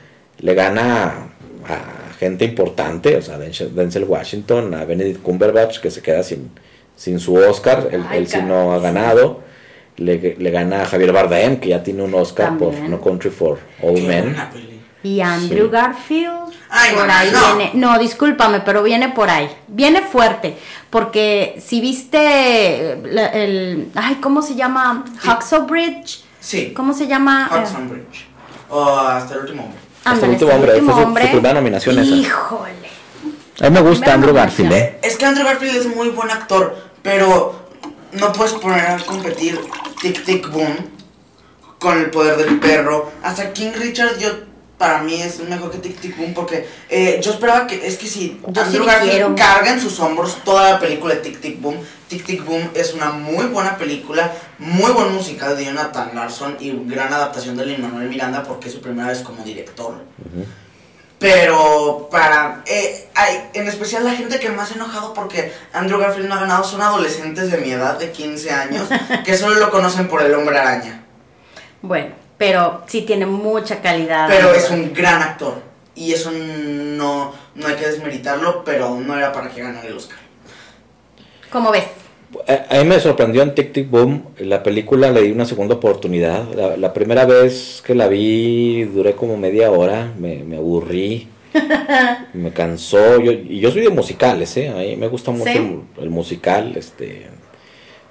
[0.41, 1.35] Le gana
[1.67, 6.51] a gente importante, o sea, Denzel Denzel Washington, a Benedict Cumberbatch, que se queda sin,
[6.97, 8.83] sin su Oscar, él, Ay, él sí no ha sí.
[8.83, 9.41] ganado.
[9.97, 12.73] Le, le gana a Javier Bardem, que ya tiene un Oscar por.
[12.75, 14.37] No Country for Old Men.
[15.03, 15.71] y Andrew Sí.
[15.73, 17.57] Garfield Ay, por mamá, ahí no.
[17.57, 17.71] viene.
[17.75, 19.49] No, discúlpame, pero viene por ahí.
[19.67, 20.57] Viene fuerte,
[20.91, 25.05] porque si viste la- el ay, ¿cómo se llama?
[25.19, 26.23] Hacksaw Bridge.
[26.41, 27.51] Sí, ¿Cómo se llama?
[27.53, 28.27] Eh, Hudson Bridge.
[28.71, 29.79] O hasta el último hombre.
[30.13, 31.27] Hasta el ándale, último hombre, último fue su- su hombre.
[31.29, 32.15] primera nominación esa.
[32.15, 32.73] Híjole.
[33.61, 34.35] A mí me gusta Andrew.
[34.35, 34.99] Garfield, ¿eh?
[35.03, 37.69] Es que Andrew Garfield es muy buen actor, pero
[38.13, 39.61] no puedes poner a competir
[40.01, 40.77] Tic Tic Boom
[41.79, 43.11] con el poder del perro.
[43.23, 44.29] Hasta King Richard, yo
[44.79, 48.07] para mí es mejor que Tic Tic Boom porque eh, yo esperaba que es que
[48.07, 51.61] si Yo Andrew sí Garfield carga en sus hombros toda la película de Tic Tic
[51.61, 51.77] Boom.
[52.07, 56.71] Tic Tic Boom es una muy buena película, muy buen musical de Jonathan Larson y
[56.87, 59.95] gran adaptación de Lin Manuel Miranda porque es su primera vez como director.
[61.19, 62.63] Pero para.
[62.67, 66.41] eh, hay, en especial la gente que más ha enojado porque Andrew Garfield no ha
[66.41, 68.89] ganado son adolescentes de mi edad, de 15 años,
[69.25, 71.05] que solo lo conocen por el hombre araña.
[71.83, 74.29] Bueno, pero sí tiene mucha calidad.
[74.29, 75.55] Pero es un gran actor.
[75.95, 80.19] Y eso no, no hay que desmeritarlo, pero no era para que ganara el Oscar.
[81.51, 81.85] ¿Cómo ves?
[82.47, 85.75] A, a mí me sorprendió en Tic Tic Boom, la película le di una segunda
[85.75, 86.47] oportunidad.
[86.55, 91.27] La, la primera vez que la vi duré como media hora, me, me aburrí,
[92.35, 93.21] me cansó.
[93.21, 94.69] Yo, y yo soy de musicales, ¿eh?
[94.69, 95.59] A mí me gusta mucho ¿Sí?
[95.59, 97.29] el, el musical, este...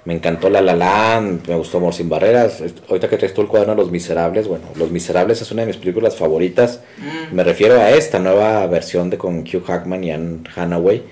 [0.08, 2.62] Me encantó La La Land, me gustó Amor sin Barreras.
[2.88, 5.66] Ahorita que traes tú el cuaderno de Los Miserables, bueno, Los Miserables es una de
[5.66, 6.80] mis películas favoritas.
[6.96, 7.34] Mm.
[7.36, 11.02] Me refiero a esta nueva versión de con Hugh Hackman y Anne Hathaway,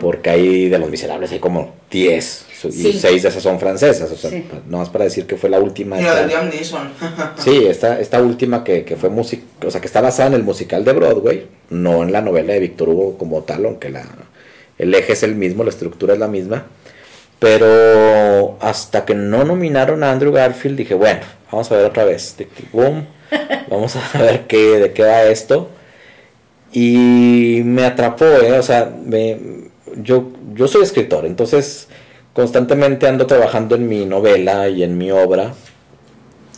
[0.00, 2.92] porque hay de Los Miserables hay como 10 y Sí.
[2.94, 4.40] 6 de esas son francesas, o sea, Sí.
[4.50, 5.96] pa- nomás para decir que fue la última.
[6.00, 6.26] Esta-.
[7.36, 10.42] Sí, esta, esta última que, que fue música, o sea, que está basada en el
[10.42, 14.04] musical de Broadway, no en la novela de Víctor Hugo como tal, aunque la,
[14.78, 16.66] el eje es el mismo, la estructura es la misma.
[17.38, 22.36] Pero hasta que no nominaron a Andrew Garfield, dije, bueno, vamos a ver otra vez.
[22.72, 23.06] Boom.
[23.68, 25.68] Vamos a ver qué, de qué va esto.
[26.72, 28.58] Y me atrapó, ¿eh?
[28.58, 29.38] O sea, me,
[29.96, 31.88] yo, yo soy escritor, entonces
[32.32, 35.54] constantemente ando trabajando en mi novela y en mi obra.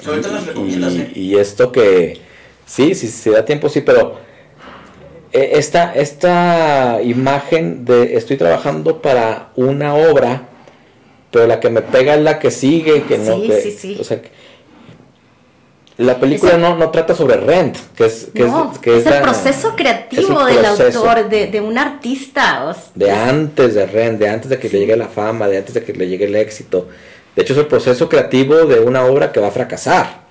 [0.07, 1.13] Ahorita las recomiendas, y, ¿eh?
[1.15, 2.21] y esto que,
[2.67, 4.19] sí, sí, si da tiempo, sí, pero
[5.33, 10.49] eh, esta, esta imagen de estoy trabajando para una obra,
[11.31, 13.97] pero la que me pega es la que sigue, que no, Sí, que- sí, sí.
[14.01, 14.31] o sea, que-
[15.99, 19.11] la película no, no trata sobre Rent, que es, que no, es, que es, el
[19.15, 20.99] la- proceso creativo del proceso.
[21.01, 22.67] autor, de, de un artista.
[22.67, 25.59] o sea, de antes de Ren, de antes de que le llegue la fama, de
[25.59, 26.89] antes de que le llegue el éxito.
[27.35, 30.29] De hecho, es el proceso creativo de una obra que va a fracasar.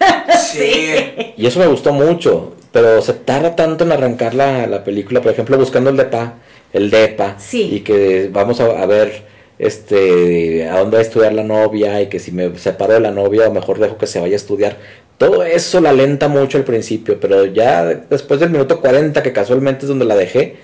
[0.52, 1.32] Sí.
[1.36, 2.54] Y eso me gustó mucho.
[2.72, 5.20] Pero se tarda tanto en arrancar la, la película.
[5.20, 6.34] Por ejemplo, buscando el DEPA,
[6.72, 7.36] el DEPA.
[7.38, 7.68] Sí.
[7.76, 9.22] Y que vamos a, a ver
[9.58, 12.00] este a dónde va a estudiar la novia.
[12.02, 14.36] Y que si me separo de la novia, o mejor dejo que se vaya a
[14.36, 14.76] estudiar.
[15.18, 17.18] Todo eso la alenta mucho al principio.
[17.20, 20.56] Pero ya después del minuto 40, que casualmente es donde la dejé,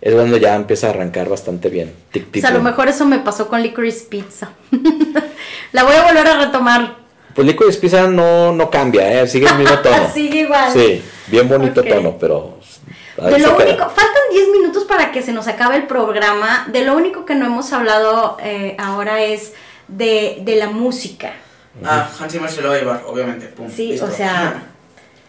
[0.00, 1.92] es donde ya empieza a arrancar bastante bien.
[2.12, 4.50] Tic, o tic, sea, a lo mejor eso me pasó con Licorice Pizza.
[5.72, 6.96] la voy a volver a retomar.
[7.34, 9.26] Pues Licorice Pizza no, no cambia, ¿eh?
[9.26, 10.10] sigue el mismo tono.
[10.12, 10.72] Sigue igual.
[10.72, 11.88] Sí, bien bonito Ok.
[11.88, 12.58] tono, pero...
[13.16, 13.68] De lo queda.
[13.68, 16.66] único, faltan 10 minutos para que se nos acabe el programa.
[16.72, 19.52] De lo único que no hemos hablado eh, ahora es
[19.88, 21.32] de, de la música.
[21.84, 23.46] Ah, Hans Zimmer se lo va a llevar, obviamente.
[23.46, 24.06] Pum, Sí, listo.
[24.06, 24.62] o sea,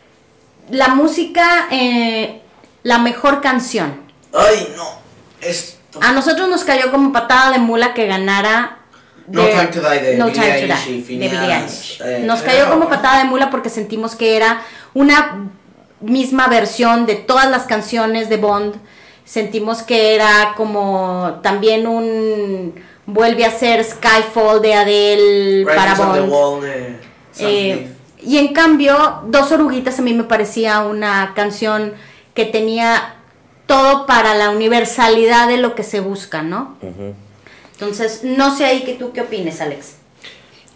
[0.70, 2.42] la música, eh,
[2.84, 4.02] la mejor canción.
[4.34, 4.84] Ay, no.
[5.42, 8.80] Es, A nosotros nos cayó como patada de mula que ganara
[9.28, 11.56] No Time to Die de No Billie Time to Eilish Die, y de Phineas, Billie
[11.56, 12.02] Eilish.
[12.04, 14.62] eh, Nos cayó como patada de mula porque sentimos que era
[14.94, 15.50] una
[16.02, 18.76] misma versión de todas las canciones de Bond.
[19.24, 26.32] Sentimos que era como también un vuelve a ser Skyfall de Adele para the Bond.
[26.32, 27.00] Wall de
[27.32, 27.88] Sam Eh,
[28.22, 31.94] y en cambio, Dos Oruguitas a mí me parecía una canción
[32.34, 33.16] que tenía
[33.68, 36.76] todo para la universalidad de lo que se busca, ¿no?
[37.74, 39.96] Entonces, no sé ahí que tú qué opines, Alex.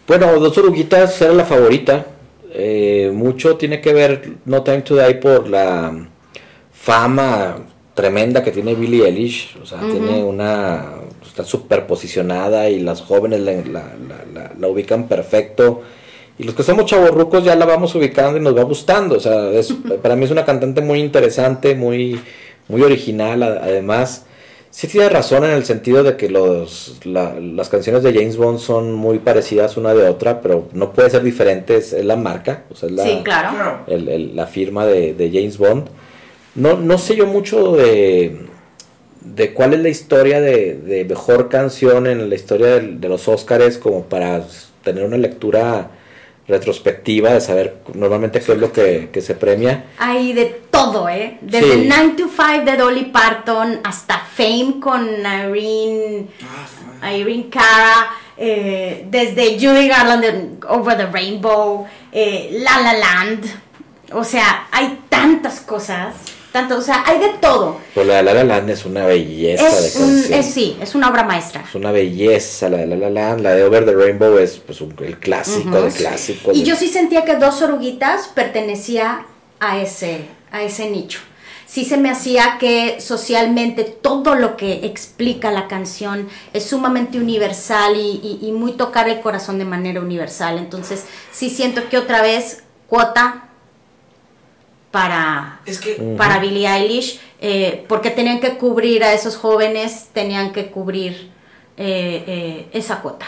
[0.07, 2.05] Bueno, Dos Oruguitas era la favorita.
[2.51, 6.07] Eh, mucho tiene que ver No Time to Die por la
[6.71, 7.57] fama
[7.93, 9.57] tremenda que tiene Billie Eilish.
[9.61, 10.85] O sea, tiene una.
[11.25, 13.61] Está súper posicionada y las jóvenes la, la-
[14.07, 15.81] la- la- la ubican perfecto.
[16.37, 19.15] Y los que somos chavorrucos ya la vamos ubicando y nos va gustando.
[19.17, 22.19] O sea, es- para mí es una cantante muy interesante, muy,
[22.67, 23.43] muy original.
[23.43, 24.25] Además,
[24.71, 28.59] sí tiene razón en el sentido de que los, la- las canciones de James Bond
[28.59, 32.63] son muy parecidas una de otra, pero no puede ser diferente, es, es la marca,
[32.71, 33.49] o sea, es la, sí, claro.
[33.55, 33.79] Claro.
[33.87, 35.85] el- el- la firma de, de James Bond.
[36.55, 38.45] No, no sé yo mucho de,
[39.21, 43.27] de cuál es la historia de, de mejor canción en la historia del- de, los
[43.27, 44.43] Óscares como para
[44.83, 45.91] tener una lectura
[46.49, 49.85] retrospectiva de saber normalmente qué es lo que, que se premia.
[49.99, 51.37] Hay de todo, ¿eh?
[51.41, 51.85] Desde Sí.
[51.87, 56.27] 9 to 5 de Dolly Parton hasta Fame con Irene,
[57.01, 57.13] Ah.
[57.13, 58.07] Irene Cara,
[58.37, 63.45] eh, desde Judy Garland de Over the Rainbow, eh, La La Land.
[64.11, 66.15] O sea, hay tantas cosas,
[66.51, 67.77] tantas, o sea, hay de todo.
[67.93, 70.39] Pues la de La La Land es una belleza Es, de un- canción.
[70.39, 71.63] es- sí, es una obra maestra.
[71.67, 74.81] Es una belleza la de La La Land, la de Over the Rainbow es pues
[74.81, 75.85] un- el clásico Ujú.
[75.85, 76.55] de clásicos.
[76.55, 79.25] Y de- yo sí sentía que Dos Oruguitas pertenecía
[79.59, 81.19] a ese, a ese nicho.
[81.65, 87.95] Sí se me hacía que socialmente todo lo que explica la canción es sumamente universal
[87.95, 90.57] y, y- y muy tocar el corazón de manera universal.
[90.57, 93.48] Entonces sí siento que otra vez cuota
[94.91, 100.51] para, Es que para Billie Eilish, eh, porque tenían que cubrir a esos jóvenes, tenían
[100.51, 101.29] que cubrir
[101.77, 103.27] eh, eh, esa cuota.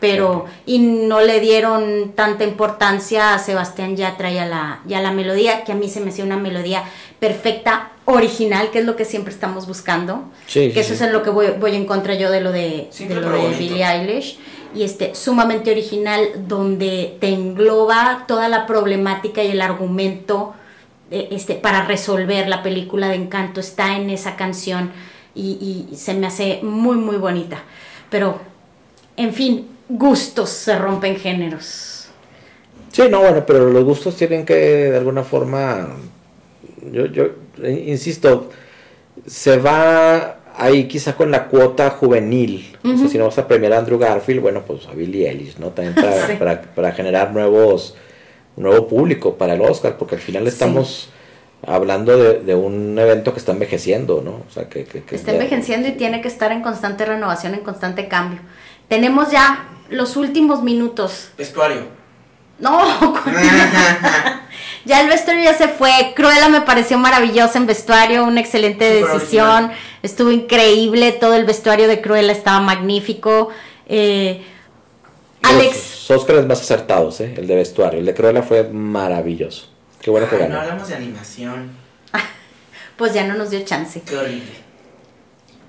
[0.00, 5.00] Pero, y no le dieron tanta importancia a Sebastián Yatra y a la, y a
[5.00, 6.84] la melodía, que a mí se me hacía una melodía
[7.18, 10.30] perfecta, original, que es lo que siempre estamos buscando.
[10.46, 10.94] Sí, que sí, eso sí.
[10.94, 13.56] es en lo que voy, voy en contra yo de lo de, de, lo de.
[13.58, 14.38] Billie Eilish.
[14.74, 20.54] Y este, sumamente original, donde te engloba toda la problemática y el argumento
[21.10, 24.90] este, para resolver la película de Encanto está en esa canción
[25.34, 27.62] y, y se me hace muy muy bonita.
[28.10, 28.40] Pero,
[29.16, 32.08] en fin, gustos se rompen géneros.
[32.92, 35.88] Sí, no, bueno, pero los gustos tienen que de alguna forma,
[36.90, 37.24] yo, yo
[37.62, 38.50] eh, insisto,
[39.26, 42.76] se va ahí quizá con la cuota juvenil.
[42.82, 45.58] O sea, si no vas a premiar a Andrew Garfield, bueno, pues a Billie Eilish,
[45.58, 45.68] ¿no?
[45.68, 46.32] También para, Sí.
[46.38, 47.94] para, para generar nuevos,
[48.62, 51.08] nuevo público para el Oscar, porque al final estamos
[51.66, 54.42] hablando de, de un evento que está envejeciendo, ¿no?
[54.48, 57.54] O sea, que, que, que Está ya- envejeciendo y tiene que estar en constante renovación,
[57.54, 58.40] en constante cambio.
[58.88, 61.30] Tenemos ya los últimos minutos.
[61.36, 61.82] vestuario.
[62.60, 62.80] No,
[64.84, 65.90] ya el vestuario ya se fue.
[66.16, 69.46] Cruella me pareció maravillosa en vestuario, una excelente decisión.
[69.48, 69.72] original.
[70.02, 73.48] Estuvo increíble, todo el vestuario de Cruella estaba magnífico.
[73.86, 74.44] Eh,
[75.42, 77.34] Alex, Los Oscars más acertados, ¿eh?
[77.36, 78.00] El de vestuario.
[78.00, 79.68] El de Cruella fue maravilloso.
[80.00, 80.54] Qué bueno que ganó.
[80.54, 81.70] no hablamos de animación.
[82.96, 84.00] pues ya no nos dio chance.
[84.02, 84.68] Qué horrible.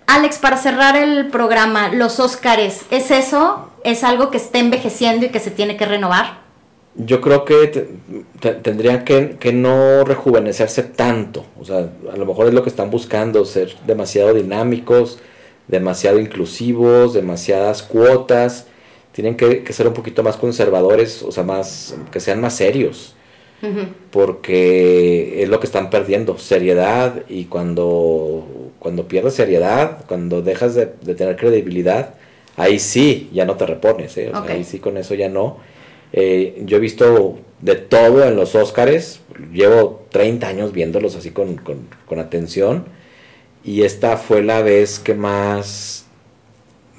[0.07, 3.69] Alex, para cerrar el programa, los Óscares, ¿es eso?
[3.83, 6.39] ¿Es algo que está envejeciendo y que se tiene que renovar?
[6.95, 7.87] Yo creo que te-
[8.39, 11.45] te- tendrían que, que no rejuvenecerse tanto.
[11.59, 15.19] O sea, a lo mejor es lo que están buscando, ser demasiado dinámicos,
[15.67, 18.65] demasiado inclusivos, demasiadas cuotas.
[19.11, 23.15] Tienen que, que ser un poquito más conservadores, o sea, más que sean más serios.
[24.11, 27.23] Porque es lo que están perdiendo, seriedad.
[27.29, 32.15] Y cuando, cuando pierdes seriedad, cuando dejas de, de tener credibilidad,
[32.55, 34.17] ahí sí, ya no te repones.
[34.17, 34.29] ¿eh?
[34.31, 34.49] O sea, Ok.
[34.49, 35.57] ahí sí con eso ya no.
[36.11, 39.19] Eh, yo he visto de todo en los Óscares,
[39.53, 42.85] llevo 30 años viéndolos así con, con, con atención
[43.63, 46.05] y esta fue la vez que más,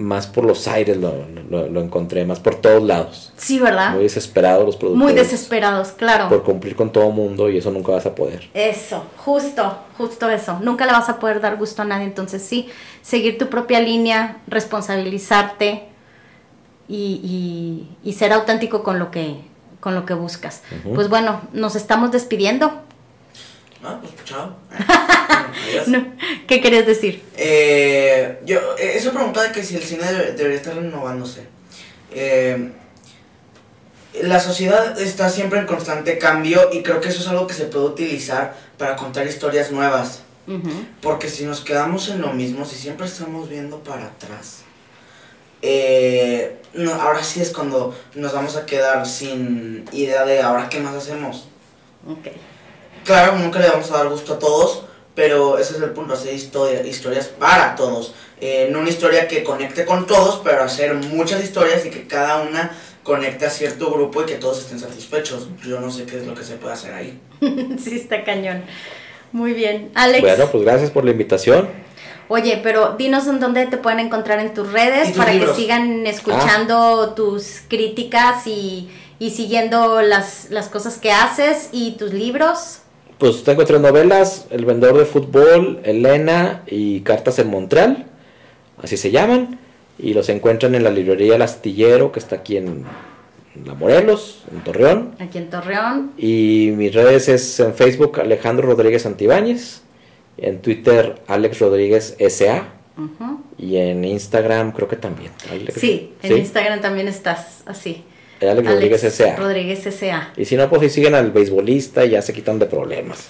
[0.01, 1.13] más por los aires lo,
[1.51, 3.33] lo- lo encontré, más por todos lados.
[3.37, 3.93] Sí, ¿verdad?
[3.93, 5.05] Muy desesperados los productores.
[5.05, 6.29] Muy desesperados, claro.
[6.31, 8.49] Por cumplir con todo mundo y eso nunca vas a poder.
[8.55, 10.59] Eso, justo, justo eso.
[10.63, 12.05] Nunca le vas a poder dar gusto a nadie.
[12.07, 12.69] Entonces sí,
[13.03, 15.85] seguir tu propia línea, responsabilizarte
[16.89, 17.21] y,
[18.03, 19.37] y- y ser auténtico con lo que,
[19.81, 20.63] con lo que buscas.
[20.95, 22.73] Pues bueno, nos estamos despidiendo.
[23.83, 24.57] Ah, pues chao.
[26.47, 27.23] ¿Qué querías decir?
[27.37, 30.05] Eh, yo, eh, esa pregunta de que si el cine
[30.37, 31.47] debería estar renovándose.
[32.13, 32.73] Eh,
[34.23, 37.67] la sociedad está siempre en constante cambio y creo que eso es algo que se
[37.67, 40.23] puede utilizar para contar historias nuevas.
[41.01, 44.63] Porque si nos quedamos en lo mismo, si siempre estamos viendo para atrás,
[45.63, 50.81] eh, no, ahora sí es cuando nos vamos a quedar sin idea de ahora qué
[50.81, 51.47] más hacemos.
[53.05, 56.35] Claro, nunca le vamos a dar gusto a todos, pero ese es el punto, hacer
[56.35, 58.15] historia, historias para todos.
[58.41, 62.43] Eh, no una historia que conecte con todos, pero hacer muchas historias y que cada
[62.43, 62.71] una
[63.03, 65.49] conecte a cierto grupo y que todos estén satisfechos.
[65.67, 67.21] Yo no sé qué es lo que se puede hacer ahí.
[67.79, 68.63] sí, está cañón.
[69.33, 69.91] Muy bien.
[69.95, 70.23] Alex.
[70.23, 71.69] Bueno, pues gracias por la invitación.
[72.29, 77.09] Oye, pero dinos en dónde te pueden encontrar en tus redes para que sigan escuchando
[77.11, 77.15] ah.
[77.17, 82.83] tus críticas y, y siguiendo las, las, cosas que haces y tus libros.
[83.21, 88.07] Pues tengo tres novelas, El vendedor de fútbol, Elena y Cartas en Montreal,
[88.83, 89.59] así se llaman
[89.99, 92.85] y los encuentran en la librería El Astillero, que está aquí en
[93.67, 95.15] La Morelos, en Torreón.
[95.19, 96.13] Aquí en Torreón.
[96.17, 99.83] Y mis redes es en Facebook Alejandro Rodríguez Antibáñez,
[100.39, 102.69] en Twitter Alex Rodríguez SA.
[103.59, 105.31] Y en Instagram creo que también.
[105.75, 108.03] sí, en Instagram también estás así.
[108.49, 109.37] Alex, Rodríguez S.A.
[109.37, 110.33] Rodríguez S.A.
[110.37, 113.29] Y si no, pues si siguen al beisbolista y ya se quitan de problemas.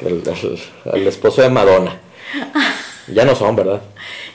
[0.92, 2.00] el esposo de Madonna.
[3.08, 3.80] Ya no son, ¿verdad?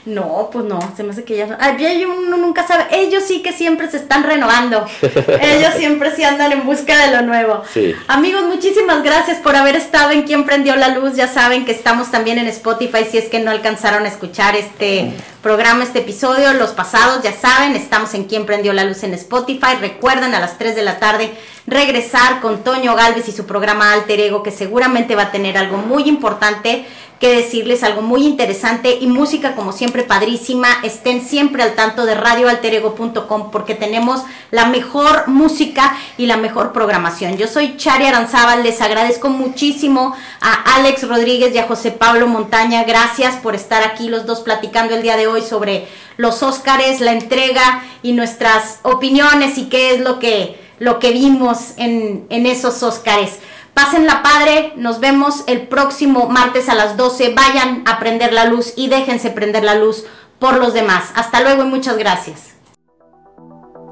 [0.06, 1.58] No, pues no, se me hace que ya...
[1.60, 2.86] Ay, uno nunca sabe.
[2.90, 4.86] Ellos sí que siempre se están renovando.
[5.40, 7.62] Ellos siempre sí andan en busca de lo nuevo.
[7.72, 7.94] Sí.
[8.08, 11.16] Amigos, muchísimas gracias por haber estado en Quien Prendió la Luz.
[11.16, 15.12] Ya saben que estamos también en Spotify si es que no alcanzaron a escuchar este
[15.42, 16.54] programa, este episodio.
[16.54, 19.76] Los pasados, ya saben, estamos en Quien Prendió la Luz en Spotify.
[19.80, 21.30] Recuerden a las 3 de la tarde
[21.66, 25.76] regresar con Toño Galvez y su programa Alter Ego, que seguramente va a tener algo
[25.76, 26.86] muy importante
[27.22, 30.66] que decirles algo muy interesante y música como siempre padrísima.
[30.82, 37.36] Estén siempre al tanto de radioalterego.com porque tenemos la mejor música y la mejor programación.
[37.36, 42.82] Yo soy Chari Aranzábal, les agradezco muchísimo a Alex Rodríguez y a José Pablo Montaña.
[42.82, 45.86] Gracias por estar aquí los dos platicando el día de hoy sobre
[46.16, 51.74] los Óscares, la entrega y nuestras opiniones y qué es lo que, lo que vimos
[51.76, 53.38] en, en esos Óscares.
[53.74, 57.34] Pásenla padre, nos vemos el próximo martes a las 12.
[57.34, 60.04] Vayan a prender la luz y déjense prender la luz
[60.38, 61.10] por los demás.
[61.14, 62.54] Hasta luego y muchas gracias.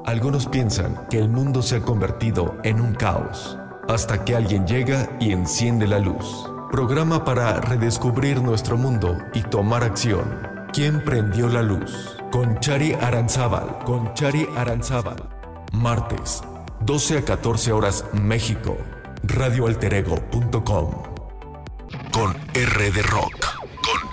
[0.05, 5.09] Algunos piensan que el mundo se ha convertido en un caos, hasta que alguien llega
[5.19, 6.47] y enciende la luz.
[6.71, 10.47] Programa para redescubrir nuestro mundo y tomar acción.
[10.73, 12.17] ¿Quién prendió la luz?
[12.31, 13.79] Con Chari Aranzábal.
[13.83, 15.27] Con Chari Aranzábal.
[15.73, 16.41] Martes,
[16.81, 18.77] 12 a 14 horas México
[19.23, 21.03] radioalterego.com
[22.11, 23.60] con R de Rock.